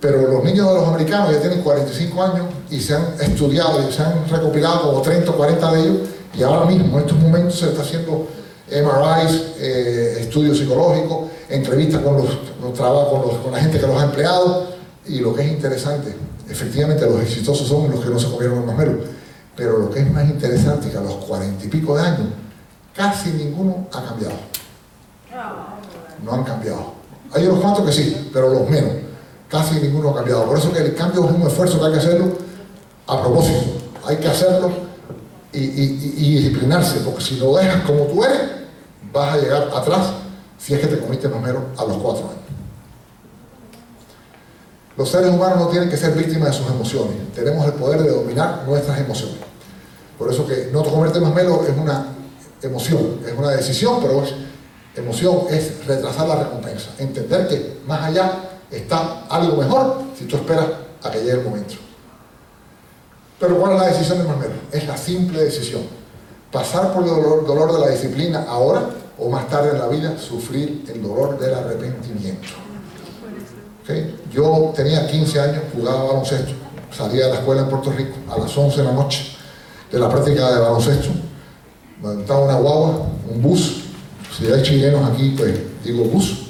Pero 0.00 0.26
los 0.28 0.44
niños 0.44 0.68
de 0.68 0.74
los 0.74 0.88
americanos 0.88 1.32
ya 1.32 1.40
tienen 1.40 1.60
45 1.62 2.22
años 2.22 2.46
y 2.70 2.80
se 2.80 2.94
han 2.94 3.04
estudiado 3.20 3.86
y 3.88 3.92
se 3.92 4.02
han 4.02 4.28
recopilado 4.28 4.82
como 4.90 5.02
30 5.02 5.30
o 5.30 5.34
40 5.36 5.72
de 5.72 5.80
ellos 5.80 5.96
y 6.38 6.42
ahora 6.42 6.64
mismo, 6.64 6.96
en 6.98 7.04
estos 7.04 7.18
momentos, 7.18 7.58
se 7.58 7.66
está 7.68 7.82
haciendo 7.82 8.26
MRIs, 8.70 9.42
eh, 9.58 10.18
estudios 10.20 10.56
psicológicos, 10.58 11.28
entrevistas 11.48 12.00
con, 12.02 12.16
los, 12.16 12.26
los 12.62 12.72
trabajos, 12.74 13.08
con, 13.10 13.20
los- 13.28 13.38
con 13.42 13.52
la 13.52 13.58
gente 13.58 13.80
que 13.80 13.86
los 13.86 14.00
ha 14.00 14.04
empleado 14.04 14.68
y 15.06 15.18
lo 15.18 15.34
que 15.34 15.42
es 15.42 15.48
interesante, 15.50 16.14
efectivamente 16.50 17.06
los 17.06 17.22
exitosos 17.22 17.66
son 17.66 17.90
los 17.90 18.04
que 18.04 18.10
no 18.10 18.18
se 18.18 18.30
comieron 18.30 18.58
el 18.58 18.64
masmero, 18.64 19.00
pero 19.56 19.78
lo 19.78 19.90
que 19.90 20.00
es 20.00 20.12
más 20.12 20.28
interesante 20.28 20.86
es 20.86 20.92
que 20.92 20.98
a 20.98 21.02
los 21.02 21.14
40 21.14 21.64
y 21.64 21.68
pico 21.68 21.96
de 21.96 22.02
años 22.02 22.26
casi 22.94 23.30
ninguno 23.30 23.88
ha 23.92 24.04
cambiado. 24.04 24.34
No 26.24 26.32
han 26.32 26.44
cambiado. 26.44 26.94
Hay 27.32 27.46
unos 27.46 27.60
cuantos 27.60 27.86
que 27.86 27.92
sí, 27.92 28.30
pero 28.32 28.52
los 28.52 28.68
menos. 28.68 28.92
Casi 29.48 29.76
ninguno 29.76 30.10
ha 30.10 30.16
cambiado. 30.16 30.46
Por 30.46 30.58
eso 30.58 30.72
que 30.72 30.80
el 30.80 30.94
cambio 30.94 31.24
es 31.24 31.30
un 31.30 31.42
esfuerzo 31.42 31.78
que 31.78 31.86
hay 31.86 31.92
que 31.92 31.98
hacerlo 31.98 32.32
a 33.06 33.22
propósito. 33.22 33.80
Hay 34.06 34.16
que 34.16 34.28
hacerlo 34.28 34.70
y, 35.52 35.66
disciplinarse, 36.34 37.00
porque 37.00 37.22
si 37.22 37.36
lo 37.36 37.56
dejas 37.56 37.82
como 37.82 38.04
tú 38.04 38.24
eres, 38.24 38.40
vas 39.12 39.34
a 39.34 39.38
llegar 39.38 39.68
atrás 39.74 40.12
si 40.58 40.74
es 40.74 40.80
que 40.80 40.86
te 40.86 40.98
comiste 40.98 41.28
mamero 41.28 41.66
a 41.76 41.84
los 41.84 41.96
cuatro 41.96 42.28
años. 42.28 42.40
Los 45.00 45.08
seres 45.08 45.30
humanos 45.30 45.58
no 45.58 45.68
tienen 45.68 45.88
que 45.88 45.96
ser 45.96 46.12
víctimas 46.12 46.50
de 46.50 46.58
sus 46.58 46.66
emociones. 46.66 47.14
Tenemos 47.34 47.64
el 47.64 47.72
poder 47.72 48.02
de 48.02 48.10
dominar 48.10 48.64
nuestras 48.66 49.00
emociones. 49.00 49.38
Por 50.18 50.30
eso 50.30 50.46
que 50.46 50.68
no 50.70 50.84
comerte 50.84 51.18
mamelo 51.18 51.64
es 51.66 51.74
una 51.74 52.08
emoción, 52.60 53.18
es 53.26 53.32
una 53.32 53.48
decisión, 53.48 53.96
pero 54.02 54.22
emoción, 54.94 55.38
es 55.48 55.86
retrasar 55.86 56.28
la 56.28 56.42
recompensa. 56.42 56.90
Entender 56.98 57.48
que 57.48 57.78
más 57.86 58.02
allá 58.02 58.30
está 58.70 59.24
algo 59.30 59.56
mejor 59.56 60.02
si 60.18 60.26
tú 60.26 60.36
esperas 60.36 60.66
a 61.02 61.10
que 61.10 61.20
llegue 61.20 61.38
el 61.38 61.44
momento. 61.44 61.76
Pero 63.38 63.58
¿cuál 63.58 63.72
es 63.72 63.80
la 63.80 63.86
decisión 63.86 64.18
del 64.18 64.28
mamero? 64.28 64.52
Es 64.70 64.86
la 64.86 64.98
simple 64.98 65.42
decisión. 65.42 65.80
Pasar 66.52 66.92
por 66.92 67.04
el 67.04 67.08
dolor 67.08 67.72
de 67.72 67.78
la 67.78 67.88
disciplina 67.88 68.44
ahora 68.46 68.90
o 69.16 69.30
más 69.30 69.48
tarde 69.48 69.70
en 69.70 69.78
la 69.78 69.88
vida, 69.88 70.18
sufrir 70.18 70.84
el 70.92 71.02
dolor 71.02 71.38
del 71.38 71.54
arrepentimiento. 71.54 72.69
Yo 74.32 74.72
tenía 74.74 75.06
15 75.06 75.40
años, 75.40 75.62
jugaba 75.74 76.04
baloncesto, 76.04 76.52
salía 76.90 77.26
de 77.26 77.32
la 77.32 77.38
escuela 77.38 77.62
en 77.62 77.68
Puerto 77.68 77.92
Rico 77.92 78.16
a 78.30 78.38
las 78.38 78.56
11 78.56 78.76
de 78.76 78.84
la 78.84 78.92
noche 78.92 79.36
de 79.90 79.98
la 79.98 80.08
práctica 80.08 80.52
de 80.52 80.60
baloncesto, 80.60 81.08
me 82.02 82.14
montaba 82.14 82.44
una 82.44 82.54
guagua, 82.54 83.06
un 83.28 83.42
bus, 83.42 83.82
si 84.36 84.46
hay 84.46 84.62
chilenos 84.62 85.10
aquí, 85.10 85.34
pues 85.36 85.54
digo 85.84 86.04
bus, 86.04 86.46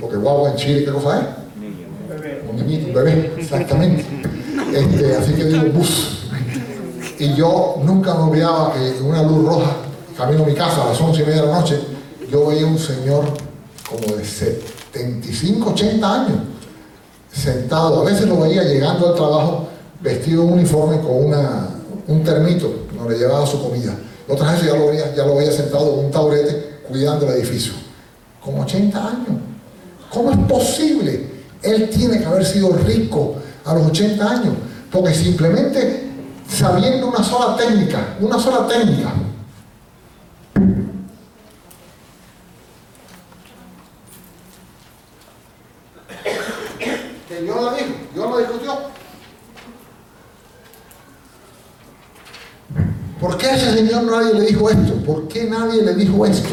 porque 0.00 0.16
guagua 0.16 0.50
en 0.50 0.56
Chile, 0.56 0.84
¿qué 0.84 0.92
cosa 0.92 1.20
es? 1.20 1.26
Un 2.48 2.56
niñito, 2.56 2.88
un 2.88 2.94
bebé, 2.94 3.34
exactamente. 3.36 4.04
Este, 4.74 5.16
así 5.16 5.32
que 5.32 5.44
digo 5.44 5.64
bus. 5.72 6.18
Y 7.18 7.34
yo 7.34 7.76
nunca 7.84 8.14
me 8.14 8.22
olvidaba 8.22 8.72
que 8.72 8.96
en 8.96 9.04
una 9.04 9.22
luz 9.22 9.44
roja, 9.44 9.76
camino 10.16 10.44
a 10.44 10.46
mi 10.46 10.54
casa 10.54 10.82
a 10.82 10.88
las 10.90 11.00
11 11.00 11.22
y 11.22 11.26
media 11.26 11.42
de 11.42 11.48
la 11.48 11.60
noche, 11.60 11.80
yo 12.30 12.46
veía 12.46 12.66
un 12.66 12.78
señor 12.78 13.24
como 13.88 14.16
de 14.16 14.24
75, 14.24 15.70
80 15.70 16.14
años, 16.14 16.38
sentado. 17.32 18.02
A 18.02 18.04
veces 18.04 18.26
lo 18.28 18.40
veía 18.40 18.62
llegando 18.62 19.08
al 19.08 19.14
trabajo 19.14 19.68
vestido 20.00 20.42
de 20.42 20.48
un 20.48 20.52
uniforme 20.54 21.00
con 21.00 21.26
una, 21.26 21.68
un 22.06 22.24
termito 22.24 22.72
donde 22.96 23.18
llevaba 23.18 23.46
su 23.46 23.62
comida. 23.62 23.94
Otras 24.28 24.52
veces 24.52 24.68
ya 24.68 24.78
lo, 24.78 24.86
veía, 24.88 25.14
ya 25.14 25.24
lo 25.24 25.36
veía 25.36 25.52
sentado 25.52 25.94
con 25.94 26.04
un 26.06 26.10
taburete 26.10 26.80
cuidando 26.88 27.26
el 27.26 27.34
edificio. 27.34 27.72
Con 28.44 28.58
80 28.60 28.98
años. 28.98 29.42
¿Cómo 30.10 30.30
es 30.30 30.38
posible? 30.38 31.30
Él 31.62 31.90
tiene 31.90 32.18
que 32.18 32.24
haber 32.24 32.44
sido 32.44 32.72
rico 32.72 33.36
a 33.64 33.74
los 33.74 33.86
80 33.86 34.30
años, 34.30 34.54
porque 34.90 35.14
simplemente 35.14 36.10
sabiendo 36.48 37.08
una 37.08 37.22
sola 37.22 37.56
técnica, 37.56 38.16
una 38.20 38.38
sola 38.38 38.66
técnica, 38.66 39.12
que 47.28 47.42
Dios 47.42 47.62
la 47.62 47.74
dijo, 47.74 47.94
Dios 48.14 48.30
la 48.30 48.38
dijo 48.38 48.90
¿Por 53.20 53.36
qué 53.36 53.46
a 53.48 53.56
ese 53.56 53.74
señor 53.74 54.04
nadie 54.04 54.32
le 54.34 54.46
dijo 54.46 54.59
esto? 54.70 54.94
¿Por 55.04 55.28
qué 55.28 55.44
nadie 55.44 55.82
le 55.82 55.94
dijo 55.94 56.24
esto? 56.26 56.48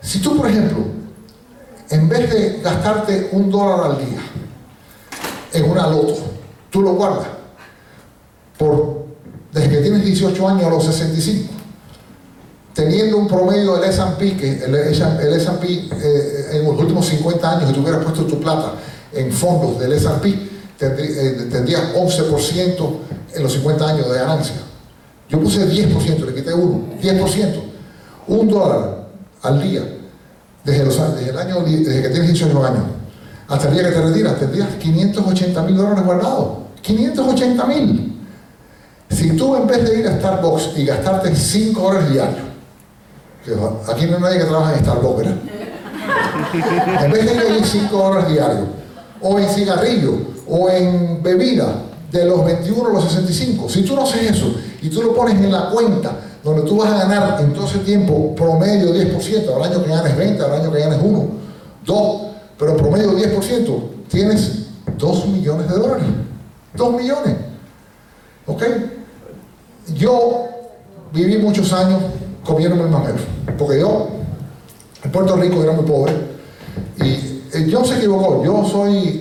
Si 0.00 0.20
tú, 0.20 0.36
por 0.36 0.48
ejemplo, 0.48 0.78
en 1.90 2.08
vez 2.08 2.30
de 2.30 2.60
gastarte 2.62 3.28
un 3.32 3.50
dólar 3.50 3.90
al 3.90 3.98
día 3.98 4.20
en 5.52 5.70
una 5.70 5.88
loto, 5.88 6.16
tú 6.70 6.82
lo 6.82 6.92
guardas 6.92 7.26
por 8.58 9.06
desde 9.52 9.70
que 9.70 9.76
tienes 9.78 10.04
18 10.04 10.48
años 10.48 10.64
a 10.64 10.70
los 10.70 10.84
65, 10.84 11.48
teniendo 12.74 13.16
un 13.16 13.26
promedio 13.26 13.76
del 13.76 13.88
S&P, 13.88 14.36
que 14.36 14.64
el, 14.64 14.74
S&P 14.74 15.66
eh, 15.66 16.48
en 16.52 16.64
los 16.64 16.78
últimos 16.78 17.06
50 17.06 17.50
años, 17.50 17.68
si 17.68 17.74
tú 17.74 17.80
hubieras 17.80 18.04
puesto 18.04 18.26
tu 18.26 18.38
plata 18.38 18.74
en 19.14 19.32
fondos 19.32 19.78
del 19.78 19.94
S&P, 19.94 20.28
eh, 20.28 21.48
tendrías 21.50 21.94
11% 21.94 22.96
en 23.34 23.42
los 23.42 23.52
50 23.54 23.88
años 23.88 24.12
de 24.12 24.18
ganancia. 24.18 24.56
Yo 25.28 25.40
puse 25.40 25.68
10%, 25.68 26.24
le 26.24 26.34
quité 26.34 26.54
uno, 26.54 26.82
10%, 27.02 27.62
un 28.28 28.48
dólar 28.48 29.06
al 29.42 29.62
día, 29.62 29.82
desde, 30.64 30.84
los, 30.84 31.16
desde 31.16 31.30
el 31.30 31.38
año, 31.38 31.60
desde 31.60 32.02
que 32.02 32.08
tienes 32.08 32.32
18 32.32 32.64
años, 32.64 32.84
hasta 33.48 33.68
el 33.68 33.74
día 33.74 33.88
que 33.88 33.94
te 33.94 34.02
retiras, 34.02 34.38
tendrías 34.38 34.68
580 34.80 35.62
mil 35.62 35.76
dólares 35.76 36.04
guardados. 36.04 36.48
580 36.80 37.66
mil. 37.66 38.12
Si 39.10 39.36
tú 39.36 39.56
en 39.56 39.66
vez 39.66 39.88
de 39.88 40.00
ir 40.00 40.08
a 40.08 40.18
Starbucks 40.18 40.70
y 40.76 40.84
gastarte 40.84 41.34
5 41.34 41.80
dólares 41.80 42.10
diarios, 42.10 42.46
que 43.44 43.52
aquí 43.92 44.06
no 44.06 44.16
hay 44.16 44.22
nadie 44.22 44.38
que 44.38 44.44
trabaja 44.44 44.74
en 44.74 44.80
Starbucks, 44.80 45.16
¿verdad? 45.18 45.36
En 47.04 47.10
vez 47.10 47.26
de 47.26 47.34
ir 47.34 47.62
a 47.62 47.64
5 47.64 47.96
dólares 47.96 48.32
diarios, 48.32 48.68
o 49.20 49.38
en 49.38 49.48
cigarrillo, 49.48 50.18
o 50.48 50.68
en 50.70 51.22
bebida, 51.22 51.82
de 52.10 52.24
los 52.24 52.44
21 52.44 52.88
a 52.88 52.92
los 52.92 53.04
65, 53.04 53.68
si 53.68 53.82
tú 53.82 53.94
no 53.94 54.04
haces 54.04 54.30
eso 54.30 54.54
y 54.86 54.88
tú 54.88 55.02
lo 55.02 55.12
pones 55.16 55.34
en 55.34 55.50
la 55.50 55.68
cuenta 55.70 56.12
donde 56.44 56.62
tú 56.62 56.76
vas 56.76 56.92
a 56.92 56.98
ganar 56.98 57.40
en 57.40 57.52
todo 57.52 57.66
ese 57.66 57.80
tiempo 57.80 58.36
promedio 58.36 58.94
10%, 58.94 59.56
al 59.56 59.62
año 59.64 59.82
que 59.82 59.90
ganes 59.90 60.16
20, 60.16 60.44
al 60.44 60.52
año 60.52 60.70
que 60.72 60.78
ganes 60.78 61.00
1, 61.02 61.26
2, 61.84 62.20
pero 62.56 62.76
promedio 62.76 63.18
10%, 63.18 63.80
tienes 64.08 64.66
2 64.96 65.26
millones 65.26 65.68
de 65.68 65.74
dólares. 65.74 66.04
2 66.76 66.92
millones. 66.94 67.34
¿Ok? 68.46 68.62
Yo 69.96 70.44
viví 71.12 71.36
muchos 71.38 71.72
años 71.72 72.00
comiéndome 72.44 72.84
el 72.84 72.90
mamero, 72.90 73.18
porque 73.58 73.80
yo 73.80 74.06
en 75.02 75.10
Puerto 75.10 75.34
Rico 75.34 75.64
era 75.64 75.72
muy 75.72 75.84
pobre 75.84 76.12
y 77.02 77.42
eh, 77.52 77.66
yo 77.66 77.84
se 77.84 77.96
equivocó, 77.96 78.44
yo 78.44 78.64
soy 78.64 79.20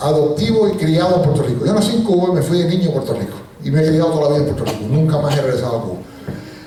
adoptivo 0.00 0.68
y 0.70 0.72
criado 0.72 1.18
en 1.18 1.22
Puerto 1.22 1.42
Rico. 1.44 1.64
Yo 1.64 1.72
nací 1.72 1.94
en 1.94 2.02
Cuba 2.02 2.30
y 2.32 2.34
me 2.34 2.42
fui 2.42 2.58
de 2.58 2.68
niño 2.68 2.90
a 2.90 2.94
Puerto 2.94 3.14
Rico 3.14 3.43
y 3.64 3.70
me 3.70 3.82
he 3.82 3.88
criado 3.88 4.10
toda 4.10 4.22
la 4.22 4.28
vida 4.28 4.48
en 4.48 4.54
Puerto 4.54 4.72
Rico, 4.72 4.86
nunca 4.88 5.18
más 5.18 5.36
he 5.36 5.42
regresado 5.42 5.76
a 5.76 5.82
Cuba. 5.82 5.96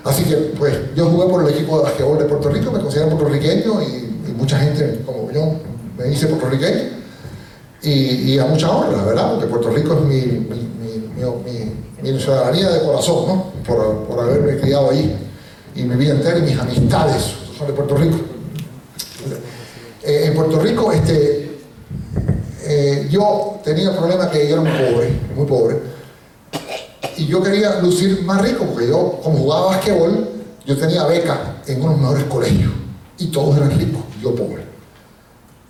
Así 0.03 0.23
que 0.23 0.35
pues 0.57 0.73
yo 0.95 1.05
jugué 1.05 1.29
por 1.29 1.43
el 1.43 1.53
equipo 1.53 1.77
de 1.77 1.83
basquetbol 1.83 2.17
de 2.17 2.25
Puerto 2.25 2.49
Rico, 2.49 2.71
me 2.71 2.79
considero 2.79 3.09
puertorriqueño 3.09 3.81
y, 3.81 4.07
mucha 4.37 4.59
gente 4.59 5.01
como 5.03 5.31
yo 5.31 5.53
me 5.97 6.03
dice 6.03 6.27
puertorriqueño 6.27 6.81
y, 7.81 8.37
a 8.37 8.45
mucha 8.45 8.69
honra, 8.69 9.03
¿verdad? 9.03 9.31
Porque 9.31 9.47
Puerto 9.47 9.69
Rico 9.71 9.93
es 9.93 10.01
mi, 10.01 10.21
mi, 10.21 10.69
mi, 11.15 12.11
mi 12.11 12.19
ciudadanía 12.19 12.69
de 12.69 12.81
corazón, 12.81 13.27
¿no? 13.27 13.45
Por, 13.65 14.05
por, 14.05 14.19
haberme 14.19 14.57
criado 14.57 14.91
ahí 14.91 15.17
y 15.75 15.83
mi 15.83 15.95
vida 15.95 16.13
entera 16.13 16.37
y 16.37 16.41
mis 16.43 16.59
amistades 16.59 17.33
son 17.57 17.67
de 17.67 17.73
Puerto 17.73 17.95
Rico. 17.95 18.17
Eh, 20.03 20.25
en 20.25 20.35
Puerto 20.35 20.59
Rico, 20.59 20.91
este, 20.91 21.57
eh, 22.63 23.07
yo 23.09 23.59
tenía 23.63 23.89
el 23.89 23.95
problema 23.97 24.29
que 24.29 24.47
yo 24.47 24.55
era 24.55 24.61
muy 24.61 24.91
pobre, 24.91 25.19
muy 25.35 25.45
pobre, 25.45 25.77
y 27.18 27.26
yo 27.26 27.41
quería 27.41 27.80
lucir 27.82 28.24
más 28.24 28.41
rico, 28.41 28.65
porque 28.65 28.88
yo, 28.88 29.20
como 29.24 29.39
jugaba 29.39 29.68
basquetbol, 29.68 30.30
yo 30.65 30.78
tenía 30.78 31.05
beca 31.05 31.57
en 31.65 31.82
unos 31.82 31.97
mejores 31.97 32.24
colegios, 32.26 32.72
y 33.18 33.28
todos 33.28 33.57
eran 33.57 33.72
ricos, 33.72 34.01
yo 34.22 34.36
pobre. 34.36 34.63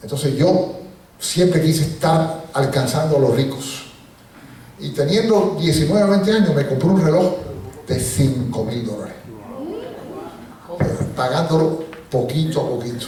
Entonces 0.03 0.35
yo 0.35 0.73
siempre 1.17 1.61
quise 1.61 1.83
estar 1.83 2.43
alcanzando 2.53 3.17
a 3.17 3.19
los 3.19 3.35
ricos. 3.35 3.85
Y 4.79 4.89
teniendo 4.89 5.57
19 5.59 6.03
o 6.03 6.09
20 6.09 6.31
años 6.31 6.55
me 6.55 6.67
compré 6.67 6.87
un 6.87 7.01
reloj 7.01 7.33
de 7.87 7.99
5 7.99 8.63
mil 8.65 8.85
dólares. 8.85 9.15
Pagándolo 11.15 11.83
poquito 12.11 12.61
a 12.61 12.69
poquito. 12.69 13.07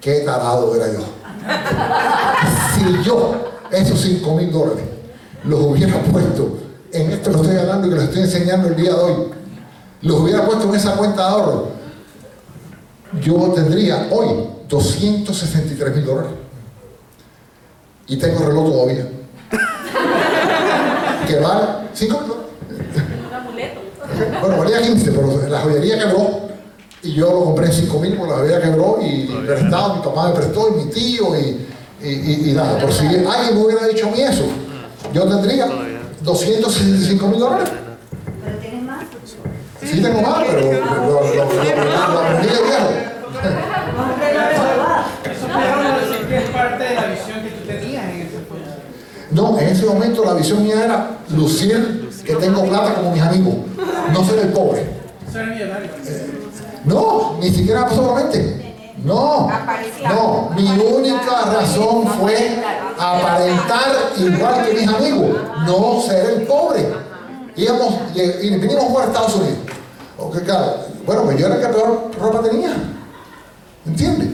Qué 0.00 0.20
tarado 0.20 0.76
era 0.76 0.92
yo. 0.92 1.00
Si 2.74 3.02
yo 3.02 3.34
esos 3.70 4.00
5 4.00 4.36
mil 4.36 4.52
dólares 4.52 4.84
los 5.44 5.60
hubiera 5.60 6.00
puesto 6.02 6.63
en 6.94 7.10
esto 7.10 7.30
que 7.32 7.36
estoy 7.40 7.56
hablando 7.56 7.86
y 7.86 7.90
que 7.90 7.96
les 7.96 8.04
estoy 8.04 8.22
enseñando 8.22 8.68
el 8.68 8.76
día 8.76 8.90
de 8.90 8.96
hoy, 8.96 9.14
los 10.02 10.20
hubiera 10.20 10.46
puesto 10.46 10.68
en 10.68 10.74
esa 10.76 10.94
cuenta 10.94 11.22
de 11.22 11.28
ahorro, 11.28 11.68
yo 13.20 13.52
tendría 13.54 14.08
hoy 14.10 14.48
263 14.68 15.96
mil 15.96 16.04
dólares. 16.04 16.30
Y 18.06 18.16
tengo 18.16 18.44
reloj 18.46 18.70
todavía. 18.70 19.08
que 21.26 21.36
vale 21.40 21.64
5 21.94 22.20
mil 22.20 22.28
dólares. 22.28 22.44
Bueno, 24.40 24.58
valía 24.58 24.82
15, 24.82 25.12
pero 25.12 25.48
la 25.48 25.60
joyería 25.60 25.98
quebró. 25.98 26.44
Y 27.02 27.14
yo 27.14 27.30
lo 27.30 27.44
compré 27.44 27.66
en 27.66 27.72
5 27.72 27.98
mil 27.98 28.14
porque 28.14 28.32
la 28.32 28.38
joyería 28.38 28.62
quebró 28.62 28.98
y 29.02 29.26
prestado, 29.46 29.96
mi 29.96 30.02
papá 30.02 30.28
me 30.28 30.34
prestó 30.34 30.68
y 30.68 30.84
mi 30.84 30.90
tío 30.90 31.36
y, 31.36 31.66
y, 32.02 32.50
y, 32.50 32.52
nada. 32.52 32.78
Por 32.78 32.92
si 32.92 33.06
alguien 33.06 33.24
me 33.54 33.60
hubiera 33.60 33.86
dicho 33.88 34.06
a 34.06 34.10
mí 34.10 34.20
eso, 34.20 34.44
yo 35.12 35.24
tendría 35.24 35.68
265 36.24 37.28
mil 37.28 37.38
dólares. 37.38 37.68
¿Pero 38.44 38.58
tienes 38.58 38.82
más? 38.82 39.04
Sí 39.82 40.00
tengo 40.00 40.22
más, 40.22 40.44
pero 40.44 40.60
lo, 40.60 40.70
lo, 40.72 41.34
lo, 41.34 41.44
lo 41.44 42.18
aprendí 42.18 42.48
de 42.48 42.62
viejo. 42.62 42.90
Eso 45.24 45.46
es 46.34 46.50
parte 46.50 46.84
de 46.84 46.94
la 46.94 47.06
visión 47.06 47.42
que 47.42 47.50
tú 47.50 47.66
tenías 47.66 48.04
en 48.04 48.20
ese 48.22 48.38
momento. 48.48 48.74
No, 49.30 49.58
en 49.58 49.68
ese 49.68 49.86
momento 49.86 50.24
la 50.24 50.34
visión 50.34 50.62
mía 50.62 50.84
era 50.84 51.10
lucir 51.36 52.08
que 52.24 52.34
tengo 52.36 52.64
plata 52.64 52.94
como 52.94 53.12
mis 53.12 53.22
amigos, 53.22 53.54
no 54.12 54.24
ser 54.24 54.38
el 54.38 54.48
pobre. 54.48 54.86
Ser 55.30 55.46
millonario. 55.48 55.90
No, 56.84 57.36
ni 57.40 57.50
siquiera 57.50 57.86
pasó 57.86 58.06
por 58.06 58.16
la 58.16 58.24
mente. 58.24 58.63
No, 59.04 59.50
no, 60.08 60.50
mi 60.56 60.66
única 60.78 61.42
razón 61.52 62.06
fue 62.18 62.64
aparentar 62.98 64.12
igual 64.16 64.64
que 64.64 64.72
mis 64.72 64.88
amigos, 64.88 65.36
no 65.66 66.00
ser 66.00 66.30
el 66.30 66.42
pobre. 66.46 66.88
Íbamos, 67.54 67.94
y 68.14 68.50
vinimos 68.56 68.84
a 68.84 68.88
jugar 68.88 69.04
a 69.04 69.08
Estados 69.08 69.36
Unidos. 69.36 69.58
Okay, 70.16 70.40
claro, 70.42 70.76
bueno, 71.04 71.22
pues 71.24 71.38
yo 71.38 71.46
era 71.46 71.56
el 71.56 71.60
que 71.60 71.68
peor 71.68 72.10
ropa 72.18 72.42
tenía. 72.48 72.74
¿Entiendes? 73.84 74.28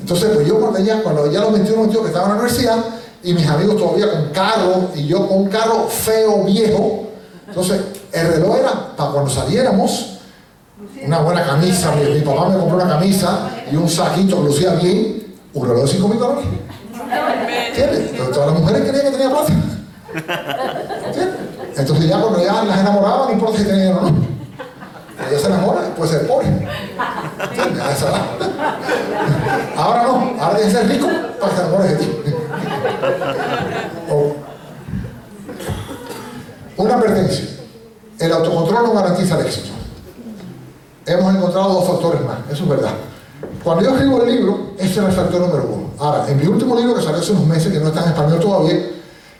Entonces, 0.00 0.30
pues 0.34 0.48
yo 0.48 0.58
cuando 0.58 0.80
ya, 0.80 1.00
cuando 1.02 1.30
ya 1.30 1.40
los 1.40 1.52
21, 1.52 1.82
22 1.82 2.02
que 2.02 2.08
estaba 2.08 2.26
en 2.26 2.32
la 2.32 2.40
universidad, 2.40 2.76
y 3.22 3.34
mis 3.34 3.46
amigos 3.46 3.76
todavía 3.76 4.10
con 4.10 4.30
carro, 4.30 4.90
y 4.96 5.06
yo 5.06 5.28
con 5.28 5.38
un 5.42 5.48
carro 5.48 5.86
feo, 5.88 6.42
viejo, 6.42 7.04
entonces 7.46 7.80
el 8.10 8.28
reloj 8.28 8.56
era 8.56 8.96
para 8.96 9.12
cuando 9.12 9.30
saliéramos, 9.30 10.11
una 11.04 11.18
buena 11.20 11.44
camisa, 11.44 11.92
mi, 11.94 12.14
mi, 12.14 12.20
papá 12.20 12.48
me 12.48 12.58
compró 12.58 12.76
una 12.76 12.88
camisa 12.88 13.50
y 13.70 13.76
un 13.76 13.88
saquito 13.88 14.36
que 14.36 14.42
lucía 14.48 14.74
bien, 14.74 15.34
un 15.54 15.68
reloj 15.68 15.82
de 15.82 15.88
5 15.88 16.08
mil 16.08 16.18
dólares. 16.18 16.44
¿Entiendes? 17.68 18.32
Todas 18.32 18.52
las 18.52 18.60
mujeres 18.60 18.82
creían 18.82 19.06
que 19.06 19.18
tenía 19.18 19.30
plata. 19.30 19.52
¿Entiendes? 21.06 21.36
Entonces 21.76 22.08
ya 22.08 22.20
cuando 22.20 22.42
ya 22.42 22.64
las 22.64 22.80
enamoraban, 22.80 23.28
no 23.28 23.32
importa 23.32 23.58
si 23.58 23.64
tenían 23.64 23.96
o 23.96 24.00
no. 24.02 24.32
Ella 25.28 25.38
se 25.38 25.46
enamora, 25.46 25.94
puede 25.96 26.10
ser 26.10 26.26
pobre. 26.26 26.46
¿Entiendes? 26.48 28.04
Ahora 29.76 30.02
no, 30.02 30.34
ahora 30.40 30.56
tienes 30.56 30.74
que 30.74 30.80
ser 30.80 30.88
rico 30.88 31.08
para 31.40 31.52
que 31.52 31.56
te 31.56 31.62
enamores 31.62 31.90
de 31.90 31.96
ti. 31.96 32.10
O, 34.10 34.36
una 36.76 36.94
advertencia. 36.94 37.44
El 38.18 38.32
autocontrol 38.32 38.84
no 38.84 38.94
garantiza 38.94 39.38
el 39.38 39.46
éxito 39.46 39.71
encontrado 41.52 41.80
dos 41.80 41.88
factores 41.88 42.24
más, 42.24 42.38
eso 42.50 42.64
es 42.64 42.68
verdad. 42.68 42.92
Cuando 43.62 43.84
yo 43.84 43.90
escribo 43.90 44.22
el 44.22 44.34
libro, 44.36 44.70
ese 44.78 44.98
era 44.98 45.08
el 45.08 45.14
factor 45.14 45.40
número 45.40 45.68
uno. 45.70 45.90
Ahora, 45.98 46.28
en 46.28 46.38
mi 46.38 46.46
último 46.46 46.74
libro 46.76 46.94
que 46.94 47.02
salió 47.02 47.20
hace 47.20 47.32
unos 47.32 47.46
meses, 47.46 47.72
que 47.72 47.78
no 47.78 47.88
está 47.88 48.02
en 48.02 48.08
español 48.08 48.40
todavía, 48.40 48.90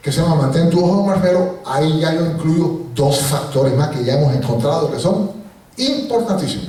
que 0.03 0.13
se 0.13 0.21
llama 0.21 0.35
Mantén 0.35 0.69
tu 0.69 0.85
ojo 0.85 1.07
marfero, 1.07 1.61
ahí 1.65 2.01
ya 2.01 2.15
yo 2.15 2.27
incluyo 2.27 2.81
dos 2.95 3.21
factores 3.21 3.77
más 3.77 3.89
que 3.89 4.05
ya 4.05 4.19
hemos 4.19 4.35
encontrado 4.35 4.91
que 4.91 4.99
son 4.99 5.31
importantísimos. 5.77 6.69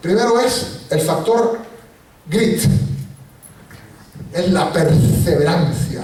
Primero 0.00 0.38
es 0.40 0.80
el 0.90 1.00
factor 1.00 1.58
grit, 2.26 2.62
es 4.32 4.50
la 4.52 4.72
perseverancia, 4.72 6.02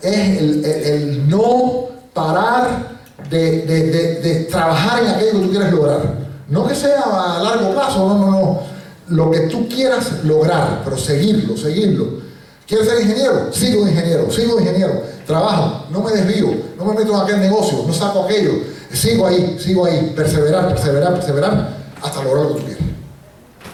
es 0.00 0.38
el, 0.38 0.64
el, 0.64 0.84
el 0.84 1.28
no 1.28 1.88
parar 2.14 3.00
de, 3.28 3.62
de, 3.62 3.82
de, 3.90 4.14
de 4.20 4.34
trabajar 4.44 5.02
en 5.02 5.08
aquello 5.10 5.32
que 5.32 5.38
tú 5.38 5.50
quieres 5.50 5.72
lograr. 5.72 6.21
No 6.52 6.66
que 6.66 6.74
sea 6.74 7.00
a 7.00 7.42
largo 7.42 7.72
plazo, 7.72 8.06
no, 8.06 8.18
no, 8.18 8.30
no. 8.30 8.60
Lo 9.08 9.30
que 9.30 9.40
tú 9.48 9.66
quieras 9.70 10.22
lograr, 10.22 10.82
pero 10.84 10.98
seguirlo, 10.98 11.56
seguirlo. 11.56 12.20
¿Quieres 12.66 12.86
ser 12.86 13.00
ingeniero? 13.00 13.50
Sigo 13.50 13.88
ingeniero, 13.88 14.30
sigo 14.30 14.60
ingeniero. 14.60 15.02
Trabajo, 15.26 15.86
no 15.90 16.02
me 16.02 16.12
desvío, 16.12 16.48
no 16.76 16.84
me 16.84 16.92
meto 16.92 17.14
en 17.14 17.20
aquel 17.22 17.40
negocio, 17.40 17.82
no 17.86 17.92
saco 17.94 18.24
aquello. 18.24 18.52
Sigo 18.92 19.26
ahí, 19.26 19.56
sigo 19.58 19.86
ahí, 19.86 20.12
perseverar, 20.14 20.68
perseverar, 20.68 21.14
perseverar, 21.14 21.74
hasta 22.02 22.22
lograr 22.22 22.44
lo 22.44 22.48
que 22.54 22.60
tú 22.60 22.66
quieres. 22.66 22.84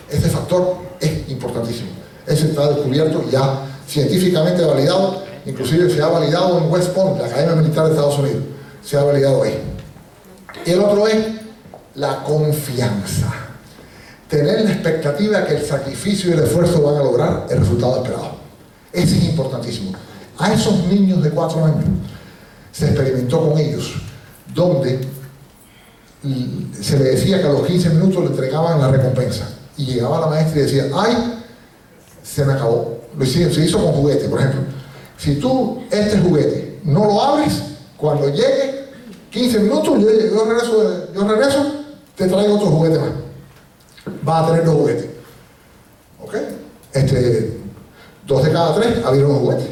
Este 0.09 0.29
factor 0.29 0.77
es 1.01 1.29
importantísimo. 1.29 1.91
Ese 2.29 2.47
está 2.47 2.69
descubierto 2.69 3.25
ya 3.29 3.61
científicamente 3.89 4.65
validado, 4.65 5.25
inclusive 5.47 5.91
se 5.91 6.01
ha 6.01 6.07
validado 6.07 6.59
en 6.59 6.71
West 6.71 6.91
Point, 6.91 7.19
la 7.19 7.27
Academia 7.27 7.57
Militar 7.57 7.87
de 7.87 7.91
Estados 7.91 8.21
Unidos. 8.21 8.45
Se 8.85 8.97
ha 8.97 9.03
validado 9.03 9.43
ahí. 9.43 9.61
Y 10.65 10.71
el 10.71 10.81
otro 10.81 11.09
es 11.09 11.39
la 11.99 12.23
confianza. 12.23 13.33
Tener 14.29 14.63
la 14.63 14.73
expectativa 14.73 15.45
que 15.45 15.57
el 15.57 15.65
sacrificio 15.65 16.31
y 16.31 16.33
el 16.35 16.41
esfuerzo 16.41 16.83
van 16.83 16.97
a 16.97 17.03
lograr 17.03 17.47
el 17.51 17.59
resultado 17.59 18.03
esperado. 18.03 18.37
Ese 18.93 19.17
es 19.19 19.25
importantísimo. 19.25 19.93
A 20.39 20.53
esos 20.53 20.85
niños 20.85 21.23
de 21.23 21.31
cuatro 21.31 21.65
años 21.65 21.85
se 22.73 22.87
experimentó 22.87 23.49
con 23.49 23.59
ellos, 23.59 23.95
donde 24.55 25.01
se 26.81 26.99
le 26.99 27.05
decía 27.05 27.41
que 27.41 27.47
a 27.47 27.53
los 27.53 27.67
15 27.67 27.91
minutos 27.91 28.23
le 28.25 28.31
entregaban 28.31 28.81
la 28.81 28.89
recompensa. 28.89 29.49
Y 29.77 29.87
llegaba 29.87 30.21
la 30.21 30.27
maestra 30.27 30.61
y 30.61 30.63
decía, 30.65 30.87
ay, 30.95 31.41
se 32.23 32.45
me 32.45 32.53
acabó. 32.53 32.99
Lo 33.17 33.25
hizo, 33.25 33.53
se 33.53 33.65
hizo 33.65 33.79
con 33.83 33.93
juguete, 33.93 34.29
por 34.29 34.41
ejemplo. 34.41 34.61
Si 35.17 35.37
tú 35.37 35.83
este 35.91 36.19
juguete 36.19 36.81
no 36.85 37.05
lo 37.07 37.23
abres, 37.23 37.63
cuando 37.97 38.29
llegue 38.29 38.89
15 39.31 39.61
minutos, 39.61 40.01
yo, 40.01 40.45
regreso, 40.45 41.13
yo 41.15 41.29
regreso, 41.29 41.78
te 42.19 42.27
traigo 42.27 42.57
otro 42.57 42.67
juguete 42.67 42.99
más. 42.99 43.11
Vas 44.23 44.43
a 44.43 44.47
tener 44.49 44.65
dos 44.65 44.75
juguetes. 44.75 45.07
¿Ok? 46.21 46.35
Este, 46.93 47.61
dos 48.27 48.45
de 48.45 48.53
cada 48.53 48.75
tres 48.75 49.05
abrieron 49.05 49.39
juguetes. 49.39 49.69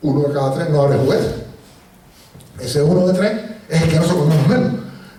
Uno 0.00 0.22
de 0.22 0.32
cada 0.32 0.54
tres 0.54 0.70
no 0.70 0.80
abre 0.80 0.96
juguetes. 0.96 1.34
Ese 2.58 2.82
uno 2.82 3.06
de 3.06 3.12
tres 3.12 3.32
es 3.68 3.82
el 3.82 3.90
que 3.90 3.96
no 3.96 4.04
se 4.04 4.14
come 4.14 4.34
menos. 4.48 4.72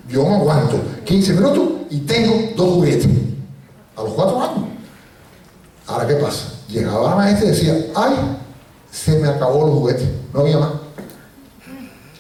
Yo 0.09 0.25
me 0.25 0.35
aguanto 0.35 0.79
15 1.03 1.33
minutos 1.33 1.69
y 1.91 1.99
tengo 1.99 2.33
dos 2.55 2.69
juguetes. 2.75 3.09
A 3.95 4.01
los 4.01 4.13
cuatro 4.13 4.41
años. 4.41 4.65
Ahora, 5.87 6.07
¿qué 6.07 6.15
pasa? 6.15 6.51
Llegaba 6.67 7.11
la 7.11 7.15
maestra 7.15 7.45
y 7.45 7.49
decía, 7.49 7.75
ay, 7.95 8.15
se 8.91 9.19
me 9.19 9.27
acabó 9.27 9.67
los 9.67 9.77
juguetes. 9.77 10.09
No 10.33 10.39
había 10.41 10.57
más. 10.57 10.71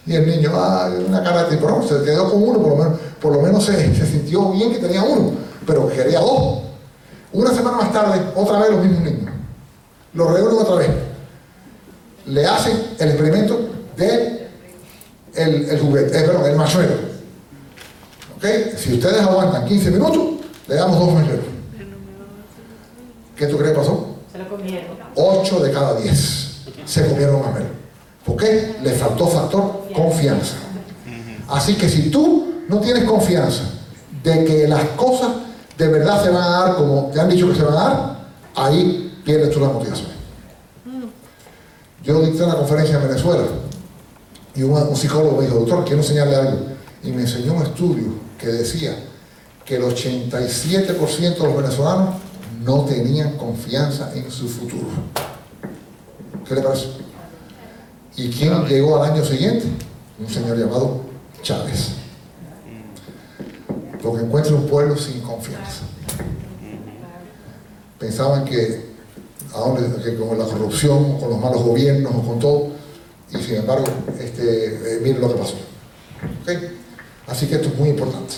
Y 0.05 0.15
el 0.15 0.27
niño, 0.27 0.51
ah, 0.53 0.89
una 1.07 1.23
cara 1.23 1.43
de 1.45 1.55
tipo, 1.55 1.81
se 1.81 2.03
quedó 2.03 2.31
con 2.31 2.43
uno, 2.43 2.59
por 2.59 2.69
lo 2.69 2.75
menos, 2.75 2.99
por 3.19 3.33
lo 3.33 3.41
menos 3.41 3.65
se, 3.65 3.95
se, 3.95 4.05
sintió 4.05 4.51
bien 4.51 4.71
que 4.71 4.77
tenía 4.77 5.03
uno, 5.03 5.31
pero 5.65 5.87
quería 5.87 6.19
dos. 6.19 6.59
Una 7.33 7.51
semana 7.53 7.77
más 7.77 7.91
tarde, 7.91 8.21
otra 8.35 8.59
vez 8.59 8.71
los 8.71 8.83
mismos 8.83 9.01
niños. 9.01 9.33
Los 10.13 10.31
reúnen 10.31 10.57
otra 10.59 10.75
vez. 10.75 10.89
Le 12.27 12.45
hacen 12.45 12.95
el 12.99 13.09
experimento 13.09 13.69
de 13.97 14.47
el, 15.33 15.69
el 15.69 15.79
juguete, 15.79 16.17
eh, 16.17 16.23
perdón, 16.23 16.45
el 16.45 16.55
machuelo. 16.55 16.93
¿Ok? 18.37 18.45
Si 18.77 18.93
ustedes 18.93 19.21
aguantan 19.21 19.65
15 19.65 19.91
minutos, 19.91 20.23
le 20.67 20.75
damos 20.75 20.99
dos 20.99 21.13
machuelos. 21.13 21.45
¿Qué 23.35 23.47
tú 23.47 23.57
crees 23.57 23.73
que 23.73 23.79
pasó? 23.79 24.15
Se 24.31 24.37
lo 24.37 24.49
comieron. 24.49 24.95
8 25.15 25.59
de 25.59 25.71
cada 25.71 25.99
10 25.99 26.45
se 26.85 27.07
comieron 27.07 27.41
mamelo. 27.41 27.84
¿Por 28.25 28.37
qué? 28.37 28.77
Le 28.81 28.91
faltó 28.91 29.27
factor 29.27 29.89
confianza. 29.93 30.55
Así 31.47 31.75
que 31.75 31.87
si 31.87 32.09
tú 32.09 32.63
no 32.67 32.79
tienes 32.79 33.03
confianza 33.03 33.63
de 34.23 34.43
que 34.43 34.67
las 34.67 34.83
cosas 34.89 35.29
de 35.77 35.87
verdad 35.87 36.23
se 36.23 36.29
van 36.29 36.43
a 36.43 36.49
dar 36.49 36.75
como 36.75 37.11
te 37.13 37.19
han 37.19 37.29
dicho 37.29 37.47
que 37.47 37.55
se 37.55 37.63
van 37.63 37.73
a 37.73 37.83
dar, 37.83 38.19
ahí 38.55 39.21
pierdes 39.23 39.51
tú 39.51 39.59
la 39.59 39.67
motivación. 39.67 40.15
Yo 42.03 42.21
dicté 42.21 42.43
una 42.43 42.55
conferencia 42.55 42.97
en 42.97 43.07
Venezuela 43.07 43.43
y 44.55 44.63
un, 44.63 44.71
un 44.71 44.95
psicólogo 44.95 45.37
me 45.37 45.45
dijo, 45.45 45.59
doctor, 45.59 45.83
quiero 45.83 46.01
enseñarle 46.01 46.35
algo. 46.35 46.59
Y 47.03 47.11
me 47.11 47.21
enseñó 47.21 47.53
un 47.53 47.63
estudio 47.63 48.05
que 48.39 48.47
decía 48.47 48.95
que 49.63 49.75
el 49.75 49.83
87% 49.83 51.37
de 51.37 51.43
los 51.43 51.57
venezolanos 51.57 52.15
no 52.63 52.85
tenían 52.85 53.37
confianza 53.37 54.11
en 54.15 54.31
su 54.31 54.47
futuro. 54.47 54.87
¿Qué 56.47 56.55
le 56.55 56.61
parece? 56.61 57.04
¿Y 58.17 58.29
quién 58.29 58.65
llegó 58.65 59.01
al 59.01 59.11
año 59.11 59.23
siguiente? 59.23 59.65
Un 60.19 60.29
señor 60.29 60.57
llamado 60.57 61.01
Chávez. 61.41 61.91
Porque 64.01 64.23
encuentra 64.23 64.55
un 64.55 64.67
pueblo 64.67 64.95
sin 64.95 65.19
confianza. 65.21 65.81
Pensaban 67.99 68.45
que, 68.45 68.85
con 69.51 70.37
la 70.37 70.45
corrupción, 70.45 71.19
con 71.19 71.29
los 71.29 71.39
malos 71.39 71.63
gobiernos 71.63 72.13
con 72.25 72.39
todo, 72.39 72.67
y 73.31 73.37
sin 73.37 73.55
embargo, 73.55 73.85
este, 74.19 74.95
eh, 74.95 74.99
miren 75.01 75.21
lo 75.21 75.29
que 75.29 75.39
pasó. 75.39 75.55
Así 77.27 77.47
que 77.47 77.55
esto 77.55 77.69
es 77.69 77.75
muy 77.77 77.89
importante. 77.89 78.35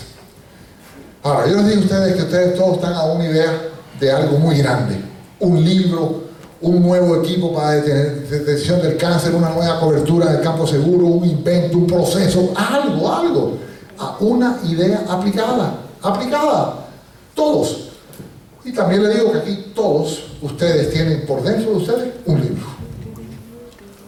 Ahora, 1.23 1.47
yo 1.47 1.57
les 1.57 1.67
digo 1.67 1.81
a 1.81 1.83
ustedes 1.83 2.15
que 2.15 2.21
ustedes 2.23 2.55
todos 2.55 2.75
están 2.75 2.93
a 2.93 3.03
una 3.03 3.25
idea 3.25 3.69
de 3.99 4.11
algo 4.11 4.37
muy 4.37 4.57
grande. 4.57 4.95
Un 5.39 5.63
libro, 5.63 6.26
un 6.61 6.81
nuevo 6.81 7.23
equipo 7.23 7.53
para 7.53 7.73
detección 7.73 8.81
del 8.81 8.97
cáncer, 8.97 9.35
una 9.35 9.49
nueva 9.49 9.79
cobertura 9.79 10.31
del 10.33 10.41
campo 10.41 10.65
seguro, 10.65 11.05
un 11.05 11.25
invento, 11.25 11.77
un 11.77 11.87
proceso, 11.87 12.53
algo, 12.55 13.13
algo. 13.13 13.57
A 13.99 14.17
una 14.19 14.59
idea 14.63 15.05
aplicada, 15.07 15.79
aplicada. 16.01 16.87
Todos. 17.33 17.89
Y 18.63 18.71
también 18.71 19.03
le 19.03 19.13
digo 19.13 19.31
que 19.31 19.37
aquí 19.39 19.71
todos 19.75 20.23
ustedes 20.41 20.91
tienen 20.91 21.25
por 21.25 21.43
dentro 21.43 21.71
de 21.71 21.77
ustedes 21.77 22.13
un 22.25 22.41
libro. 22.41 22.65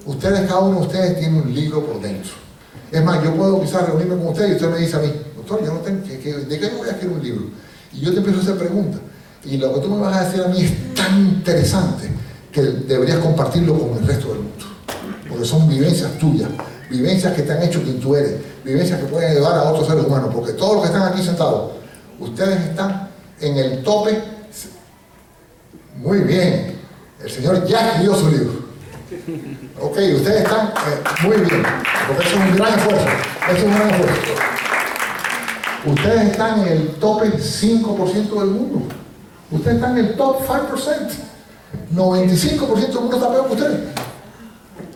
Ustedes, 0.05 0.47
cada 0.47 0.59
uno 0.59 0.79
de 0.79 0.87
ustedes 0.87 1.19
tiene 1.19 1.41
un 1.41 1.53
libro 1.53 1.85
por 1.85 2.01
dentro. 2.01 2.31
Es 2.91 3.03
más, 3.03 3.23
yo 3.23 3.33
puedo 3.35 3.61
quizás 3.61 3.87
reunirme 3.87 4.17
con 4.17 4.27
usted 4.29 4.49
y 4.49 4.51
usted 4.53 4.69
me 4.69 4.79
dice 4.79 4.95
a 4.95 4.99
mí, 4.99 5.11
doctor, 5.35 5.63
yo 5.63 5.73
no 5.73 5.79
tengo, 5.79 6.03
que, 6.03 6.17
¿de 6.17 6.59
qué 6.59 6.69
voy 6.69 6.87
a 6.87 6.91
escribir 6.91 7.17
un 7.17 7.23
libro? 7.23 7.45
Y 7.93 8.01
yo 8.01 8.11
te 8.11 8.17
empiezo 8.17 8.39
a 8.39 8.43
hacer 8.43 8.57
preguntas. 8.57 9.01
Y 9.45 9.57
lo 9.57 9.73
que 9.73 9.81
tú 9.81 9.89
me 9.89 10.01
vas 10.01 10.17
a 10.17 10.25
decir 10.25 10.41
a 10.43 10.47
mí 10.47 10.61
es 10.61 10.95
tan 10.95 11.19
interesante 11.19 12.18
que 12.51 12.61
deberías 12.61 13.19
compartirlo 13.19 13.77
con 13.77 13.97
el 13.97 14.07
resto 14.07 14.29
del 14.29 14.37
mundo. 14.37 14.65
Porque 15.27 15.45
son 15.45 15.67
vivencias 15.69 16.17
tuyas, 16.17 16.49
vivencias 16.89 17.33
que 17.33 17.43
te 17.43 17.53
han 17.53 17.63
hecho 17.63 17.83
quien 17.83 17.99
tú 17.99 18.15
eres, 18.15 18.35
vivencias 18.63 18.99
que 18.99 19.05
pueden 19.05 19.33
llevar 19.33 19.53
a 19.53 19.63
otros 19.63 19.87
seres 19.87 20.05
humanos. 20.05 20.31
Porque 20.33 20.53
todos 20.53 20.75
los 20.75 20.81
que 20.83 20.87
están 20.87 21.13
aquí 21.13 21.23
sentados, 21.23 21.71
ustedes 22.19 22.59
están 22.61 23.09
en 23.39 23.57
el 23.57 23.83
tope. 23.83 24.21
Muy 25.97 26.19
bien. 26.19 26.79
El 27.23 27.29
Señor 27.29 27.65
ya 27.67 27.89
escribió 27.89 28.15
su 28.15 28.29
libro. 28.29 28.69
Ok, 29.81 29.97
ustedes 30.15 30.43
están 30.43 30.67
eh, 30.67 31.23
muy 31.23 31.37
bien. 31.37 31.63
Porque 32.07 32.27
es 32.27 32.33
un 32.33 32.55
gran 32.55 32.79
esfuerzo. 32.79 33.05
Es 33.53 33.63
un 33.63 33.75
gran 33.75 33.89
esfuerzo. 33.89 34.21
Ustedes 35.85 36.31
están 36.31 36.59
en 36.61 36.67
el 36.67 36.87
tope 36.95 37.31
5% 37.31 38.39
del 38.39 38.49
mundo. 38.49 38.81
Ustedes 39.51 39.75
están 39.75 39.97
en 39.97 40.05
el 40.05 40.15
top 40.15 40.41
5%. 40.47 41.28
95% 41.93 42.87
del 42.87 42.99
mundo 43.01 43.15
está 43.17 43.31
peor 43.31 43.47
que 43.47 43.53
ustedes. 43.53 43.79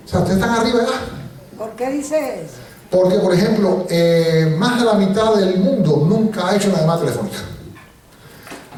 O 0.05 0.07
sea, 0.07 0.19
ustedes 0.19 0.39
están 0.39 0.55
arriba 0.55 0.79
ya. 0.81 1.57
¿Por 1.57 1.71
qué 1.71 1.89
dice 1.89 2.43
eso? 2.43 2.55
Porque, 2.89 3.17
por 3.17 3.33
ejemplo, 3.33 3.85
eh, 3.89 4.55
más 4.57 4.79
de 4.79 4.85
la 4.85 4.93
mitad 4.93 5.33
del 5.35 5.57
mundo 5.57 6.05
nunca 6.07 6.47
ha 6.47 6.55
hecho 6.55 6.69
una 6.69 6.79
llamada 6.79 6.99
telefónica. 6.99 7.37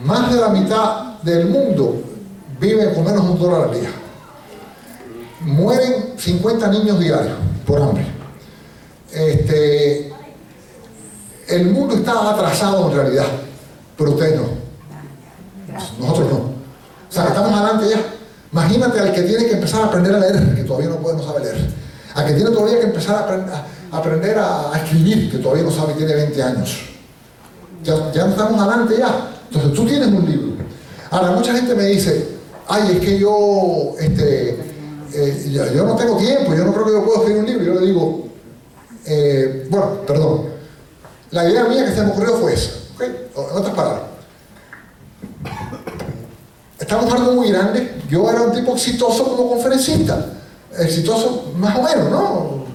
Más 0.03 0.33
de 0.33 0.39
la 0.39 0.49
mitad 0.49 1.19
del 1.21 1.47
mundo 1.47 2.01
vive 2.59 2.93
con 2.93 3.03
menos 3.03 3.25
de 3.25 3.31
un 3.31 3.39
dólar 3.39 3.69
al 3.69 3.79
día. 3.79 3.89
Mueren 5.41 6.13
50 6.17 6.67
niños 6.69 6.99
diarios 6.99 7.35
por 7.65 7.81
hambre. 7.81 8.05
Este, 9.11 10.13
el 11.47 11.71
mundo 11.71 11.95
está 11.95 12.31
atrasado 12.31 12.89
en 12.89 12.95
realidad, 12.95 13.25
pero 13.97 14.11
ustedes 14.11 14.39
no. 14.39 14.47
Nosotros 15.99 16.31
no. 16.31 16.54
Sea, 17.15 17.27
estamos 17.27 17.53
adelante 17.53 17.85
ya. 17.89 18.01
Imagínate 18.51 18.99
al 18.99 19.13
que 19.13 19.21
tiene 19.21 19.45
que 19.45 19.53
empezar 19.53 19.83
a 19.83 19.85
aprender 19.85 20.15
a 20.15 20.19
leer, 20.19 20.53
que 20.53 20.63
todavía 20.63 20.89
no 20.89 20.97
puede, 20.97 21.15
no 21.15 21.23
sabe 21.23 21.45
leer. 21.45 21.55
Al 22.13 22.25
que 22.25 22.33
tiene 22.33 22.51
todavía 22.51 22.77
que 22.77 22.87
empezar 22.87 23.15
a, 23.15 23.19
aprend 23.19 23.49
a 23.49 23.97
aprender 23.97 24.37
a, 24.37 24.73
escribir, 24.83 25.31
que 25.31 25.37
todavía 25.37 25.63
no 25.63 25.71
sabe 25.71 25.93
y 25.93 25.95
tiene 25.95 26.13
20 26.13 26.43
años. 26.43 26.77
Ya, 27.85 28.11
ya 28.11 28.25
estamos 28.25 28.59
adelante 28.59 28.95
ya. 28.97 29.29
Entonces 29.47 29.73
tú 29.73 29.85
tienes 29.85 30.09
un 30.09 30.25
libro. 30.29 30.65
Ahora, 31.09 31.31
mucha 31.31 31.53
gente 31.53 31.73
me 31.73 31.85
dice, 31.85 32.31
ay, 32.67 32.97
es 32.97 32.99
que 32.99 33.17
yo, 33.17 33.93
este, 33.97 34.49
eh, 35.13 35.69
yo, 35.73 35.85
no 35.85 35.95
tengo 35.95 36.17
tiempo, 36.17 36.53
yo 36.53 36.65
no 36.65 36.73
creo 36.73 36.85
que 36.85 36.91
yo 36.91 37.05
pueda 37.05 37.19
escribir 37.19 37.43
un 37.43 37.47
libro. 37.47 37.63
Yo 37.63 37.79
le 37.79 37.87
digo, 37.87 38.27
eh, 39.05 39.67
bueno, 39.69 40.01
perdón. 40.05 40.49
La 41.31 41.49
idea 41.49 41.63
mía 41.63 41.85
que 41.85 41.95
se 41.95 42.01
me 42.01 42.09
ocurrió 42.09 42.33
fue 42.39 42.55
esa. 42.55 42.71
En 42.99 43.57
otras 43.57 43.73
palabras. 43.73 44.03
Estamos 46.85 47.11
hablando 47.11 47.33
muy 47.33 47.49
grande. 47.49 47.95
Yo 48.07 48.29
era 48.29 48.43
un 48.43 48.51
tipo 48.51 48.73
exitoso 48.73 49.23
como 49.23 49.49
conferencista. 49.49 50.23
Exitoso 50.77 51.51
más 51.57 51.75
o 51.75 51.81
menos, 51.81 52.11
¿no? 52.11 52.65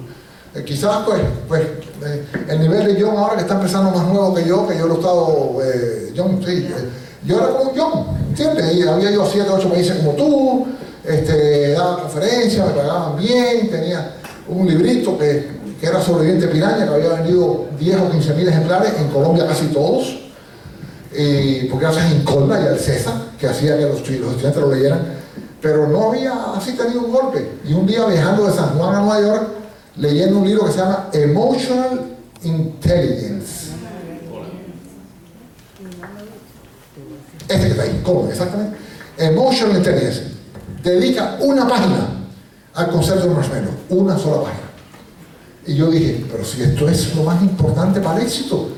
Eh, 0.53 0.65
quizás, 0.65 1.05
pues, 1.07 1.21
pues 1.47 1.63
eh, 2.05 2.27
el 2.49 2.61
nivel 2.61 2.87
de 2.87 3.01
John 3.01 3.17
ahora 3.17 3.37
que 3.37 3.43
está 3.43 3.55
empezando 3.55 3.93
más 3.93 4.09
nuevo 4.09 4.35
que 4.35 4.45
yo, 4.45 4.67
que 4.67 4.77
yo 4.77 4.89
lo 4.89 4.95
he 4.95 4.99
estado, 4.99 5.59
eh, 5.63 6.13
John, 6.17 6.43
sí, 6.45 6.67
yo 7.25 7.37
era 7.37 7.51
como 7.51 7.73
John, 7.77 8.17
¿entiendes? 8.31 8.75
Y 8.75 8.83
había 8.83 9.13
yo 9.13 9.25
7, 9.25 9.49
8 9.49 9.71
países 9.71 9.97
como 9.99 10.13
tú, 10.15 10.67
este, 11.05 11.71
daba 11.75 12.03
conferencias, 12.03 12.67
me 12.67 12.73
pagaban 12.73 13.17
bien, 13.17 13.71
tenía 13.71 14.17
un 14.49 14.67
librito 14.67 15.17
que, 15.17 15.51
que 15.81 15.87
era 15.87 16.03
sobreviviente 16.03 16.49
piraña, 16.49 16.85
que 16.85 16.95
había 16.95 17.11
vendido 17.11 17.67
10 17.79 18.01
o 18.01 18.11
15 18.11 18.35
mil 18.35 18.49
ejemplares, 18.49 18.93
en 18.99 19.07
Colombia 19.07 19.47
casi 19.47 19.67
todos, 19.67 20.19
porque 21.11 21.85
gracias 21.85 22.07
a 22.07 22.11
Incolda 22.11 22.61
y 22.61 22.67
al 22.67 22.79
César, 22.81 23.30
que 23.41 23.49
hacía 23.49 23.76
que 23.78 23.84
los, 23.84 24.01
los 24.01 24.30
estudiantes 24.32 24.57
lo 24.57 24.72
leyeran, 24.72 25.03
pero 25.62 25.88
no 25.88 26.11
había 26.11 26.53
así 26.55 26.72
tenido 26.72 27.01
un 27.01 27.12
golpe. 27.12 27.53
Y 27.66 27.72
un 27.72 27.86
día 27.86 28.05
viajando 28.07 28.47
de 28.47 28.53
San 28.53 28.70
Juan 28.78 28.95
a 28.95 29.01
Nueva 29.01 29.20
York, 29.20 29.49
leyendo 29.97 30.38
un 30.38 30.47
libro 30.47 30.66
que 30.66 30.72
se 30.72 30.78
llama 30.78 31.09
Emotional 31.12 32.16
Intelligence. 32.43 33.70
Este 37.49 37.64
que 37.64 37.70
está 37.70 37.82
ahí, 37.82 38.01
¿cómo? 38.05 38.28
Exactamente. 38.28 38.76
Emotional 39.18 39.76
Intelligence. 39.78 40.22
Dedica 40.82 41.36
una 41.41 41.66
página 41.66 42.09
al 42.74 42.91
concepto 42.91 43.24
del 43.24 43.34
marshmallow. 43.34 43.72
Una 43.88 44.18
sola 44.18 44.43
página. 44.43 44.70
Y 45.66 45.74
yo 45.74 45.91
dije, 45.91 46.24
pero 46.30 46.45
si 46.45 46.62
esto 46.62 46.88
es 46.88 47.14
lo 47.14 47.24
más 47.24 47.43
importante 47.43 48.01
para 48.01 48.20
el 48.20 48.26
éxito, 48.26 48.68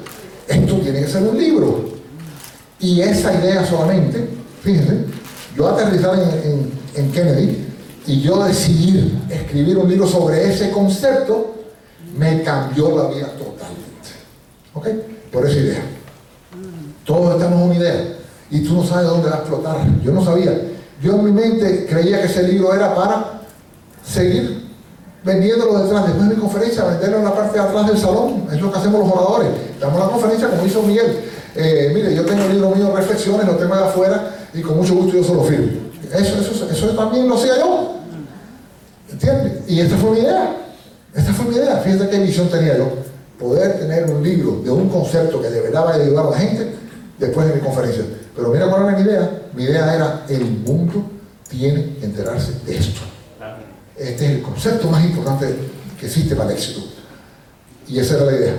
esto 0.49 0.77
tiene 0.79 1.01
que 1.01 1.09
ser 1.09 1.23
un 1.23 1.39
libro. 1.39 1.93
Y 2.81 3.01
esa 3.01 3.33
idea 3.33 3.65
solamente, 3.65 4.42
fíjense, 4.63 5.05
yo 5.57 5.69
aterrizar 5.69 6.15
en, 6.15 6.51
en, 6.51 6.73
en 6.95 7.13
Kennedy 7.13 7.73
y 8.07 8.21
yo 8.21 8.43
decidir 8.45 9.19
escribir 9.31 9.79
un 9.79 9.89
libro 9.89 10.07
sobre 10.07 10.51
ese 10.51 10.71
concepto, 10.71 11.55
me 12.17 12.43
cambió 12.43 12.97
la 12.97 13.09
vida 13.09 13.29
totalmente. 13.29 14.11
¿Ok? 14.75 14.89
Por 15.31 15.49
esa 15.49 15.59
idea. 15.59 15.83
Todos 17.05 17.35
estamos 17.35 17.61
en 17.61 17.67
una 17.67 17.75
idea 17.77 18.17
y 18.51 18.61
tú 18.61 18.75
no 18.75 18.85
sabes 18.85 19.07
dónde 19.07 19.31
va 19.31 19.37
a 19.37 19.39
explotar. 19.39 19.77
Yo 20.05 20.13
no 20.13 20.25
sabía. 20.25 20.53
Yo 21.01 21.15
en 21.15 21.25
mi 21.25 21.33
mente 21.33 21.87
creía 21.89 22.21
que 22.21 22.27
ese 22.27 22.43
libro 22.45 22.75
era 22.75 22.95
para 22.95 23.41
seguir 24.05 24.69
vendiéndolo 25.25 25.79
detrás. 25.79 26.07
Después 26.07 26.29
de 26.29 26.35
mi 26.35 26.41
conferencia, 26.41 26.85
venderlo 26.85 27.19
en 27.19 27.25
la 27.25 27.35
parte 27.35 27.59
de 27.59 27.65
atrás 27.65 27.87
del 27.87 27.99
salón. 27.99 28.47
Es 28.53 28.61
lo 28.61 28.71
que 28.71 28.79
hacemos 28.79 29.01
los 29.01 29.13
oradores. 29.13 29.49
Damos 29.81 29.99
la 29.99 30.07
conferencia 30.07 30.49
como 30.49 30.67
hizo 30.67 30.83
Miguel. 30.83 31.21
Eh, 31.55 31.93
mire, 31.95 32.15
yo 32.15 32.25
tengo 32.25 32.45
el 32.45 32.53
libro 32.53 32.71
mío, 32.71 32.95
Reflexiones, 32.95 33.47
lo 33.47 33.57
tengo 33.57 33.77
de 33.77 33.85
afuera 33.85 34.32
y 34.55 34.61
con 34.61 34.77
mucho 34.77 34.95
gusto 34.95 35.17
yo 35.17 35.25
se 35.25 35.35
lo 35.35 35.43
firmo. 35.45 35.67
Eso, 36.13 36.41
eso, 36.41 36.71
eso 36.71 36.89
también 36.91 37.29
lo 37.29 37.37
hacía 37.37 37.59
yo. 37.59 37.97
¿Entiendes? 39.11 39.63
Y 39.69 39.81
esta 39.81 39.97
fue 39.97 40.11
mi 40.11 40.19
idea. 40.19 40.57
Esta 41.15 41.33
fue 41.33 41.47
mi 41.47 41.57
idea. 41.57 41.77
Fíjate 41.77 42.09
qué 42.09 42.19
visión 42.19 42.49
tenía 42.49 42.77
yo. 42.77 42.91
Poder 43.39 43.79
tener 43.79 44.11
un 44.11 44.23
libro 44.23 44.61
de 44.63 44.71
un 44.71 44.89
concepto 44.89 45.41
que 45.41 45.49
de 45.49 45.61
verdad 45.61 45.85
vaya 45.85 46.03
a 46.03 46.07
ayudar 46.07 46.27
a 46.27 46.31
la 46.31 46.39
gente 46.39 46.75
después 47.19 47.47
de 47.49 47.55
mi 47.55 47.61
conferencia. 47.61 48.05
Pero 48.35 48.49
mira 48.49 48.69
cuál 48.69 48.83
era 48.85 48.99
mi 48.99 49.03
idea. 49.03 49.43
Mi 49.55 49.65
idea 49.65 49.95
era, 49.95 50.27
el 50.29 50.45
mundo 50.45 51.05
tiene 51.49 51.97
que 51.99 52.07
enterarse 52.07 52.53
de 52.67 52.77
esto. 52.77 53.01
Este 53.97 54.25
es 54.25 54.31
el 54.33 54.43
concepto 54.43 54.89
más 54.89 55.05
importante 55.05 55.55
que 55.99 56.07
existe 56.07 56.35
para 56.35 56.51
el 56.51 56.57
éxito. 56.57 56.81
Y 57.89 57.99
esa 57.99 58.17
era 58.17 58.27
la 58.27 58.33
idea. 58.33 58.55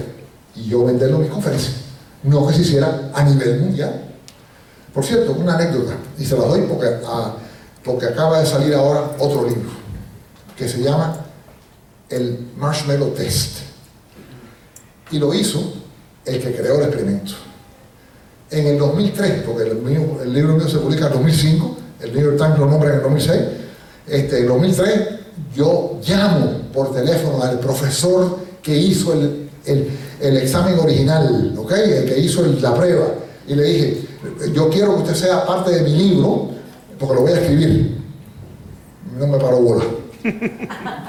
Y 0.56 0.70
yo 0.70 0.86
venderlo 0.86 1.18
en 1.18 1.24
mis 1.24 1.32
conferencias. 1.32 1.76
No 2.24 2.48
que 2.48 2.54
se 2.54 2.62
hiciera 2.62 3.12
a 3.14 3.24
nivel 3.24 3.60
mundial. 3.60 4.13
Por 4.94 5.04
cierto, 5.04 5.34
una 5.34 5.56
anécdota, 5.56 5.94
y 6.20 6.26
se 6.26 6.38
la 6.38 6.46
doy 6.46 6.62
porque, 7.84 8.06
acaba 8.06 8.40
de 8.40 8.46
salir 8.46 8.76
ahora 8.76 9.12
otro 9.18 9.48
libro, 9.48 9.72
que 10.56 10.68
se 10.68 10.82
llama 10.82 11.18
El 12.10 12.52
Marshmallow 12.58 13.10
Test. 13.12 13.60
Y 15.12 15.18
lo 15.18 15.34
hizo 15.34 15.74
el 16.26 16.42
que 16.42 16.56
creó 16.56 16.76
el 16.76 16.84
experimento. 16.84 17.34
En 18.52 18.68
el 18.68 18.78
2003, 18.78 19.44
porque 19.46 19.64
el, 19.64 19.78
mío, 19.78 20.20
el 20.22 20.32
libro 20.32 20.56
mío 20.56 20.70
se 20.70 20.78
publica 20.78 21.08
en 21.08 21.14
2005, 21.14 21.78
el 22.02 22.14
New 22.14 22.24
York 22.24 22.38
Times 22.38 22.60
lo 22.60 22.66
nombra 22.68 22.90
en 22.90 22.96
el 22.98 23.02
2006, 23.02 23.42
este, 24.08 24.40
en 24.40 24.48
2003 24.48 25.10
yo 25.56 26.00
llamo 26.06 26.62
por 26.74 26.94
teléfono 26.94 27.42
al 27.42 27.60
profesor 27.60 28.38
que 28.62 28.76
hizo 28.76 29.14
el, 29.14 29.50
el, 29.66 30.38
examen 30.38 30.78
original, 30.80 31.54
¿ok? 31.58 31.72
El 31.72 32.06
que 32.06 32.20
hizo 32.20 32.46
la 32.46 32.76
prueba. 32.76 33.08
Y 33.48 33.56
le 33.56 33.64
dije, 33.64 34.08
yo 34.54 34.70
quiero 34.70 34.96
que 34.96 35.02
usted 35.04 35.16
sea 35.16 35.46
parte 35.46 35.72
de 35.72 35.82
mi 35.84 35.92
libro, 35.96 36.50
porque 37.00 37.16
lo 37.16 37.22
voy 37.22 37.32
a 37.32 37.40
escribir. 37.40 38.02
No 39.18 39.28
me 39.28 39.38
paró 39.38 39.58
bola. 39.58 39.86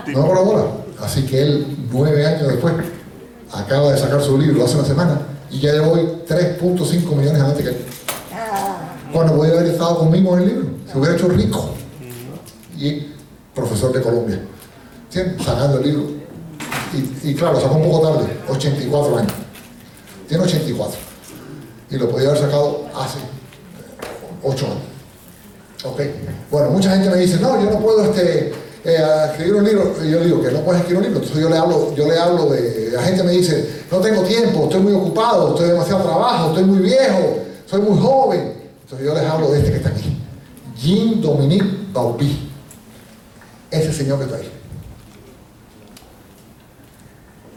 No 0.09 0.23
me 0.23 0.29
paró 0.29 0.45
bola. 0.45 0.65
Así 1.01 1.25
que 1.25 1.43
él, 1.43 1.87
nueve 1.91 2.27
años 2.27 2.49
después, 2.49 2.75
acaba 3.53 3.93
de 3.93 3.99
sacar 3.99 4.23
su 4.23 4.39
libro 4.39 4.65
hace 4.65 4.77
una 4.77 4.85
semana 4.85 5.21
y 5.51 5.61
ya 5.61 5.73
llevo 5.73 5.95
3.5 6.27 7.17
millones 7.17 7.41
antes 7.41 7.62
que 7.62 7.69
él. 7.71 7.77
Bueno, 9.12 9.35
voy 9.35 9.49
a 9.49 9.53
haber 9.53 9.67
estado 9.67 9.99
conmigo 9.99 10.37
en 10.37 10.43
el 10.43 10.49
libro. 10.49 10.67
Se 10.91 10.99
hubiera 10.99 11.15
hecho 11.15 11.29
rico. 11.29 11.71
Y 12.77 13.12
profesor 13.55 13.93
de 13.93 14.03
Colombia. 14.03 14.41
Sacando 15.45 15.79
el 15.79 15.85
libro. 15.85 16.05
Y 17.23 17.35
claro, 17.35 17.61
sacó 17.61 17.77
un 17.77 17.91
poco 17.91 18.09
tarde, 18.09 18.27
84 18.49 19.19
años. 19.19 19.33
Tiene 20.29 20.45
84 20.45 21.03
y 21.91 21.97
lo 21.97 22.09
podía 22.11 22.28
haber 22.28 22.41
sacado 22.41 22.87
hace 22.95 23.18
ocho 24.43 24.66
años. 24.66 24.95
Ok. 25.85 26.01
Bueno, 26.51 26.70
mucha 26.70 26.91
gente 26.91 27.11
me 27.11 27.16
dice, 27.18 27.39
no, 27.39 27.62
yo 27.62 27.70
no 27.70 27.78
puedo 27.78 28.05
este, 28.05 28.53
eh, 28.85 29.26
escribir 29.30 29.55
un 29.55 29.64
libro. 29.64 29.95
Y 30.03 30.11
yo 30.11 30.20
digo 30.20 30.43
que 30.43 30.51
no 30.51 30.61
puedes 30.61 30.80
escribir 30.80 30.99
un 30.99 31.05
libro. 31.05 31.20
Entonces 31.20 31.43
yo 31.43 31.51
le 31.51 31.59
hablo, 31.59 31.95
yo 31.95 32.07
le 32.07 32.18
hablo 32.18 32.47
de. 32.51 32.91
La 32.93 33.03
gente 33.03 33.22
me 33.22 33.32
dice, 33.32 33.85
no 33.91 33.99
tengo 33.99 34.22
tiempo, 34.22 34.64
estoy 34.64 34.80
muy 34.80 34.93
ocupado, 34.93 35.51
estoy 35.51 35.68
demasiado 35.68 36.03
trabajo, 36.05 36.49
estoy 36.51 36.64
muy 36.64 36.78
viejo, 36.78 37.39
soy 37.66 37.82
muy 37.82 37.99
joven. 37.99 38.55
Entonces 38.82 39.07
yo 39.07 39.14
les 39.14 39.24
hablo 39.24 39.51
de 39.51 39.59
este 39.59 39.70
que 39.70 39.76
está 39.76 39.91
aquí. 39.91 40.16
Jean 40.76 41.20
Dominique 41.20 41.66
Baupi. 41.93 42.51
Ese 43.70 43.93
señor 43.93 44.18
que 44.18 44.24
está 44.24 44.37
ahí. 44.37 44.51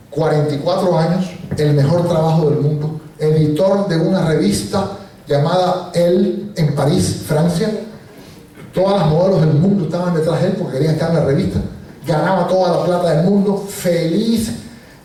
44 0.09 0.97
años, 0.97 1.30
el 1.57 1.73
mejor 1.73 2.07
trabajo 2.07 2.49
del 2.49 2.59
mundo, 2.59 2.99
editor 3.20 3.88
de 3.88 3.97
una 3.97 4.26
revista 4.26 4.91
llamada 5.28 5.91
Elle 5.93 6.51
en 6.55 6.76
París, 6.76 7.24
Francia. 7.26 7.70
Todas 8.74 8.99
las 8.99 9.09
modelos 9.09 9.41
del 9.41 9.53
mundo 9.53 9.86
estaban 9.86 10.13
detrás 10.13 10.41
de 10.41 10.47
él 10.47 10.53
porque 10.57 10.74
querían 10.74 10.93
estar 10.93 11.09
en 11.09 11.15
la 11.15 11.26
revista. 11.26 11.59
Ganaba 12.05 12.47
toda 12.47 12.78
la 12.78 12.86
plata 12.86 13.15
del 13.15 13.26
mundo, 13.26 13.57
feliz, 13.57 14.51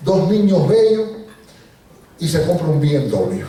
dos 0.05 0.29
niños 0.29 0.69
bellos 0.69 1.09
y 2.19 2.29
se 2.29 2.43
compra 2.43 2.67
un 2.69 2.81
BMW. 2.81 3.43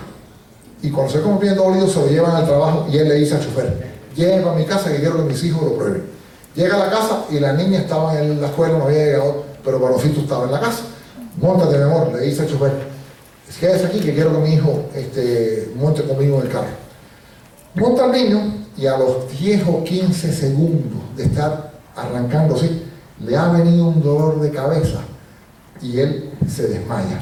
Y 0.81 0.89
cuando 0.89 1.11
se 1.11 1.21
compra 1.21 1.53
un 1.53 1.57
BMW 1.57 1.87
se 1.87 1.99
lo 1.99 2.07
llevan 2.07 2.35
al 2.35 2.45
trabajo 2.45 2.87
y 2.91 2.97
él 2.97 3.09
le 3.09 3.15
dice 3.15 3.35
al 3.35 3.43
chofer, 3.43 3.93
lleva 4.15 4.51
a 4.51 4.55
mi 4.55 4.65
casa 4.65 4.91
que 4.91 4.99
quiero 4.99 5.17
que 5.17 5.23
mis 5.23 5.43
hijos 5.43 5.63
lo 5.63 5.75
prueben. 5.75 6.03
Llega 6.55 6.75
a 6.75 6.85
la 6.85 6.89
casa 6.89 7.25
y 7.31 7.39
la 7.39 7.53
niña 7.53 7.79
estaba 7.79 8.19
en 8.19 8.39
la 8.39 8.47
escuela, 8.47 8.77
no 8.77 8.85
había 8.85 9.05
llegado, 9.05 9.43
pero 9.63 9.79
Barofito 9.79 10.21
estaba 10.21 10.45
en 10.45 10.51
la 10.51 10.59
casa. 10.59 10.81
Móntate, 11.37 11.77
mi 11.77 11.83
amor, 11.83 12.11
le 12.13 12.21
dice 12.21 12.43
al 12.43 12.47
chofer, 12.47 12.92
quédese 13.59 13.85
aquí 13.85 13.99
que 13.99 14.13
quiero 14.13 14.31
que 14.33 14.49
mi 14.49 14.55
hijo 14.55 14.85
este, 14.95 15.71
monte 15.75 16.03
conmigo 16.03 16.39
en 16.39 16.47
el 16.47 16.51
carro. 16.51 16.67
Monta 17.75 18.05
al 18.05 18.11
niño 18.11 18.39
y 18.77 18.85
a 18.87 18.97
los 18.97 19.29
10 19.37 19.63
o 19.67 19.83
15 19.83 20.33
segundos 20.33 21.01
de 21.15 21.23
estar 21.25 21.73
arrancando 21.95 22.55
así, 22.55 22.83
le 23.19 23.37
ha 23.37 23.49
venido 23.49 23.85
un 23.85 24.01
dolor 24.01 24.41
de 24.41 24.51
cabeza 24.51 25.01
y 25.81 25.99
él 25.99 26.31
se 26.47 26.67
desmaya. 26.67 27.21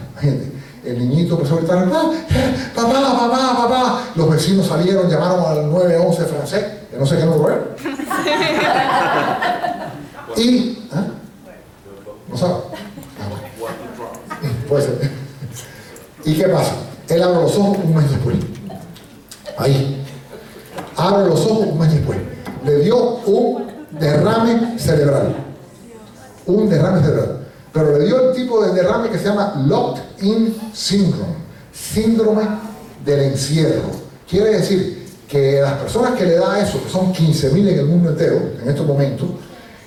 El 0.84 0.98
niñito 0.98 1.36
empezó 1.36 1.56
a 1.56 1.58
gritar, 1.58 1.88
papá, 1.88 2.12
papá, 2.76 3.02
papá, 3.02 3.56
papá. 3.56 4.04
Los 4.16 4.32
vecinos 4.32 4.66
salieron, 4.66 5.08
llamaron 5.08 5.46
al 5.46 5.70
911 5.70 6.26
francés, 6.26 6.66
que 6.90 6.98
no 6.98 7.06
sé 7.06 7.18
qué 7.18 7.26
número 7.26 7.50
era. 7.50 7.64
y, 10.38 10.88
¿ah? 10.92 11.06
¿no 12.30 12.38
sabe? 12.38 12.54
Puede 14.68 14.84
ser. 14.84 15.21
¿Y 16.24 16.36
qué 16.36 16.48
pasa? 16.48 16.74
Él 17.10 17.24
abre 17.24 17.42
los 17.42 17.56
ojos 17.58 17.78
un 17.84 17.96
mes 17.96 18.10
después. 18.10 18.36
Ahí. 19.58 20.04
Abre 20.96 21.28
los 21.28 21.46
ojos 21.46 21.68
un 21.68 21.80
mes 21.80 21.94
después. 21.94 22.18
Le 22.64 22.80
dio 22.80 23.16
un 23.26 23.66
derrame 24.00 24.78
cerebral. 24.78 25.36
Un 26.46 26.70
derrame 26.70 27.02
cerebral. 27.02 27.48
Pero 27.74 27.98
le 27.98 28.06
dio 28.06 28.30
el 28.30 28.36
tipo 28.36 28.64
de 28.64 28.74
derrame 28.74 29.10
que 29.10 29.18
se 29.18 29.26
llama 29.26 29.64
locked-in 29.66 30.56
syndrome. 30.74 31.36
Síndrome 31.74 32.44
del 33.04 33.22
encierro. 33.22 33.90
Quiere 34.30 34.58
decir 34.58 35.08
que 35.28 35.62
las 35.62 35.74
personas 35.74 36.14
que 36.14 36.26
le 36.26 36.36
da 36.36 36.60
eso, 36.60 36.84
que 36.84 36.90
son 36.90 37.14
15.000 37.14 37.70
en 37.70 37.80
el 37.80 37.86
mundo 37.86 38.10
entero, 38.10 38.52
en 38.62 38.70
estos 38.70 38.86
momentos, 38.86 39.30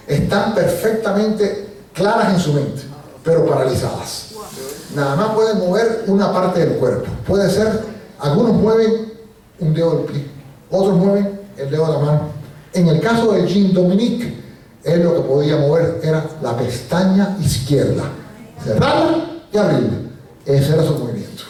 están 0.07 0.55
perfectamente 0.55 1.69
claras 1.93 2.35
en 2.35 2.41
su 2.41 2.53
mente, 2.53 2.83
pero 3.23 3.47
paralizadas 3.47 4.34
nada 4.95 5.17
más 5.17 5.35
pueden 5.35 5.59
mover 5.59 6.05
una 6.07 6.33
parte 6.33 6.61
del 6.61 6.79
cuerpo. 6.79 7.07
Puede 7.27 7.51
ser, 7.51 7.85
algunos 8.19 8.53
mueven 8.55 9.13
un 9.61 9.75
dedo 9.75 9.99
del 9.99 10.07
pie, 10.07 10.27
otros 10.71 10.97
mueven 10.97 11.41
el 11.57 11.71
dedo 11.71 11.87
de 11.87 11.93
la 11.93 11.99
mano. 11.99 12.21
En 12.73 12.89
el 12.89 13.01
caso 13.01 13.33
de 13.33 13.47
Jean 13.47 13.73
Dominique, 13.73 14.43
él 14.83 15.03
lo 15.03 15.15
que 15.15 15.21
podía 15.21 15.57
mover 15.57 16.01
era 16.03 16.25
la 16.43 16.57
pestaña 16.57 17.37
izquierda. 17.41 18.05
Cerrarla 18.63 19.27
y 19.53 19.57
abrirla. 19.57 19.99
Ese 20.45 20.75
era 20.75 20.85
su 20.85 20.95
movimiento. 20.99 21.45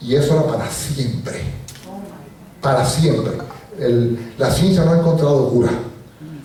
Y 0.00 0.16
eso 0.16 0.34
era 0.34 0.46
para 0.46 0.70
siempre. 0.70 1.40
Para 2.60 2.84
siempre. 2.84 3.32
La 4.38 4.50
ciencia 4.50 4.84
no 4.84 4.92
ha 4.92 4.98
encontrado 4.98 5.48
cura. 5.50 5.70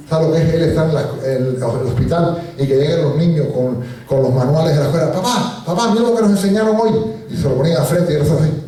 ¿Sabes 0.10 0.28
lo 0.28 0.34
que 0.34 0.42
es 0.42 0.54
él 0.54 0.62
estar 0.64 0.90
en, 1.26 1.46
el, 1.48 1.64
hospital 1.64 2.42
y 2.58 2.66
que 2.66 2.78
lleguen 2.78 3.04
los 3.04 3.16
niños 3.18 3.48
con, 3.48 3.80
con 4.08 4.24
los 4.24 4.34
manuales 4.34 4.74
de 4.74 4.80
la 4.80 4.86
escuela? 4.86 5.12
Papá, 5.12 5.64
papá, 5.66 5.92
mira 5.92 6.04
lo 6.04 6.16
que 6.16 6.22
nos 6.22 6.32
enseñaron 6.32 6.78
hoy. 6.80 6.92
Y 7.30 7.36
se 7.36 7.44
lo 7.44 7.56
ponían 7.56 7.82
a 7.82 7.84
frente 7.84 8.14
y 8.14 8.16
él 8.16 8.22
así. 8.22 8.64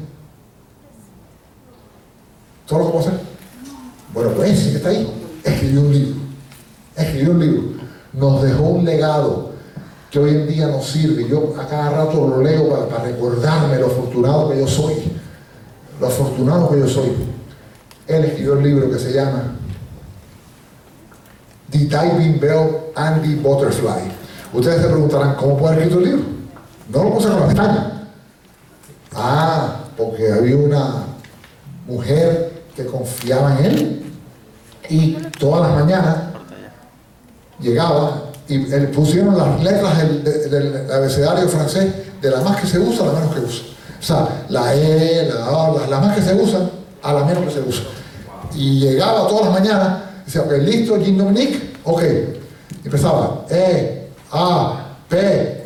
¿Todo 2.68 2.80
lo 2.80 2.86
que 2.86 2.92
puedo 2.92 3.08
hacer? 3.08 3.20
Bueno, 4.14 4.32
pues 4.32 4.52
ese 4.52 4.72
que 4.72 4.78
está 4.78 4.90
ahí 4.90 5.14
escribió 5.46 5.82
un 5.82 5.94
libro. 5.94 6.16
Escribió 6.98 7.32
un 7.32 7.40
libro. 7.40 7.64
Nos 8.12 8.44
dejó 8.44 8.64
un 8.64 8.86
legado 8.86 9.52
que 10.12 10.20
hoy 10.20 10.32
en 10.32 10.48
día 10.48 10.68
nos 10.68 10.88
sirve. 10.88 11.26
Yo 11.30 11.54
a 11.58 11.66
cada 11.68 11.90
rato 11.92 12.28
lo 12.28 12.44
leo 12.44 12.70
para, 12.70 12.90
para 12.90 13.04
recordarme 13.06 13.80
lo 13.80 13.88
afortunado 13.88 14.50
que 14.50 14.60
yo 14.60 14.68
soy. 14.68 14.96
Lo 16.02 16.08
afortunado 16.08 16.70
que 16.70 16.80
yo 16.80 16.88
soy. 16.88 17.14
Él 18.08 18.26
escribió 18.26 18.56
el 18.56 18.64
libro 18.64 18.92
que 18.92 19.00
se 19.00 19.14
llama 19.14 19.56
The 21.72 21.78
Diving 21.80 22.40
Bell 22.40 22.92
and 22.96 23.22
the 23.24 23.36
Butterfly. 23.42 24.12
Ustedes 24.54 24.82
se 24.82 24.88
preguntarán, 24.88 25.36
¿cómo 25.36 25.58
puede 25.58 25.76
escrito 25.78 26.00
el 26.00 26.06
libro? 26.06 26.24
No 26.90 27.04
lo 27.04 27.14
puse 27.14 27.28
con 27.30 27.40
la 27.42 27.46
pestaña. 27.48 28.08
Ah, 29.16 29.76
porque 29.98 30.32
había 30.32 30.56
una 30.58 31.04
mujer 31.88 32.64
que 32.76 32.86
confiaba 32.86 33.58
en 33.60 33.66
él 33.66 34.14
y 34.90 35.14
todas 35.40 35.70
las 35.70 35.80
mañanas 35.84 36.16
llegaba 37.60 38.24
y 38.48 38.58
le 38.58 38.88
pusieron 38.88 39.38
las 39.38 39.62
letras 39.64 39.98
del, 39.98 40.24
del- 40.24 40.92
abecedario 40.92 41.48
francés 41.50 41.94
de 42.22 42.32
la 42.32 42.42
más 42.42 42.60
que 42.62 42.68
se 42.68 42.80
usa 42.80 43.04
a 43.04 43.08
la 43.08 43.14
menos 43.20 43.36
que 43.36 43.42
usa. 43.42 43.64
O 44.00 44.04
sea, 44.04 44.46
la 44.50 44.74
E, 44.74 45.28
la 45.32 45.46
A, 45.46 45.72
las 45.74 45.90
las 45.90 46.02
más 46.02 46.16
que 46.16 46.22
se 46.22 46.34
usan 46.36 46.70
a 47.04 47.14
la 47.14 47.24
menos 47.26 47.44
que 47.46 47.52
se 47.52 47.60
usa. 47.62 47.84
Y 48.56 48.80
llegaba 48.80 49.28
todas 49.28 49.46
las 49.52 49.60
mañanas, 49.60 49.98
decía, 50.30 50.42
ok, 50.44 50.52
listo, 50.62 50.98
Jean 50.98 51.18
Dominique, 51.18 51.74
ok. 51.84 52.04
Empezaba, 52.86 53.46
E, 53.50 54.10
A, 54.32 54.96
P, 55.10 55.66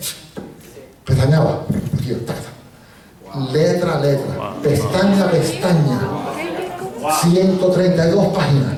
pestañaba. 1.05 1.65
Aquí, 1.97 2.13
tac, 2.25 2.37
tac. 2.37 3.51
Letra 3.51 3.95
a 3.95 3.99
letra, 3.99 4.53
pestaña 4.61 5.25
a 5.25 5.31
pestaña. 5.31 5.99
132 7.23 8.27
páginas. 8.27 8.73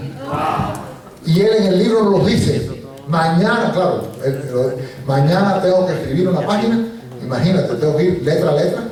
Y 1.26 1.42
él 1.42 1.56
en 1.58 1.64
el 1.68 1.78
libro 1.78 2.04
nos 2.10 2.26
dice, 2.26 2.84
mañana, 3.08 3.72
claro, 3.72 4.08
mañana 5.06 5.62
tengo 5.62 5.86
que 5.86 5.94
escribir 5.94 6.30
una 6.30 6.42
página, 6.46 6.88
imagínate, 7.22 7.76
tengo 7.76 7.96
que 7.98 8.04
ir 8.04 8.24
letra 8.24 8.50
a 8.50 8.54
letra, 8.54 8.84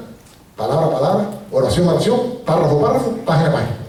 palabra 0.55 0.85
a 0.87 0.91
palabra, 0.91 1.25
oración 1.51 1.87
a 1.87 1.93
oración, 1.93 2.19
párrafo 2.45 2.77
a 2.77 2.87
párrafo, 2.87 3.11
página 3.25 3.49
a 3.49 3.53
página. 3.53 3.82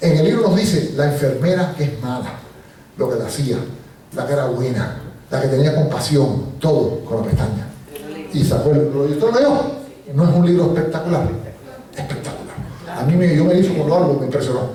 En 0.00 0.16
el 0.18 0.24
libro 0.24 0.42
nos 0.42 0.56
dice 0.56 0.92
la 0.96 1.06
enfermera 1.12 1.74
que 1.76 1.84
es 1.84 2.00
mala, 2.02 2.32
lo 2.96 3.10
que 3.10 3.16
la 3.16 3.26
hacía, 3.26 3.56
la 4.14 4.26
que 4.26 4.32
era 4.32 4.46
buena, 4.46 5.00
la 5.30 5.40
que 5.40 5.48
tenía 5.48 5.74
compasión, 5.74 6.58
todo 6.60 7.00
con 7.04 7.18
la 7.18 7.24
pestaña. 7.24 7.66
Y 8.32 8.44
sacó 8.44 8.70
el 8.70 8.84
libro. 8.84 9.08
¿Y 9.08 9.12
usted 9.12 9.26
lo 9.26 9.32
leyó? 9.32 9.60
No 10.14 10.24
es 10.28 10.34
un 10.34 10.46
libro 10.46 10.66
espectacular, 10.66 11.28
espectacular. 11.94 12.56
A 12.98 13.02
mí 13.04 13.16
me, 13.16 13.34
yo 13.34 13.44
me 13.44 13.58
hizo 13.58 13.76
con 13.76 13.88
lo 13.88 13.96
algo, 13.96 14.14
me 14.20 14.26
impresionó. 14.26 14.70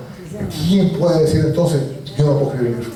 ¿Quién 0.66 0.98
puede 0.98 1.22
decir 1.22 1.44
entonces, 1.46 1.80
yo 2.16 2.26
no 2.26 2.38
puedo 2.38 2.52
escribir 2.52 2.76
libro? 2.76 2.90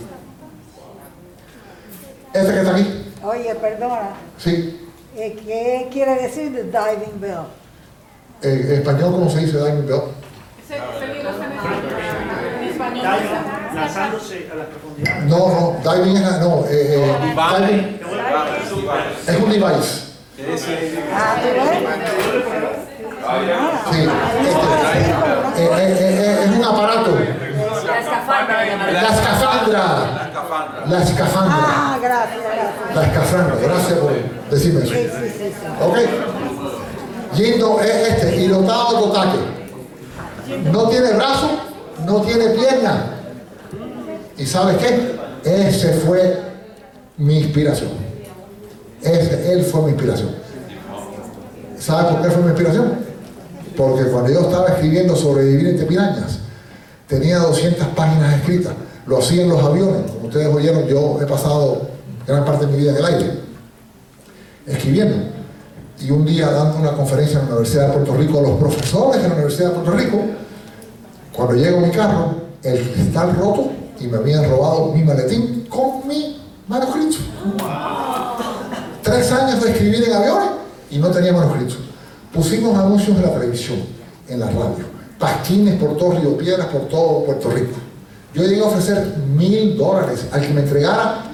Este 2.32 2.52
que 2.52 2.58
está 2.58 2.72
aquí, 2.72 3.12
Oye, 3.24 3.54
perdona, 3.54 4.10
sí, 4.38 4.88
eh, 5.16 5.36
¿qué 5.44 5.88
quiere 5.90 6.22
decir 6.22 6.52
the 6.52 6.64
diving 6.64 7.18
bell? 7.18 7.46
en 8.42 8.60
en 8.60 8.72
español, 8.72 9.12
¿cómo 9.12 9.30
se 9.30 9.40
dice 9.40 9.56
Diamond 9.58 9.88
Bell? 9.88 10.00
Lanzándose 13.74 14.48
a. 14.50 14.54
No, 15.26 15.38
no, 15.48 15.92
diving 15.92 16.16
es, 16.16 16.40
no, 16.40 16.64
eh, 16.68 16.72
eh, 16.72 17.34
diving 17.36 18.00
es 19.26 19.36
un 19.36 19.50
device. 19.50 20.06
Ah. 21.12 21.36
Sí, 23.90 23.98
este, 25.56 25.62
eh, 25.62 25.68
eh, 25.68 25.96
eh, 25.98 26.44
es 26.44 26.50
un 26.50 26.64
aparato. 26.64 27.10
La 27.84 27.98
escafandra 27.98 28.64
la 28.76 28.92
La 28.92 29.08
escafandra. 29.08 29.86
La 30.86 31.02
escafandra. 31.02 31.56
Ah, 31.58 31.98
gracias, 32.00 32.40
gracias. 32.42 32.94
La 32.94 33.02
escafandra. 33.02 33.56
Gracias 33.56 33.98
por 33.98 34.12
decirme 34.50 34.84
eso. 34.84 34.92
Sí, 34.94 35.08
sí, 35.10 35.52
sí. 35.52 35.66
¿Ok? 35.80 35.96
Yendo 37.34 37.80
es 37.80 38.08
este, 38.08 38.36
Hirotado 38.36 39.00
Totake. 39.00 39.65
No 40.72 40.88
tiene 40.88 41.12
brazo, 41.12 41.48
no 42.04 42.20
tiene 42.22 42.50
pierna. 42.50 43.06
¿Y 44.38 44.46
sabes 44.46 44.76
qué? 44.78 45.16
Ese 45.44 45.92
fue 45.94 46.38
mi 47.16 47.38
inspiración. 47.38 47.90
Ese, 49.02 49.52
él 49.52 49.64
fue 49.64 49.82
mi 49.82 49.90
inspiración. 49.90 50.30
¿Sabes 51.78 52.12
por 52.12 52.22
qué 52.22 52.30
fue 52.30 52.42
mi 52.42 52.48
inspiración? 52.48 52.92
Porque 53.76 54.04
cuando 54.04 54.30
yo 54.30 54.40
estaba 54.40 54.68
escribiendo 54.68 55.16
sobrevivir 55.16 55.68
entre 55.68 55.86
pirañas, 55.86 56.38
tenía 57.06 57.38
200 57.38 57.86
páginas 57.88 58.34
escritas. 58.36 58.72
Lo 59.06 59.18
hacía 59.18 59.42
en 59.42 59.48
los 59.48 59.62
aviones. 59.62 60.10
Como 60.10 60.28
ustedes 60.28 60.48
oyeron, 60.48 60.86
yo 60.86 61.18
he 61.20 61.26
pasado 61.26 61.88
gran 62.26 62.44
parte 62.44 62.66
de 62.66 62.72
mi 62.72 62.78
vida 62.78 62.90
en 62.92 62.96
el 62.96 63.04
aire, 63.04 63.30
escribiendo. 64.66 65.35
Y 66.00 66.10
un 66.10 66.26
día 66.26 66.50
dando 66.50 66.78
una 66.78 66.92
conferencia 66.92 67.40
en 67.40 67.46
la 67.46 67.52
Universidad 67.52 67.88
de 67.88 67.92
Puerto 67.94 68.16
Rico 68.16 68.38
a 68.38 68.42
los 68.42 68.58
profesores 68.58 69.22
de 69.22 69.28
la 69.28 69.34
Universidad 69.34 69.68
de 69.70 69.74
Puerto 69.76 69.92
Rico, 69.92 70.20
cuando 71.32 71.54
llego 71.54 71.80
mi 71.80 71.90
carro, 71.90 72.34
el 72.62 72.90
cristal 72.92 73.34
roto 73.36 73.70
y 74.00 74.06
me 74.06 74.18
habían 74.18 74.48
robado 74.48 74.92
mi 74.92 75.02
maletín 75.02 75.66
con 75.68 76.06
mi 76.06 76.40
manuscrito. 76.68 77.16
Tres 79.02 79.32
años 79.32 79.62
de 79.62 79.70
escribir 79.70 80.04
en 80.04 80.12
aviones 80.12 80.48
y 80.90 80.98
no 80.98 81.10
tenía 81.10 81.32
manuscrito. 81.32 81.76
Pusimos 82.32 82.76
anuncios 82.78 83.16
en 83.16 83.22
la 83.22 83.32
televisión, 83.32 83.78
en 84.28 84.40
la 84.40 84.46
radio, 84.46 84.84
pasquines 85.18 85.80
por 85.80 85.96
todo 85.96 86.12
Río 86.12 86.36
Piedras, 86.36 86.66
por 86.66 86.88
todo 86.88 87.24
Puerto 87.24 87.50
Rico. 87.50 87.76
Yo 88.34 88.42
llegué 88.42 88.60
a 88.60 88.66
ofrecer 88.66 89.16
mil 89.34 89.78
dólares 89.78 90.26
al 90.30 90.42
que 90.42 90.52
me 90.52 90.60
entregara 90.60 91.24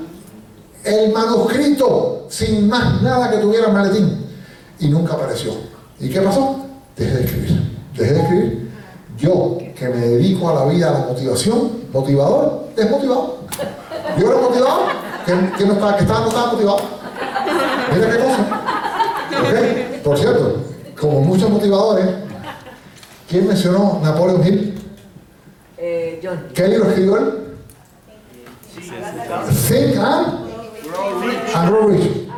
el 0.85 1.13
manuscrito 1.13 2.27
sin 2.29 2.69
más 2.69 3.03
nada 3.03 3.31
que 3.31 3.39
tuviera 3.39 3.67
el 3.67 3.73
maletín 3.73 4.22
y 4.83 4.89
nunca 4.89 5.15
apareció. 5.15 5.53
¿Y 6.01 6.11
qué 6.11 6.21
pasó? 6.21 6.57
Dejé 6.97 7.15
de 7.15 7.25
escribir. 7.25 7.79
Dejé 7.97 8.13
de 8.13 8.21
escribir. 8.21 8.71
Yo, 9.17 9.59
que 9.79 9.89
me 9.89 9.97
dedico 9.97 10.51
a 10.51 10.55
la 10.55 10.65
vida, 10.73 10.89
a 10.91 10.93
la 10.93 11.07
motivación, 11.07 11.71
motivador, 11.93 12.69
desmotivado. 12.75 13.39
Yo 14.19 14.27
era 14.27 14.41
motivado, 14.41 14.81
que, 15.25 15.33
que 15.57 15.67
no 15.67 15.75
estaba, 15.75 15.97
que 15.97 16.03
estaba, 16.03 16.21
no 16.21 16.29
estaba 16.29 16.53
motivado. 16.53 16.81
Mira 17.95 18.11
qué 18.11 18.19
cosa. 18.19 18.39
¿Ok? 19.41 20.03
Por 20.03 20.19
cierto, 20.19 20.57
como 21.01 21.21
muchos 21.21 21.49
motivadores, 21.49 22.07
¿quién 23.29 23.47
mencionó 23.47 24.01
Napoleon 24.03 24.45
Hill? 24.45 24.75
Eh, 25.79 26.21
John. 26.23 26.49
¿Qué 26.53 26.69
libro 26.69 26.89
escribió 26.89 27.17
él? 27.19 27.39
Think 29.69 29.97
and, 29.97 30.51
and 31.55 31.69
Grow 31.69 31.89
Rich. 31.89 32.29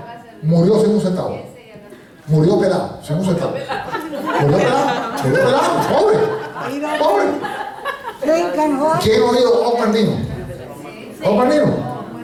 Murió 0.43 0.81
sin 0.83 0.91
un 0.91 1.01
centavo. 1.01 1.44
Murió 2.27 2.59
pelado, 2.59 2.99
sin 3.03 3.17
un 3.17 3.25
centavo. 3.27 3.53
Murió 4.41 4.57
pelado, 4.57 4.87
murió 5.23 5.45
pelado, 5.45 5.63
pobre, 5.93 6.19
pobre. 6.99 7.27
¿Quién 9.03 9.23
ha 9.23 9.27
oído 9.27 9.69
Ocandino? 9.69 10.13
Ocandino 11.23 11.67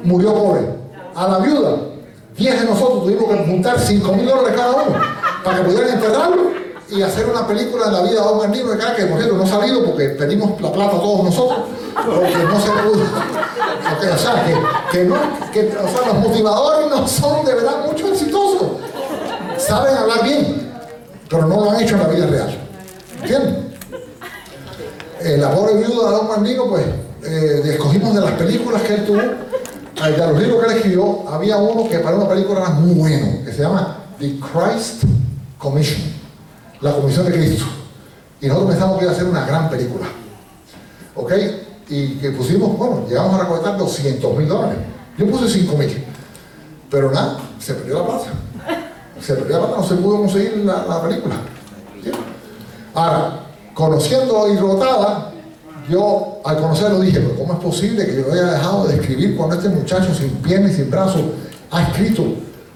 murió 0.03 0.35
pobre. 0.35 0.81
A 1.15 1.29
la 1.29 1.39
viuda, 1.39 1.77
10 2.37 2.61
de 2.61 2.67
nosotros 2.67 3.03
tuvimos 3.05 3.25
que 3.29 3.45
juntar 3.45 3.79
5 3.79 4.13
mil 4.15 4.27
dólares 4.27 4.53
cada 4.57 4.71
uno 4.71 4.97
para 5.45 5.59
que 5.59 5.65
pudieran 5.65 5.91
enterrarlo 5.91 6.51
y 6.89 7.03
hacer 7.03 7.27
una 7.27 7.47
película 7.47 7.87
de 7.87 7.93
la 7.93 8.03
vida 8.03 8.23
de 8.23 8.29
Ocandino 8.29 8.71
de 8.71 8.79
cara 8.79 8.97
que 8.97 9.05
por 9.05 9.19
cierto 9.19 9.37
no 9.37 9.45
ha 9.45 9.47
salido 9.47 9.85
porque 9.85 10.09
pedimos 10.11 10.59
la 10.61 10.73
plata 10.73 10.93
todos 10.93 11.25
nosotros 11.25 11.59
porque 11.95 12.45
no 12.45 12.61
se 12.61 12.71
pudo. 12.71 13.05
O 13.91 14.19
sea, 14.19 14.45
que, 14.45 14.55
que 14.93 15.05
no, 15.05 15.17
que, 15.53 15.67
o 15.67 15.89
sea, 15.89 16.13
los 16.13 16.19
motivadores 16.19 16.89
no 16.91 17.09
son 17.09 17.45
de 17.45 17.55
verdad 17.55 17.85
mucho 17.85 18.09
exitosos. 18.09 18.63
Saben 19.71 19.97
hablar 19.97 20.25
bien, 20.25 20.69
pero 21.29 21.47
no 21.47 21.65
lo 21.65 21.71
han 21.71 21.81
hecho 21.81 21.95
en 21.95 22.03
la 22.03 22.09
vida 22.09 22.27
real. 22.27 22.59
¿Entienden? 23.23 23.73
Eh, 25.21 25.37
la 25.37 25.55
pobre 25.55 25.75
viuda 25.77 26.11
de 26.11 26.17
Don 26.17 26.27
Mandino, 26.27 26.69
pues, 26.69 26.85
eh, 27.23 27.63
escogimos 27.67 28.13
de 28.17 28.21
las 28.21 28.33
películas 28.33 28.83
que 28.83 28.95
él 28.95 29.07
tuvo, 29.07 29.21
de 29.21 30.17
los 30.17 30.43
libros 30.43 30.61
que 30.61 30.73
él 30.73 30.77
escribió, 30.77 31.29
había 31.29 31.57
uno 31.59 31.89
que 31.89 32.01
para 32.01 32.17
una 32.17 32.29
película 32.29 32.63
era 32.63 32.71
muy 32.71 32.95
bueno, 32.95 33.45
que 33.45 33.53
se 33.53 33.63
llama 33.63 34.07
The 34.19 34.41
Christ 34.41 35.05
Commission, 35.57 36.03
la 36.81 36.93
Comisión 36.93 37.27
de 37.27 37.33
Cristo. 37.33 37.67
Y 38.41 38.49
nosotros 38.49 38.73
pensamos 38.73 38.99
que 38.99 39.05
iba 39.05 39.13
a 39.13 39.17
ser 39.17 39.27
una 39.27 39.47
gran 39.47 39.71
película. 39.71 40.07
¿Ok? 41.15 41.33
Y 41.91 42.17
que 42.17 42.31
pusimos, 42.33 42.77
bueno, 42.77 43.07
llegamos 43.09 43.37
a 43.37 43.45
recolectar 43.45 43.79
200 43.79 44.37
mil 44.37 44.49
dólares. 44.49 44.79
Yo 45.17 45.27
puse 45.31 45.49
5 45.49 45.77
mil. 45.77 46.05
Pero 46.91 47.13
nada, 47.13 47.39
se 47.61 47.75
perdió 47.75 48.01
la 48.01 48.07
plata. 48.07 48.50
Se 49.21 49.35
plata, 49.35 49.67
no 49.77 49.83
se 49.83 49.95
pudo 49.97 50.19
conseguir 50.19 50.59
la, 50.65 50.87
la 50.87 51.03
película. 51.03 51.37
Ahora, 52.95 53.47
conociendo 53.75 54.45
a 54.45 54.49
Irrotada, 54.49 55.33
Yo 55.91 56.41
al 56.45 56.57
conocerlo 56.59 57.01
dije, 57.01 57.19
pero 57.21 57.37
¿cómo 57.37 57.55
es 57.55 57.59
posible 57.59 58.07
que 58.07 58.17
yo 58.17 58.33
haya 58.33 58.53
dejado 58.53 58.87
de 58.87 58.95
escribir 58.95 59.37
cuando 59.37 59.57
este 59.57 59.69
muchacho 59.71 60.15
sin 60.15 60.31
piernas 60.37 60.73
y 60.73 60.75
sin 60.77 60.91
brazos 60.91 61.23
ha 61.71 61.83
escrito 61.83 62.25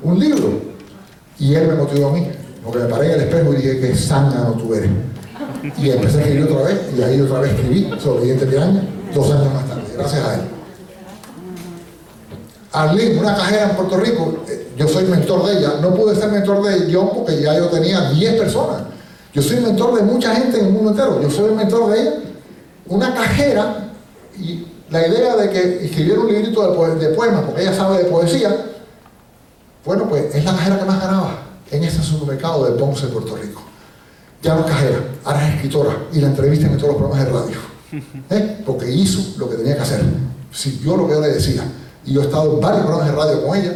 un 0.03 0.19
libro? 0.19 0.61
Y 1.39 1.55
él 1.55 1.69
me 1.69 1.75
motivó 1.75 2.09
a 2.09 2.13
mí, 2.13 2.29
porque 2.65 2.81
me 2.81 2.87
paré 2.87 3.07
en 3.07 3.13
el 3.13 3.21
espejo 3.29 3.53
y 3.53 3.57
dije, 3.57 3.81
que 3.81 3.95
zángano 3.95 4.55
tú 4.55 4.75
eres. 4.75 4.91
Y 5.79 5.91
empecé 5.91 6.19
a 6.19 6.21
escribir 6.23 6.45
otra 6.45 6.67
vez, 6.67 6.81
y 6.97 7.03
ahí 7.03 7.21
otra 7.21 7.41
vez 7.41 7.53
escribí 7.53 7.91
sobre 8.03 8.25
Diente 8.25 8.47
Piraña, 8.47 8.83
dos 9.15 9.31
años 9.31 9.55
más 9.55 9.69
tarde, 9.69 9.83
gracias 9.97 10.25
a 10.25 10.35
él. 10.35 10.41
Arlene, 12.73 13.21
una 13.21 13.37
cajera 13.37 13.71
en 13.71 13.77
Puerto 13.77 13.97
Rico, 13.97 14.45
eh, 14.49 14.64
yo 14.77 14.89
soy 14.89 15.05
mentor 15.05 15.47
de 15.47 15.59
ella. 15.59 15.75
No 15.81 15.95
pude 15.95 16.15
ser 16.15 16.31
mentor 16.31 16.63
de 16.65 16.93
John 16.93 17.11
porque 17.15 17.41
ya 17.41 17.57
yo 17.57 17.67
tenía 17.69 18.11
10 18.11 18.35
personas. 18.41 18.83
Yo 19.33 19.43
soy 19.43 19.57
mentor 19.61 19.95
de 19.97 20.03
mucha 20.03 20.35
gente 20.35 20.59
en 20.59 20.67
el 20.67 20.73
mundo 20.73 20.91
entero. 20.91 21.21
Yo 21.23 21.31
soy 21.31 21.47
el 21.51 21.57
mentor 21.57 21.91
de 21.91 22.01
ella. 22.03 22.13
Una 22.87 23.15
cajera, 23.15 23.89
y 24.39 24.67
la 24.91 25.07
idea 25.09 25.37
de 25.37 25.51
que 25.51 25.85
escribiera 25.87 26.21
un 26.21 26.29
librito 26.29 26.63
de, 26.71 26.77
poe- 26.77 26.95
de 26.97 27.09
poemas, 27.11 27.43
porque 27.47 27.63
ella 27.63 27.75
sabe 27.75 27.99
de 27.99 28.05
poesía, 28.05 28.55
bueno, 29.85 30.09
pues 30.09 30.35
es 30.35 30.45
la 30.45 30.53
cajera 30.53 30.79
que 30.79 30.85
más 30.85 31.01
ganaba 31.01 31.39
en 31.71 31.85
ese 31.85 32.03
supermercado 32.03 32.65
de 32.67 32.73
Ponce, 32.79 33.07
Puerto 33.09 33.37
Rico. 33.37 33.63
Ya 34.43 34.55
no 34.55 34.61
es 34.61 34.67
cajera, 34.67 34.99
ahora 35.25 35.49
es 35.49 35.55
escritora 35.57 35.97
y 36.13 36.21
la 36.21 36.27
entrevistan 36.29 36.71
en 36.73 36.77
todos 36.79 36.93
los 36.93 36.97
programas 36.99 37.25
de 37.27 37.33
radio. 37.33 37.57
¿Eh? 38.31 38.63
Porque 38.67 38.91
hizo 38.91 39.39
lo 39.39 39.49
que 39.49 39.57
tenía 39.57 39.75
que 39.77 39.83
hacer. 39.83 40.03
Siguió 40.53 40.97
lo 40.97 41.07
que 41.09 41.15
yo 41.15 41.21
le 41.21 41.29
decía. 41.33 41.65
Y 42.05 42.13
yo 42.13 42.21
he 42.21 42.25
estado 42.25 42.53
en 42.55 42.61
varios 42.61 42.83
programas 42.85 43.09
de 43.11 43.17
radio 43.17 43.47
con 43.47 43.57
ella 43.59 43.73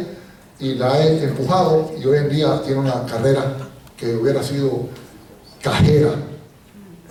y 0.59 0.75
la 0.75 0.99
he 0.99 1.23
empujado 1.23 1.91
y 1.97 2.05
hoy 2.05 2.17
en 2.17 2.29
día 2.29 2.61
tiene 2.63 2.81
una 2.81 3.05
carrera 3.05 3.55
que 3.97 4.15
hubiera 4.15 4.43
sido 4.43 4.87
cajera 5.61 6.11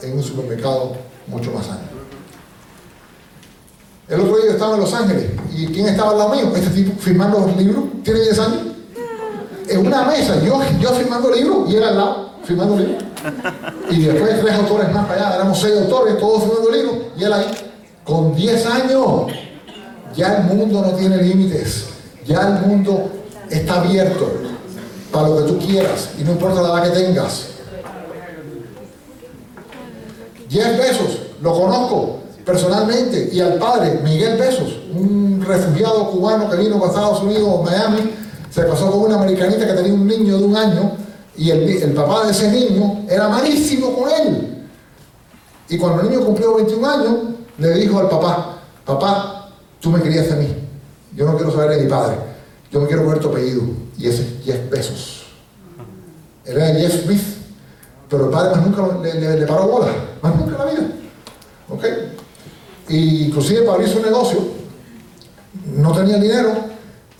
en 0.02 0.12
un 0.16 0.22
supermercado 0.22 0.96
mucho 1.26 1.50
más 1.52 1.68
años. 1.68 1.88
El 4.06 4.20
otro 4.20 4.38
día 4.38 4.52
estaba 4.52 4.74
en 4.74 4.80
Los 4.80 4.94
Ángeles 4.94 5.30
y 5.54 5.66
¿quién 5.66 5.86
estaba 5.88 6.12
al 6.12 6.18
lado 6.18 6.34
mío? 6.34 6.52
Este 6.54 6.70
tipo 6.70 6.98
firmando 6.98 7.40
los 7.40 7.56
libros, 7.56 7.84
tiene 8.02 8.20
10 8.20 8.38
años. 8.38 8.60
En 9.68 9.86
una 9.86 10.04
mesa, 10.04 10.42
yo, 10.42 10.60
yo 10.80 10.90
firmando 10.90 11.30
libros 11.30 11.70
y 11.70 11.76
él 11.76 11.84
al 11.84 11.96
lado 11.96 12.30
firmando 12.44 12.76
libros. 12.76 13.02
Y 13.90 14.02
después 14.02 14.40
tres 14.40 14.54
autores 14.54 14.92
más 14.92 15.06
para 15.06 15.26
allá, 15.26 15.36
éramos 15.36 15.60
seis 15.60 15.74
autores, 15.78 16.18
todos 16.18 16.44
firmando 16.44 16.70
libros, 16.70 16.94
y 17.18 17.24
él 17.24 17.32
ahí, 17.32 17.46
con 18.04 18.34
10 18.34 18.66
años. 18.66 19.32
Ya 20.14 20.38
el 20.38 20.44
mundo 20.44 20.80
no 20.80 20.92
tiene 20.92 21.22
límites, 21.22 21.88
ya 22.26 22.48
el 22.48 22.66
mundo 22.66 23.17
está 23.50 23.80
abierto 23.80 24.30
para 25.12 25.28
lo 25.28 25.36
que 25.38 25.52
tú 25.52 25.58
quieras, 25.58 26.10
y 26.18 26.24
no 26.24 26.32
importa 26.32 26.62
la 26.62 26.68
edad 26.68 26.92
que 26.92 27.00
tengas. 27.00 27.48
Jeff 30.50 30.78
Bezos, 30.78 31.18
lo 31.40 31.52
conozco 31.52 32.18
personalmente, 32.44 33.28
y 33.32 33.40
al 33.40 33.54
padre, 33.54 34.00
Miguel 34.02 34.38
Bezos, 34.38 34.78
un 34.94 35.44
refugiado 35.46 36.10
cubano 36.10 36.48
que 36.48 36.56
vino 36.56 36.82
a 36.82 36.88
Estados 36.88 37.22
Unidos, 37.22 37.62
Miami, 37.64 38.14
se 38.50 38.66
casó 38.66 38.90
con 38.90 39.00
una 39.02 39.16
americanita 39.16 39.66
que 39.66 39.72
tenía 39.74 39.92
un 39.92 40.06
niño 40.06 40.38
de 40.38 40.44
un 40.44 40.56
año, 40.56 40.92
y 41.36 41.50
el, 41.50 41.68
el 41.68 41.92
papá 41.92 42.24
de 42.24 42.32
ese 42.32 42.50
niño 42.50 43.04
era 43.08 43.28
malísimo 43.28 43.94
con 43.94 44.10
él. 44.10 44.66
Y 45.68 45.76
cuando 45.76 46.02
el 46.02 46.10
niño 46.10 46.24
cumplió 46.24 46.54
21 46.56 46.88
años, 46.90 47.14
le 47.58 47.74
dijo 47.74 47.98
al 47.98 48.08
papá, 48.08 48.58
papá, 48.84 49.50
tú 49.80 49.90
me 49.90 50.00
querías 50.00 50.30
a 50.32 50.36
mí, 50.36 50.48
yo 51.14 51.26
no 51.26 51.36
quiero 51.36 51.52
saber 51.52 51.76
de 51.76 51.84
mi 51.84 51.90
padre, 51.90 52.16
yo 52.70 52.80
me 52.80 52.86
quiero 52.86 53.04
coger 53.04 53.20
tu 53.20 53.28
apellido, 53.28 53.62
y 53.96 54.08
ese 54.08 54.22
es 54.22 54.44
Jeff 54.44 54.70
Bezos. 54.70 55.26
Él 56.44 56.56
era 56.56 56.74
Jeff 56.74 57.04
Smith, 57.04 57.22
pero 58.08 58.26
el 58.26 58.30
padre 58.30 58.56
más 58.56 58.66
nunca 58.66 59.02
le, 59.02 59.46
paró 59.46 59.68
bola, 59.68 59.92
más 60.22 60.36
nunca 60.36 60.52
en 60.52 60.58
la 60.58 60.64
vida. 60.64 60.92
¿Ok? 61.68 61.84
Y 62.88 63.24
inclusive 63.26 63.60
para 63.60 63.74
abrir 63.74 63.88
su 63.88 64.00
negocio, 64.00 64.38
no 65.76 65.92
tenía 65.92 66.18
dinero 66.18 66.54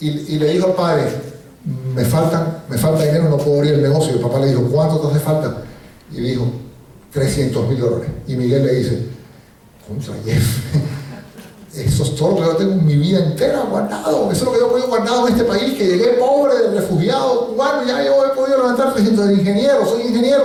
y, 0.01 0.39
le 0.39 0.53
dijo 0.53 0.67
al 0.69 0.75
padre, 0.75 1.05
me, 1.95 2.05
faltan, 2.05 2.63
me 2.69 2.79
falta 2.79 3.05
dinero, 3.05 3.29
no 3.29 3.37
puedo 3.37 3.59
abrir 3.59 3.75
el 3.75 3.83
negocio. 3.83 4.13
Y 4.13 4.17
el 4.17 4.23
papá 4.23 4.39
le 4.41 4.47
dijo, 4.49 4.63
¿cuánto 4.71 4.99
te 5.01 5.09
hace 5.09 5.21
falta? 5.21 5.63
Y 6.11 6.21
dijo, 6.21 6.51
300 7.13 7.69
mil 7.69 7.81
dólares. 7.81 8.09
Y 8.27 8.37
Miguel 8.37 8.65
le 8.65 8.75
dice, 8.75 9.07
contra 9.87 10.15
Jeff, 10.25 10.75
eso 11.85 12.03
es 12.03 12.17
todo 12.17 12.31
lo 12.31 12.37
que 12.37 12.43
yo 12.43 12.57
tengo 12.57 12.73
en 12.73 12.87
mi 12.87 12.97
vida 12.97 13.19
entera 13.19 13.63
guardado. 13.63 14.31
Eso 14.33 14.41
es 14.41 14.43
lo 14.45 14.53
que 14.53 14.59
yo 14.59 14.67
he 14.67 14.71
podido 14.71 14.89
guardado 14.89 15.27
en 15.29 15.35
este 15.35 15.45
país, 15.45 15.75
que 15.77 15.87
llegué 15.87 16.09
pobre, 16.15 16.55
refugiado, 16.75 17.49
cubano, 17.49 17.87
ya 17.87 18.05
yo 18.05 18.25
he 18.27 18.31
podido 18.31 18.59
levantar 18.59 18.95
300 18.95 19.29
de 19.29 19.35
ingeniero, 19.35 19.87
soy 19.87 20.03
ingeniero, 20.03 20.45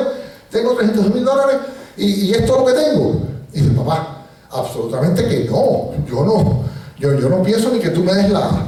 tengo 0.49 0.75
300 0.75 1.13
mil 1.13 1.25
dólares 1.25 1.57
y, 1.97 2.05
y 2.05 2.31
es 2.33 2.45
todo 2.45 2.59
lo 2.59 2.65
que 2.65 2.73
tengo. 2.73 3.21
Y 3.53 3.61
dice, 3.61 3.73
papá, 3.73 4.25
absolutamente 4.51 5.27
que 5.27 5.45
no, 5.45 5.91
yo 6.07 6.23
no, 6.23 6.63
yo, 6.99 7.19
yo 7.19 7.29
no 7.29 7.41
pienso 7.41 7.69
ni 7.69 7.79
que 7.79 7.89
tú 7.89 8.03
me 8.03 8.13
des 8.13 8.29
la, 8.29 8.67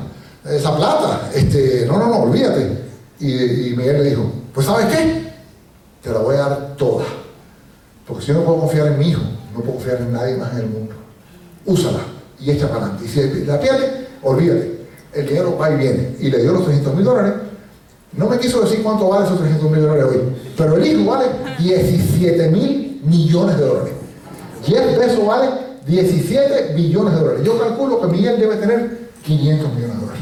esa 0.49 0.75
plata, 0.75 1.29
este, 1.33 1.85
no, 1.87 1.97
no, 1.97 2.07
no, 2.07 2.17
olvídate. 2.23 2.85
Y, 3.19 3.69
y 3.69 3.73
Miguel 3.75 4.03
le 4.03 4.09
dijo, 4.09 4.23
pues 4.53 4.65
¿sabes 4.65 4.87
qué? 4.87 5.33
Te 6.01 6.09
la 6.09 6.19
voy 6.19 6.35
a 6.35 6.39
dar 6.39 6.75
toda. 6.77 7.05
Porque 8.07 8.25
si 8.25 8.31
no 8.31 8.43
puedo 8.43 8.61
confiar 8.61 8.87
en 8.87 8.99
mi 8.99 9.09
hijo, 9.09 9.21
no 9.53 9.61
puedo 9.61 9.73
confiar 9.73 9.97
en 9.97 10.13
nadie 10.13 10.35
más 10.35 10.51
en 10.53 10.59
el 10.59 10.67
mundo. 10.67 10.93
Úsala 11.65 12.14
y 12.39 12.51
echa 12.51 12.67
para 12.67 12.85
adelante. 12.85 13.05
Y 13.05 13.07
si 13.07 13.45
la 13.45 13.59
pierde, 13.59 14.07
olvídate. 14.23 14.75
El 15.13 15.27
dinero 15.27 15.57
va 15.57 15.71
y 15.71 15.77
viene. 15.77 16.15
Y 16.19 16.29
le 16.29 16.41
dio 16.41 16.53
los 16.53 16.65
300 16.65 16.95
mil 16.95 17.05
dólares. 17.05 17.33
No 18.13 18.29
me 18.29 18.37
quiso 18.37 18.61
decir 18.61 18.81
cuánto 18.83 19.09
vale 19.09 19.25
esos 19.25 19.39
300 19.39 19.71
mil 19.71 19.81
dólares 19.81 20.05
hoy. 20.09 20.21
Pero 20.57 20.77
el 20.77 20.85
hijo 20.85 21.09
vale 21.09 21.25
17 21.59 22.49
mil 22.49 23.01
millones 23.03 23.57
de 23.57 23.65
dólares. 23.65 23.93
Jeff 24.65 24.97
Bezos 24.97 25.25
vale 25.25 25.49
17 25.85 26.73
billones 26.73 27.13
de 27.13 27.19
dólares. 27.19 27.41
Yo 27.43 27.59
calculo 27.59 28.01
que 28.01 28.07
Miguel 28.07 28.39
debe 28.39 28.55
tener 28.57 29.09
500 29.23 29.73
millones 29.73 29.95
de 29.95 30.01
dólares. 30.01 30.21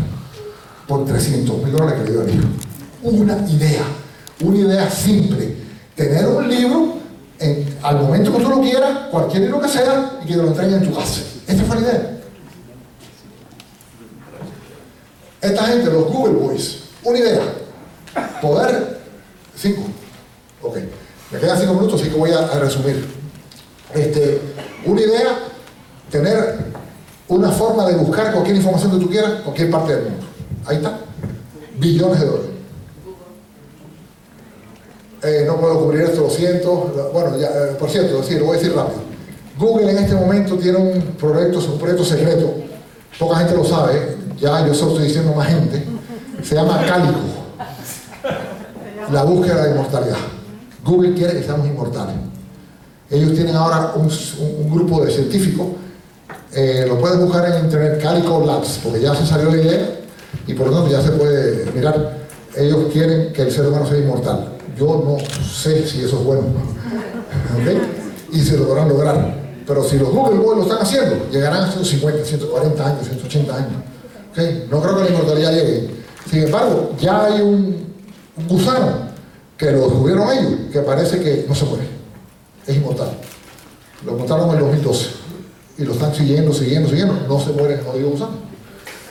Por 0.87 1.05
300 1.05 1.57
mil 1.63 1.71
dólares 1.71 1.95
que 1.99 2.05
le 2.05 2.11
dio 2.11 2.21
al 2.21 2.29
hijo. 2.29 2.47
Una 3.03 3.49
idea. 3.49 3.83
Una 4.41 4.57
idea 4.57 4.89
simple. 4.89 5.55
Tener 5.95 6.27
un 6.27 6.47
libro 6.47 6.93
al 7.81 7.99
momento 7.99 8.35
que 8.35 8.43
tú 8.43 8.49
lo 8.49 8.61
quieras, 8.61 9.09
cualquier 9.11 9.43
libro 9.43 9.59
que 9.59 9.67
sea, 9.67 10.19
y 10.23 10.27
que 10.27 10.33
te 10.33 10.41
lo 10.41 10.47
entreguen 10.47 10.75
en 10.75 10.89
tu 10.89 10.95
casa. 10.95 11.21
Esta 11.47 11.63
fue 11.63 11.75
la 11.75 11.81
idea. 11.81 12.19
Esta 15.41 15.65
gente, 15.65 15.91
los 15.91 16.05
Google 16.05 16.33
Boys, 16.35 16.79
una 17.03 17.19
idea. 17.19 17.41
Poder, 18.41 18.99
cinco. 19.55 19.81
Ok. 20.61 20.77
Me 21.31 21.39
quedan 21.39 21.59
cinco 21.59 21.73
minutos, 21.73 21.99
así 21.99 22.09
que 22.09 22.17
voy 22.17 22.31
a, 22.31 22.47
resumir. 22.59 23.05
Este, 23.93 24.39
una 24.85 25.01
idea, 25.01 25.39
tener 26.09 26.59
una 27.27 27.51
forma 27.51 27.87
de 27.87 27.95
buscar 27.95 28.31
cualquier 28.31 28.55
información 28.55 28.91
que 28.91 29.05
tú 29.05 29.09
quieras, 29.09 29.41
cualquier 29.41 29.69
parte 29.69 29.95
del 29.95 30.03
mundo. 30.11 30.25
Ahí 30.65 30.77
está. 30.77 30.99
Billones 31.77 32.19
de 32.19 32.25
dólares. 32.25 32.49
Eh, 35.23 35.43
no 35.47 35.57
puedo 35.59 35.79
cubrir 35.79 36.01
esto, 36.01 36.21
lo 36.21 36.29
siento. 36.29 37.11
Bueno, 37.13 37.37
ya, 37.37 37.47
eh, 37.47 37.75
por 37.79 37.89
cierto, 37.89 38.21
lo 38.21 38.45
voy 38.45 38.57
a 38.57 38.59
decir 38.59 38.75
rápido. 38.75 39.12
Google 39.63 39.91
en 39.91 39.97
este 39.99 40.13
momento 40.13 40.57
tiene 40.57 40.77
un 40.77 41.01
proyecto, 41.17 41.59
un 41.59 41.79
proyecto 41.79 42.03
secreto. 42.03 42.53
Poca 43.17 43.37
gente 43.37 43.55
lo 43.55 43.63
sabe, 43.63 44.17
ya 44.37 44.67
yo 44.67 44.73
se 44.73 44.81
lo 44.81 44.89
estoy 44.89 45.05
diciendo 45.05 45.33
más 45.33 45.47
gente. 45.47 45.81
Se 46.43 46.55
llama 46.55 46.85
Cálico. 46.85 47.19
La 49.09 49.23
búsqueda 49.23 49.63
de 49.63 49.71
inmortalidad. 49.71 50.17
Google 50.83 51.13
quiere 51.13 51.35
que 51.35 51.43
seamos 51.43 51.65
inmortales. 51.67 52.15
Ellos 53.09 53.33
tienen 53.35 53.55
ahora 53.55 53.93
un, 53.95 54.09
grupo 54.69 55.05
de 55.05 55.11
científicos. 55.11 55.67
eh, 56.53 56.85
lo 56.85 56.99
puedes 56.99 57.17
buscar 57.19 57.49
en 57.49 57.63
internet, 57.63 58.01
Calico 58.01 58.43
Labs, 58.45 58.81
porque 58.83 58.99
ya 58.99 59.15
se 59.15 59.25
salió 59.25 59.49
la 59.49 59.61
idea 59.61 59.89
y 60.45 60.53
por 60.55 60.67
lo 60.67 60.73
tanto 60.73 60.91
ya 60.91 61.01
se 61.01 61.11
puede 61.11 61.71
mirar. 61.71 62.17
Ellos 62.57 62.91
quieren 62.91 63.31
que 63.31 63.43
el 63.43 63.51
ser 63.51 63.67
humano 63.67 63.87
sea 63.87 63.97
inmortal. 63.97 64.57
Yo 64.77 65.01
no 65.05 65.17
sé 65.41 65.87
si 65.87 66.03
eso 66.03 66.19
es 66.19 66.25
bueno. 66.25 66.43
Y 68.29 68.39
se 68.41 68.57
lo 68.57 68.67
podrán 68.67 68.89
lograr. 68.89 69.42
Pero 69.65 69.83
si 69.83 69.97
los 69.97 70.09
Google 70.09 70.57
lo 70.57 70.63
están 70.63 70.79
haciendo, 70.79 71.29
llegarán 71.31 71.63
a 71.63 71.71
150, 71.71 72.25
140 72.25 72.85
años, 72.85 73.05
180 73.05 73.55
años. 73.55 73.71
¿Ok? 74.31 74.69
No 74.69 74.81
creo 74.81 74.97
que 74.97 75.03
la 75.03 75.09
inmortalidad 75.09 75.51
llegue. 75.53 75.89
Sin 76.29 76.43
embargo, 76.43 76.91
ya 76.99 77.25
hay 77.25 77.41
un, 77.41 77.93
gusano 78.49 79.13
que 79.57 79.71
lo 79.71 79.81
descubrieron 79.81 80.31
ellos, 80.31 80.53
que 80.71 80.79
parece 80.79 81.19
que 81.19 81.45
no 81.47 81.55
se 81.55 81.65
muere. 81.65 81.87
Es 82.67 82.75
inmortal. 82.75 83.11
Lo 84.05 84.13
encontraron 84.13 84.49
en 84.49 84.55
el 84.55 84.61
2012. 84.61 85.09
Y 85.77 85.83
lo 85.83 85.93
están 85.93 86.13
siguiendo, 86.13 86.53
siguiendo, 86.53 86.89
siguiendo. 86.89 87.15
No 87.27 87.39
se 87.39 87.51
muere 87.51 87.75
el 87.75 87.83
jodido 87.83 88.09
gusano. 88.09 88.53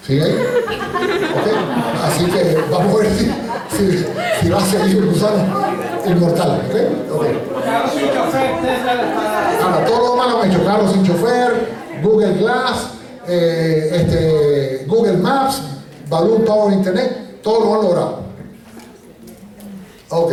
¿Sigue 0.07 0.22
ahí? 0.22 0.32
¿Ok? 0.32 2.03
Así 2.03 2.24
que 2.26 2.59
vamos 2.70 2.94
a 2.94 2.98
ver 2.98 3.12
si, 3.16 4.05
si 4.42 4.50
va 4.50 4.59
a 4.59 4.66
seguir 4.66 4.96
el 4.96 5.07
gusano 5.07 5.72
inmortal. 6.07 6.62
¿Ok? 6.68 7.16
Ok. 7.16 7.26
Carlos 7.64 7.90
sin 7.92 8.09
chofer, 8.09 8.61
Tesla 8.61 8.94
le 8.94 9.03
está- 9.09 9.64
Ahora, 9.64 9.84
todo 9.86 9.98
lo 10.07 10.11
demás 10.12 10.30
lo 10.30 10.42
han 10.42 10.50
hecho 10.50 10.64
Carlos 10.64 10.92
sin 10.92 11.05
chofer, 11.05 11.68
Google 12.03 12.32
Glass, 12.34 12.88
eh, 13.28 13.90
este, 13.92 14.84
Google 14.88 15.16
Maps, 15.18 15.62
Balloon 16.09 16.44
Power 16.44 16.72
Internet, 16.72 17.40
todo 17.42 17.64
lo 17.64 17.74
han 17.74 17.82
logrado. 17.82 18.18
Ok. 20.11 20.32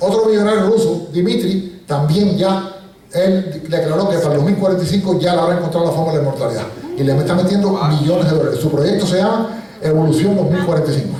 Otro 0.00 0.26
millonario 0.26 0.66
ruso, 0.66 1.08
Dimitri, 1.12 1.82
también 1.86 2.36
ya 2.36 2.72
él 3.12 3.62
declaró 3.68 4.08
que 4.10 4.18
para 4.18 4.34
el 4.34 4.40
2045 4.40 5.18
ya 5.18 5.34
le 5.34 5.40
habrá 5.40 5.56
encontrado 5.56 5.86
la 5.86 5.92
forma 5.92 6.12
de 6.12 6.18
la 6.18 6.24
inmortalidad. 6.24 6.64
Y 6.98 7.02
le 7.02 7.16
está 7.16 7.34
metiendo 7.34 7.70
millones 7.70 8.30
de 8.30 8.36
dólares. 8.36 8.60
Su 8.60 8.70
proyecto 8.70 9.06
se 9.06 9.18
llama 9.18 9.50
Evolución 9.80 10.36
2045. 10.36 11.16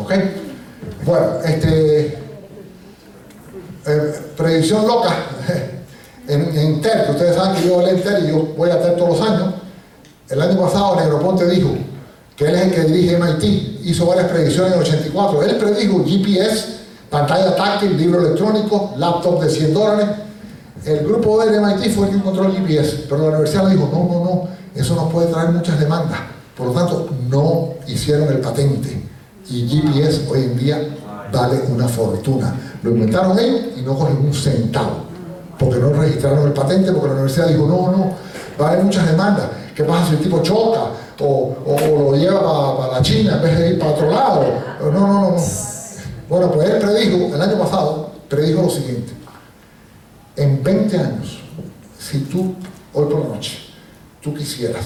¿Ok? 0.00 0.12
Bueno, 1.04 1.26
este. 1.44 2.17
Eh, 3.86 4.14
predicción 4.36 4.86
loca. 4.86 5.10
En, 6.28 6.42
en 6.58 6.82
que 6.82 7.10
ustedes 7.10 7.36
saben 7.36 7.56
que 7.56 7.66
yo 7.66 7.80
a 7.80 7.84
TED 7.84 8.24
y 8.24 8.28
yo 8.28 8.52
voy 8.54 8.68
a 8.68 8.78
TED 8.78 8.96
todos 8.98 9.18
los 9.18 9.30
años. 9.30 9.54
El 10.28 10.42
año 10.42 10.60
pasado 10.60 10.94
Negroponte 10.96 11.48
dijo 11.48 11.70
que 12.36 12.44
él 12.44 12.54
es 12.54 12.62
el 12.66 12.70
que 12.70 12.82
dirige 12.82 13.16
MIT, 13.16 13.86
hizo 13.86 14.06
varias 14.06 14.28
predicciones 14.28 14.74
en 14.74 14.78
el 14.78 14.84
84. 14.86 15.42
Él 15.42 15.56
predijo 15.56 16.04
GPS, 16.04 16.66
pantalla 17.08 17.56
táctil, 17.56 17.96
libro 17.96 18.20
electrónico, 18.20 18.92
laptop 18.96 19.42
de 19.42 19.50
100 19.50 19.74
dólares. 19.74 20.06
El 20.84 21.06
grupo 21.06 21.42
del 21.42 21.60
MIT 21.60 21.94
fue 21.94 22.06
el 22.06 22.12
que 22.12 22.18
encontró 22.18 22.44
el 22.44 22.52
GPS, 22.52 23.06
pero 23.08 23.22
la 23.22 23.28
universidad 23.28 23.66
dijo, 23.68 23.88
no, 23.90 24.04
no, 24.04 24.24
no, 24.24 24.48
eso 24.74 24.94
nos 24.94 25.10
puede 25.10 25.28
traer 25.28 25.50
muchas 25.50 25.80
demandas. 25.80 26.18
Por 26.56 26.68
lo 26.68 26.72
tanto, 26.72 27.08
no 27.28 27.70
hicieron 27.86 28.28
el 28.28 28.38
patente. 28.38 29.02
Y 29.50 29.66
GPS 29.66 30.28
hoy 30.30 30.42
en 30.42 30.58
día 30.58 30.80
vale 31.32 31.62
una 31.70 31.88
fortuna. 31.88 32.54
Lo 32.82 32.90
inventaron 32.90 33.38
ellos 33.38 33.60
y 33.76 33.82
no 33.82 33.96
cogen 33.96 34.18
un 34.18 34.32
centavo. 34.32 35.08
Porque 35.58 35.78
no 35.78 35.92
registraron 35.92 36.46
el 36.46 36.52
patente, 36.52 36.92
porque 36.92 37.08
la 37.08 37.14
universidad 37.14 37.48
dijo, 37.48 37.66
no, 37.66 37.90
no, 37.90 38.14
va 38.60 38.68
a 38.68 38.72
haber 38.72 38.84
muchas 38.84 39.10
demandas. 39.10 39.46
¿Qué 39.74 39.84
pasa 39.84 40.06
si 40.08 40.14
el 40.14 40.20
tipo 40.20 40.40
choca 40.42 40.90
o, 41.20 41.56
lo 41.66 42.16
lleva 42.16 42.78
para 42.78 42.92
la 42.94 43.02
China 43.02 43.36
en 43.36 43.42
vez 43.42 43.58
de 43.58 43.70
ir 43.70 43.78
para 43.78 43.90
otro 43.92 44.10
lado? 44.10 44.44
No, 44.80 44.90
no, 44.90 45.06
no, 45.06 45.30
no. 45.30 45.36
Bueno, 46.28 46.52
pues 46.52 46.70
él 46.70 46.78
predijo, 46.78 47.34
el 47.34 47.40
año 47.40 47.58
pasado, 47.58 48.10
predijo 48.28 48.62
lo 48.62 48.70
siguiente. 48.70 49.12
En 50.36 50.62
20 50.62 50.98
años, 50.98 51.40
si 51.98 52.20
tú, 52.20 52.54
hoy 52.92 53.06
por 53.06 53.20
la 53.20 53.34
noche, 53.34 53.58
tú 54.22 54.34
quisieras 54.34 54.84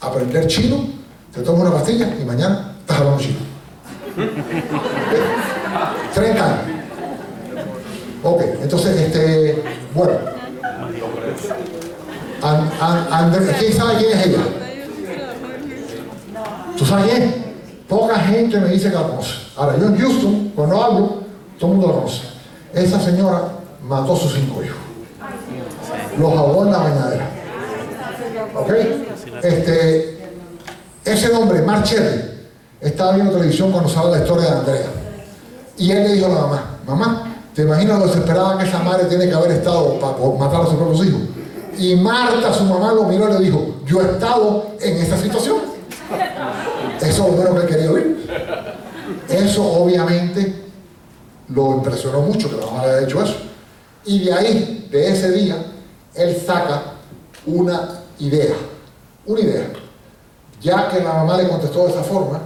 aprender 0.00 0.46
chino, 0.46 0.86
te 1.32 1.40
tomas 1.40 1.62
una 1.62 1.72
pastilla 1.72 2.14
y 2.20 2.24
mañana 2.24 2.74
estás 2.80 2.98
hablando 2.98 3.22
chino. 3.22 3.38
30 6.14 6.44
años. 6.44 6.81
Ok, 8.22 8.40
entonces, 8.62 9.00
este, 9.00 9.62
bueno. 9.94 10.12
An- 12.42 12.70
An- 12.80 13.06
André- 13.10 13.54
¿Quién 13.58 13.72
sabe 13.72 13.96
quién 13.98 14.18
es 14.18 14.26
ella? 14.26 14.38
¿Tú 16.76 16.84
sabes 16.86 17.10
quién? 17.12 17.42
Poca 17.88 18.16
gente 18.20 18.58
me 18.60 18.68
dice 18.68 18.88
que 18.88 18.94
la 18.94 19.02
conoce. 19.06 19.34
Ahora, 19.56 19.76
yo 19.78 19.86
en 19.86 19.98
Houston, 19.98 20.52
cuando 20.56 20.82
hablo, 20.82 21.22
todo 21.58 21.70
el 21.72 21.76
mundo 21.76 21.88
la 21.88 21.94
conoce. 22.00 22.22
Esa 22.74 23.00
señora 23.00 23.42
mató 23.82 24.14
a 24.14 24.16
sus 24.16 24.32
cinco 24.32 24.62
hijos. 24.62 24.78
Los 26.18 26.32
ahogó 26.32 26.64
en 26.66 26.72
la 26.72 26.78
bañadera. 26.78 27.28
¿Ok? 28.54 28.70
Este, 29.42 30.18
ese 31.04 31.32
hombre, 31.32 31.62
Mark 31.62 31.84
Cherry, 31.84 32.22
estaba 32.80 33.12
viendo 33.12 33.32
televisión 33.32 33.70
cuando 33.72 33.88
sale 33.88 34.10
la 34.12 34.18
historia 34.18 34.50
de 34.50 34.56
Andrea. 34.58 34.86
Y 35.76 35.90
él 35.92 36.02
le 36.04 36.12
dijo 36.14 36.26
a 36.26 36.28
la 36.30 36.34
mamá, 36.42 36.71
mamá, 36.86 37.36
¿te 37.54 37.62
imaginas 37.62 37.98
lo 37.98 38.06
desesperada 38.06 38.58
que 38.58 38.64
esa 38.64 38.78
madre 38.80 39.04
tiene 39.04 39.28
que 39.28 39.34
haber 39.34 39.52
estado 39.52 39.98
para 39.98 40.16
matar 40.38 40.62
a 40.62 40.66
sus 40.66 40.74
propios 40.74 41.06
hijos? 41.06 41.20
Y 41.78 41.96
Marta, 41.96 42.52
su 42.52 42.64
mamá, 42.64 42.92
lo 42.92 43.04
miró 43.04 43.28
y 43.30 43.32
le 43.32 43.38
dijo, 43.40 43.76
yo 43.86 44.00
he 44.00 44.04
estado 44.04 44.72
en 44.80 44.96
esa 44.98 45.16
situación. 45.16 45.56
Eso 47.00 47.28
es 47.28 47.44
lo 47.44 47.54
que 47.54 47.60
él 47.62 47.66
quería 47.66 47.90
oír. 47.90 48.26
Eso 49.28 49.64
obviamente 49.64 50.62
lo 51.48 51.72
impresionó 51.72 52.20
mucho 52.20 52.50
que 52.50 52.56
la 52.56 52.66
mamá 52.66 52.82
haya 52.82 53.00
hecho 53.02 53.22
eso. 53.22 53.36
Y 54.04 54.24
de 54.24 54.32
ahí, 54.32 54.88
de 54.90 55.08
ese 55.08 55.32
día, 55.32 55.56
él 56.14 56.36
saca 56.44 56.82
una 57.46 58.00
idea. 58.18 58.54
Una 59.26 59.40
idea. 59.40 59.72
Ya 60.60 60.88
que 60.88 61.00
la 61.00 61.12
mamá 61.12 61.36
le 61.36 61.48
contestó 61.48 61.84
de 61.86 61.92
esa 61.92 62.02
forma, 62.02 62.40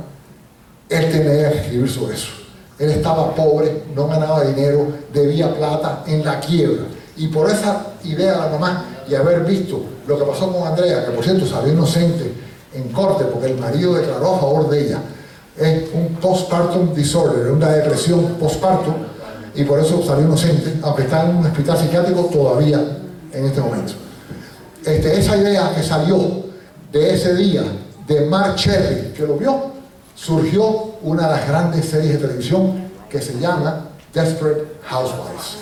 él 0.88 1.10
tenía 1.10 1.50
que 1.50 1.58
escribir 1.58 1.90
sobre 1.90 2.14
eso. 2.14 2.45
Él 2.78 2.90
estaba 2.90 3.34
pobre, 3.34 3.84
no 3.94 4.06
ganaba 4.06 4.44
dinero, 4.44 4.88
debía 5.12 5.54
plata 5.54 6.04
en 6.06 6.24
la 6.24 6.40
quiebra. 6.40 6.84
Y 7.16 7.28
por 7.28 7.48
esa 7.50 7.86
idea 8.04 8.32
de 8.32 8.38
la 8.38 8.48
mamá 8.48 8.84
y 9.08 9.14
haber 9.14 9.44
visto 9.44 9.82
lo 10.06 10.18
que 10.18 10.24
pasó 10.24 10.52
con 10.52 10.66
Andrea, 10.66 11.06
que 11.06 11.12
por 11.12 11.24
cierto 11.24 11.46
salió 11.46 11.72
inocente 11.72 12.32
en 12.74 12.88
corte 12.90 13.24
porque 13.24 13.46
el 13.46 13.58
marido 13.58 13.94
declaró 13.94 14.34
a 14.34 14.38
favor 14.38 14.68
de 14.68 14.86
ella, 14.86 15.00
es 15.56 15.84
un 15.94 16.16
postpartum 16.16 16.94
disorder, 16.94 17.50
una 17.50 17.70
depresión 17.70 18.36
postparto, 18.38 18.94
y 19.54 19.64
por 19.64 19.80
eso 19.80 20.02
salió 20.04 20.26
inocente, 20.26 20.74
aunque 20.82 21.02
está 21.02 21.24
en 21.24 21.36
un 21.36 21.46
hospital 21.46 21.78
psiquiátrico 21.78 22.24
todavía 22.26 22.78
en 23.32 23.46
este 23.46 23.60
momento. 23.60 23.94
Este, 24.84 25.18
esa 25.18 25.36
idea 25.36 25.72
que 25.74 25.82
salió 25.82 26.44
de 26.92 27.14
ese 27.14 27.34
día 27.34 27.62
de 28.06 28.26
Mark 28.26 28.56
Cherry, 28.56 29.12
que 29.16 29.26
lo 29.26 29.36
vio, 29.36 29.75
surgió 30.16 30.96
una 31.02 31.28
de 31.28 31.36
las 31.36 31.46
grandes 31.46 31.84
series 31.84 32.14
de 32.14 32.18
televisión 32.18 32.90
que 33.08 33.20
se 33.20 33.38
llama 33.38 33.90
Desperate 34.12 34.64
Housewives. 34.88 35.58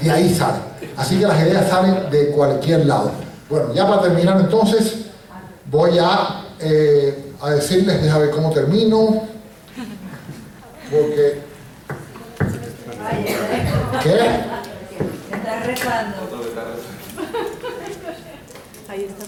De 0.00 0.10
ahí 0.10 0.34
sale. 0.34 0.58
Así 0.96 1.18
que 1.18 1.26
las 1.26 1.40
ideas 1.40 1.68
salen 1.68 2.10
de 2.10 2.30
cualquier 2.30 2.86
lado. 2.86 3.12
Bueno, 3.48 3.72
ya 3.74 3.86
para 3.86 4.02
terminar 4.02 4.40
entonces, 4.40 5.06
voy 5.70 5.98
a, 5.98 6.44
eh, 6.60 7.32
a 7.40 7.50
decirles, 7.50 8.02
déjame 8.02 8.26
ver 8.26 8.34
cómo 8.34 8.50
termino. 8.50 9.22
Porque... 10.90 11.42
¿Qué? 14.02 14.18
Está 15.30 15.60
rezando. 15.64 16.16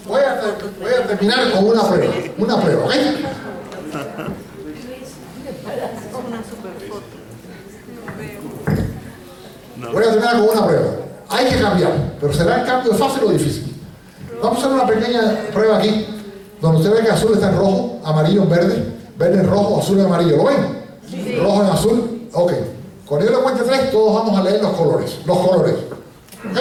Voy 0.07 0.21
a, 0.21 0.41
voy 0.81 0.93
a 0.93 1.07
terminar 1.07 1.51
con 1.53 1.65
una 1.67 1.89
prueba. 1.89 2.15
Una 2.39 2.61
prueba, 2.61 2.85
¿ok? 2.85 2.93
Voy 9.93 10.03
a 10.03 10.11
terminar 10.11 10.33
con 10.39 10.49
una 10.49 10.67
prueba. 10.67 10.91
Hay 11.29 11.47
que 11.47 11.61
cambiar, 11.61 12.15
pero 12.21 12.33
será 12.33 12.61
el 12.61 12.67
cambio 12.67 12.95
fácil 12.95 13.25
o 13.25 13.31
difícil. 13.31 13.75
Vamos 14.43 14.59
a 14.59 14.61
hacer 14.61 14.73
una 14.73 14.87
pequeña 14.87 15.35
prueba 15.53 15.79
aquí, 15.79 16.07
donde 16.61 16.79
usted 16.79 16.93
ve 16.95 17.01
que 17.05 17.11
azul 17.11 17.33
está 17.35 17.51
en 17.51 17.57
rojo, 17.57 18.01
amarillo 18.05 18.43
en 18.43 18.51
verde, 18.51 18.95
verde 19.19 19.41
en 19.41 19.51
rojo, 19.51 19.81
azul 19.81 19.99
en 19.99 20.07
amarillo. 20.07 20.37
¿Lo 20.37 20.45
ven? 20.45 21.39
Rojo 21.39 21.63
en 21.63 21.71
azul. 21.71 22.29
Ok. 22.33 22.53
Cuando 23.07 23.27
yo 23.27 23.33
le 23.33 23.43
cuente 23.43 23.63
tres, 23.63 23.91
todos 23.91 24.15
vamos 24.15 24.39
a 24.39 24.43
leer 24.43 24.63
los 24.63 24.73
colores. 24.73 25.19
Los 25.25 25.39
colores. 25.39 25.75
¿Ok? 26.51 26.59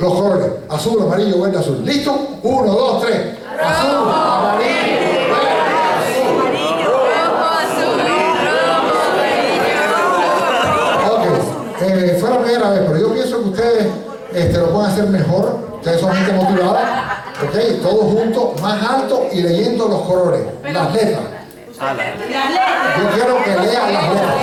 Los 0.00 0.14
colores. 0.14 0.46
Azul, 0.68 1.02
amarillo, 1.02 1.40
verde, 1.42 1.58
azul. 1.58 1.84
¿Listo? 1.84 2.16
Uno, 2.42 2.72
dos, 2.72 3.02
tres. 3.02 3.38
Azul, 3.60 3.90
amarillo, 3.90 4.68
verde, 4.68 5.58
Ok, 11.80 12.18
pero 12.56 12.96
yo 12.96 13.12
pienso 13.12 13.38
que 13.42 13.48
ustedes 13.50 13.86
este, 14.32 14.58
lo 14.58 14.70
pueden 14.70 14.90
hacer 14.90 15.06
mejor. 15.06 15.68
Ustedes 15.74 16.00
son 16.00 16.12
gente 16.12 16.32
motivada. 16.32 17.24
Ok, 17.42 17.82
todos 17.82 18.12
juntos, 18.12 18.60
más 18.60 18.82
alto 18.82 19.26
y 19.32 19.42
leyendo 19.42 19.86
los 19.86 20.02
colores, 20.02 20.42
las 20.64 20.92
letras. 20.92 21.22
Yo 21.78 23.10
quiero 23.14 23.44
que 23.44 23.50
lean 23.50 23.92
las 23.92 24.08
letras. 24.08 24.34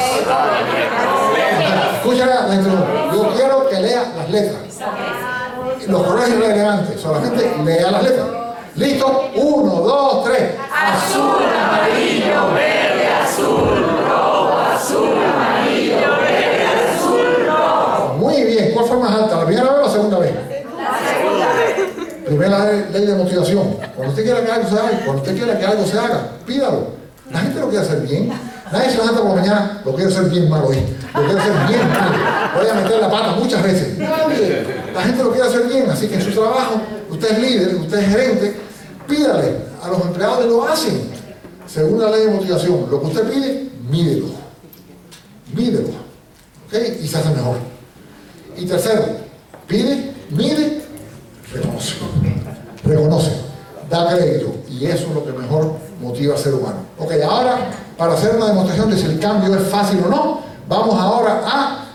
Escucha 1.95 2.25
la 2.25 2.47
la 2.47 2.55
introducción. 2.55 3.11
Yo 3.13 3.33
quiero 3.33 3.69
que 3.69 3.79
lea 3.81 4.03
las 4.15 4.29
letras. 4.29 4.61
Los 5.87 6.03
colores 6.03 6.29
irrelevantes, 6.29 7.01
solamente 7.01 7.53
lea 7.63 7.91
las 7.91 8.03
letras. 8.03 8.27
¿Listo? 8.75 9.29
Uno, 9.35 9.71
dos, 9.81 10.23
tres. 10.25 10.51
Azul, 10.73 11.43
amarillo, 11.45 12.53
verde, 12.53 13.07
azul, 13.07 13.85
rojo, 14.07 14.57
azul, 14.73 15.17
amarillo, 15.17 16.11
verde, 16.21 16.67
azul, 16.67 17.47
Muy 18.45 18.53
bien, 18.53 18.71
¿cuál 18.73 18.85
fue 18.85 18.97
más 18.97 19.11
alta? 19.11 19.37
¿La 19.37 19.45
primera 19.45 19.71
vez 19.71 19.79
o 19.79 19.81
la 19.81 19.91
segunda 19.91 20.19
vez? 20.19 20.31
Primera 22.27 22.71
ley 22.91 23.05
de 23.07 23.15
motivación. 23.15 23.77
Cuando 23.95 24.11
usted 24.11 24.23
quiera 24.23 24.45
que 24.45 24.51
algo 24.51 24.69
se 24.69 24.75
haga, 24.75 25.01
cuando 25.03 25.21
usted 25.23 25.35
quiera 25.35 25.57
que 25.57 25.65
algo 25.65 25.85
se 25.85 25.97
haga, 25.97 26.29
pídalo. 26.45 26.87
La 27.31 27.39
gente 27.39 27.59
lo 27.59 27.69
quiere 27.69 27.83
hacer 27.83 28.01
bien. 28.01 28.31
Nadie 28.71 28.91
se 28.91 28.97
levanta 28.97 29.21
por 29.21 29.29
la 29.29 29.35
mañana, 29.37 29.81
lo 29.83 29.95
quiero 29.95 30.11
hacer 30.11 30.25
bien 30.25 30.47
mal 30.47 30.63
hoy. 30.63 30.77
Lo 31.15 31.23
quiero 31.23 31.39
hacer 31.39 31.53
bien 31.67 31.89
mal. 31.89 32.51
Voy 32.55 32.69
a 32.69 32.73
meter 32.75 33.01
la 33.01 33.09
pata 33.09 33.31
muchas 33.31 33.63
veces. 33.63 33.97
Nadie. 33.97 34.65
La 34.93 35.01
gente 35.01 35.23
lo 35.23 35.31
quiere 35.31 35.47
hacer 35.47 35.63
bien. 35.63 35.89
Así 35.89 36.07
que 36.07 36.15
en 36.15 36.21
su 36.21 36.31
trabajo, 36.31 36.81
usted 37.09 37.31
es 37.31 37.39
líder, 37.39 37.75
usted 37.77 37.97
es 37.97 38.09
gerente, 38.09 38.55
pídale. 39.07 39.55
A 39.81 39.89
los 39.89 40.01
empleados 40.01 40.37
que 40.37 40.45
lo 40.45 40.67
hacen. 40.67 41.09
Según 41.65 41.99
la 41.99 42.11
ley 42.11 42.27
de 42.27 42.31
motivación, 42.31 42.87
lo 42.91 43.01
que 43.01 43.07
usted 43.07 43.23
pide, 43.23 43.69
mídelo. 43.89 44.27
Mídelo. 45.51 45.89
¿Ok? 46.67 46.73
Y 47.01 47.07
se 47.07 47.17
hace 47.17 47.29
mejor. 47.29 47.74
Y 48.57 48.65
tercero, 48.65 49.03
pide, 49.67 50.13
mide, 50.29 50.81
reconoce. 51.53 51.95
Reconoce, 52.83 53.31
da 53.89 54.15
crédito. 54.15 54.55
Y 54.69 54.85
eso 54.85 55.07
es 55.07 55.15
lo 55.15 55.25
que 55.25 55.31
mejor 55.31 55.73
motiva 56.01 56.35
al 56.35 56.39
ser 56.39 56.53
humano. 56.53 56.77
Ok, 56.97 57.11
ahora, 57.27 57.69
para 57.97 58.13
hacer 58.13 58.35
una 58.35 58.47
demostración 58.47 58.89
de 58.89 58.97
si 58.97 59.05
el 59.05 59.19
cambio 59.19 59.55
es 59.55 59.67
fácil 59.67 60.01
o 60.05 60.09
no, 60.09 60.39
vamos 60.67 60.99
ahora 60.99 61.41
a 61.45 61.85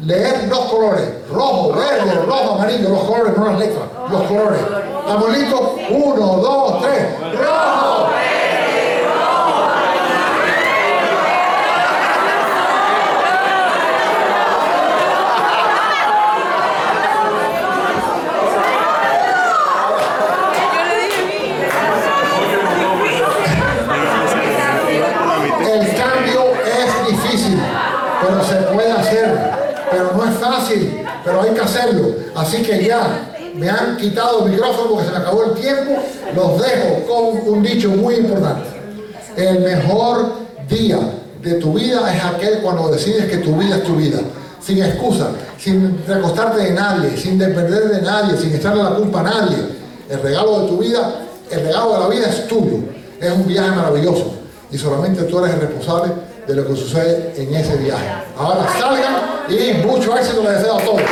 leer 0.00 0.48
los 0.48 0.58
colores, 0.60 1.08
rojo, 1.30 1.72
verde, 1.74 2.14
rojo, 2.26 2.54
amarillo, 2.54 2.88
los 2.88 3.04
colores, 3.04 3.36
no 3.36 3.44
las 3.44 3.58
letras, 3.58 3.84
los 4.10 4.22
colores. 4.22 4.60
¿Estamos 5.00 5.38
listos? 5.38 5.60
Uno, 5.90 6.26
dos, 6.38 6.82
tres. 6.82 7.06
¡Rojo! 7.38 8.08
El 25.72 25.96
cambio 25.96 26.42
es 26.66 27.08
difícil, 27.08 27.58
pero 28.20 28.44
se 28.44 28.56
puede 28.74 28.92
hacer. 28.92 29.62
Pero 29.90 30.12
no 30.16 30.24
es 30.24 30.38
fácil, 30.38 31.04
pero 31.24 31.38
hay 31.52 31.58
que 31.58 31.64
hacerlo. 31.64 32.14
Así 32.34 32.62
que 32.62 32.84
ya 32.84 33.32
me 33.54 33.68
han 33.68 33.96
quitado 33.96 34.44
el 34.46 34.52
micrófono 34.52 34.90
porque 34.90 35.06
se 35.06 35.12
me 35.12 35.18
acabó 35.18 35.44
el 35.44 35.52
tiempo. 35.52 35.96
Los 36.34 36.62
dejo 36.62 37.06
con 37.06 37.54
un 37.54 37.62
dicho 37.62 37.90
muy 37.90 38.16
importante. 38.16 38.68
El 39.36 39.60
mejor 39.60 40.32
día 40.68 40.98
de 41.42 41.54
tu 41.54 41.74
vida 41.74 42.14
es 42.14 42.24
aquel 42.24 42.58
cuando 42.58 42.88
decides 42.88 43.26
que 43.26 43.38
tu 43.38 43.56
vida 43.56 43.76
es 43.76 43.84
tu 43.84 43.96
vida. 43.96 44.18
Sin 44.60 44.82
excusa, 44.82 45.28
sin 45.58 46.04
recostarte 46.06 46.62
de 46.62 46.70
nadie, 46.70 47.16
sin 47.16 47.36
depender 47.38 47.88
de 47.88 48.02
nadie, 48.02 48.36
sin 48.36 48.54
echarle 48.54 48.82
la 48.82 48.90
culpa 48.90 49.20
a 49.20 49.22
nadie. 49.24 49.56
El 50.08 50.22
regalo 50.22 50.60
de 50.60 50.68
tu 50.68 50.78
vida, 50.78 51.14
el 51.50 51.60
regalo 51.64 51.94
de 51.94 52.00
la 52.00 52.08
vida 52.08 52.26
es 52.28 52.46
tuyo. 52.46 52.78
Es 53.20 53.32
un 53.32 53.46
viaje 53.46 53.70
maravilloso 53.70 54.34
y 54.70 54.78
solamente 54.78 55.24
tú 55.24 55.38
eres 55.38 55.54
el 55.54 55.60
responsable 55.60 56.12
de 56.46 56.54
lo 56.54 56.66
que 56.66 56.74
sucede 56.74 57.34
en 57.36 57.54
ese 57.54 57.76
viaje. 57.76 58.06
Ahora 58.36 58.66
salgan 58.78 59.14
y 59.48 59.86
mucho 59.86 60.16
éxito 60.16 60.42
les 60.42 60.58
deseo 60.58 60.78
a 60.78 60.82
todos. 60.82 61.02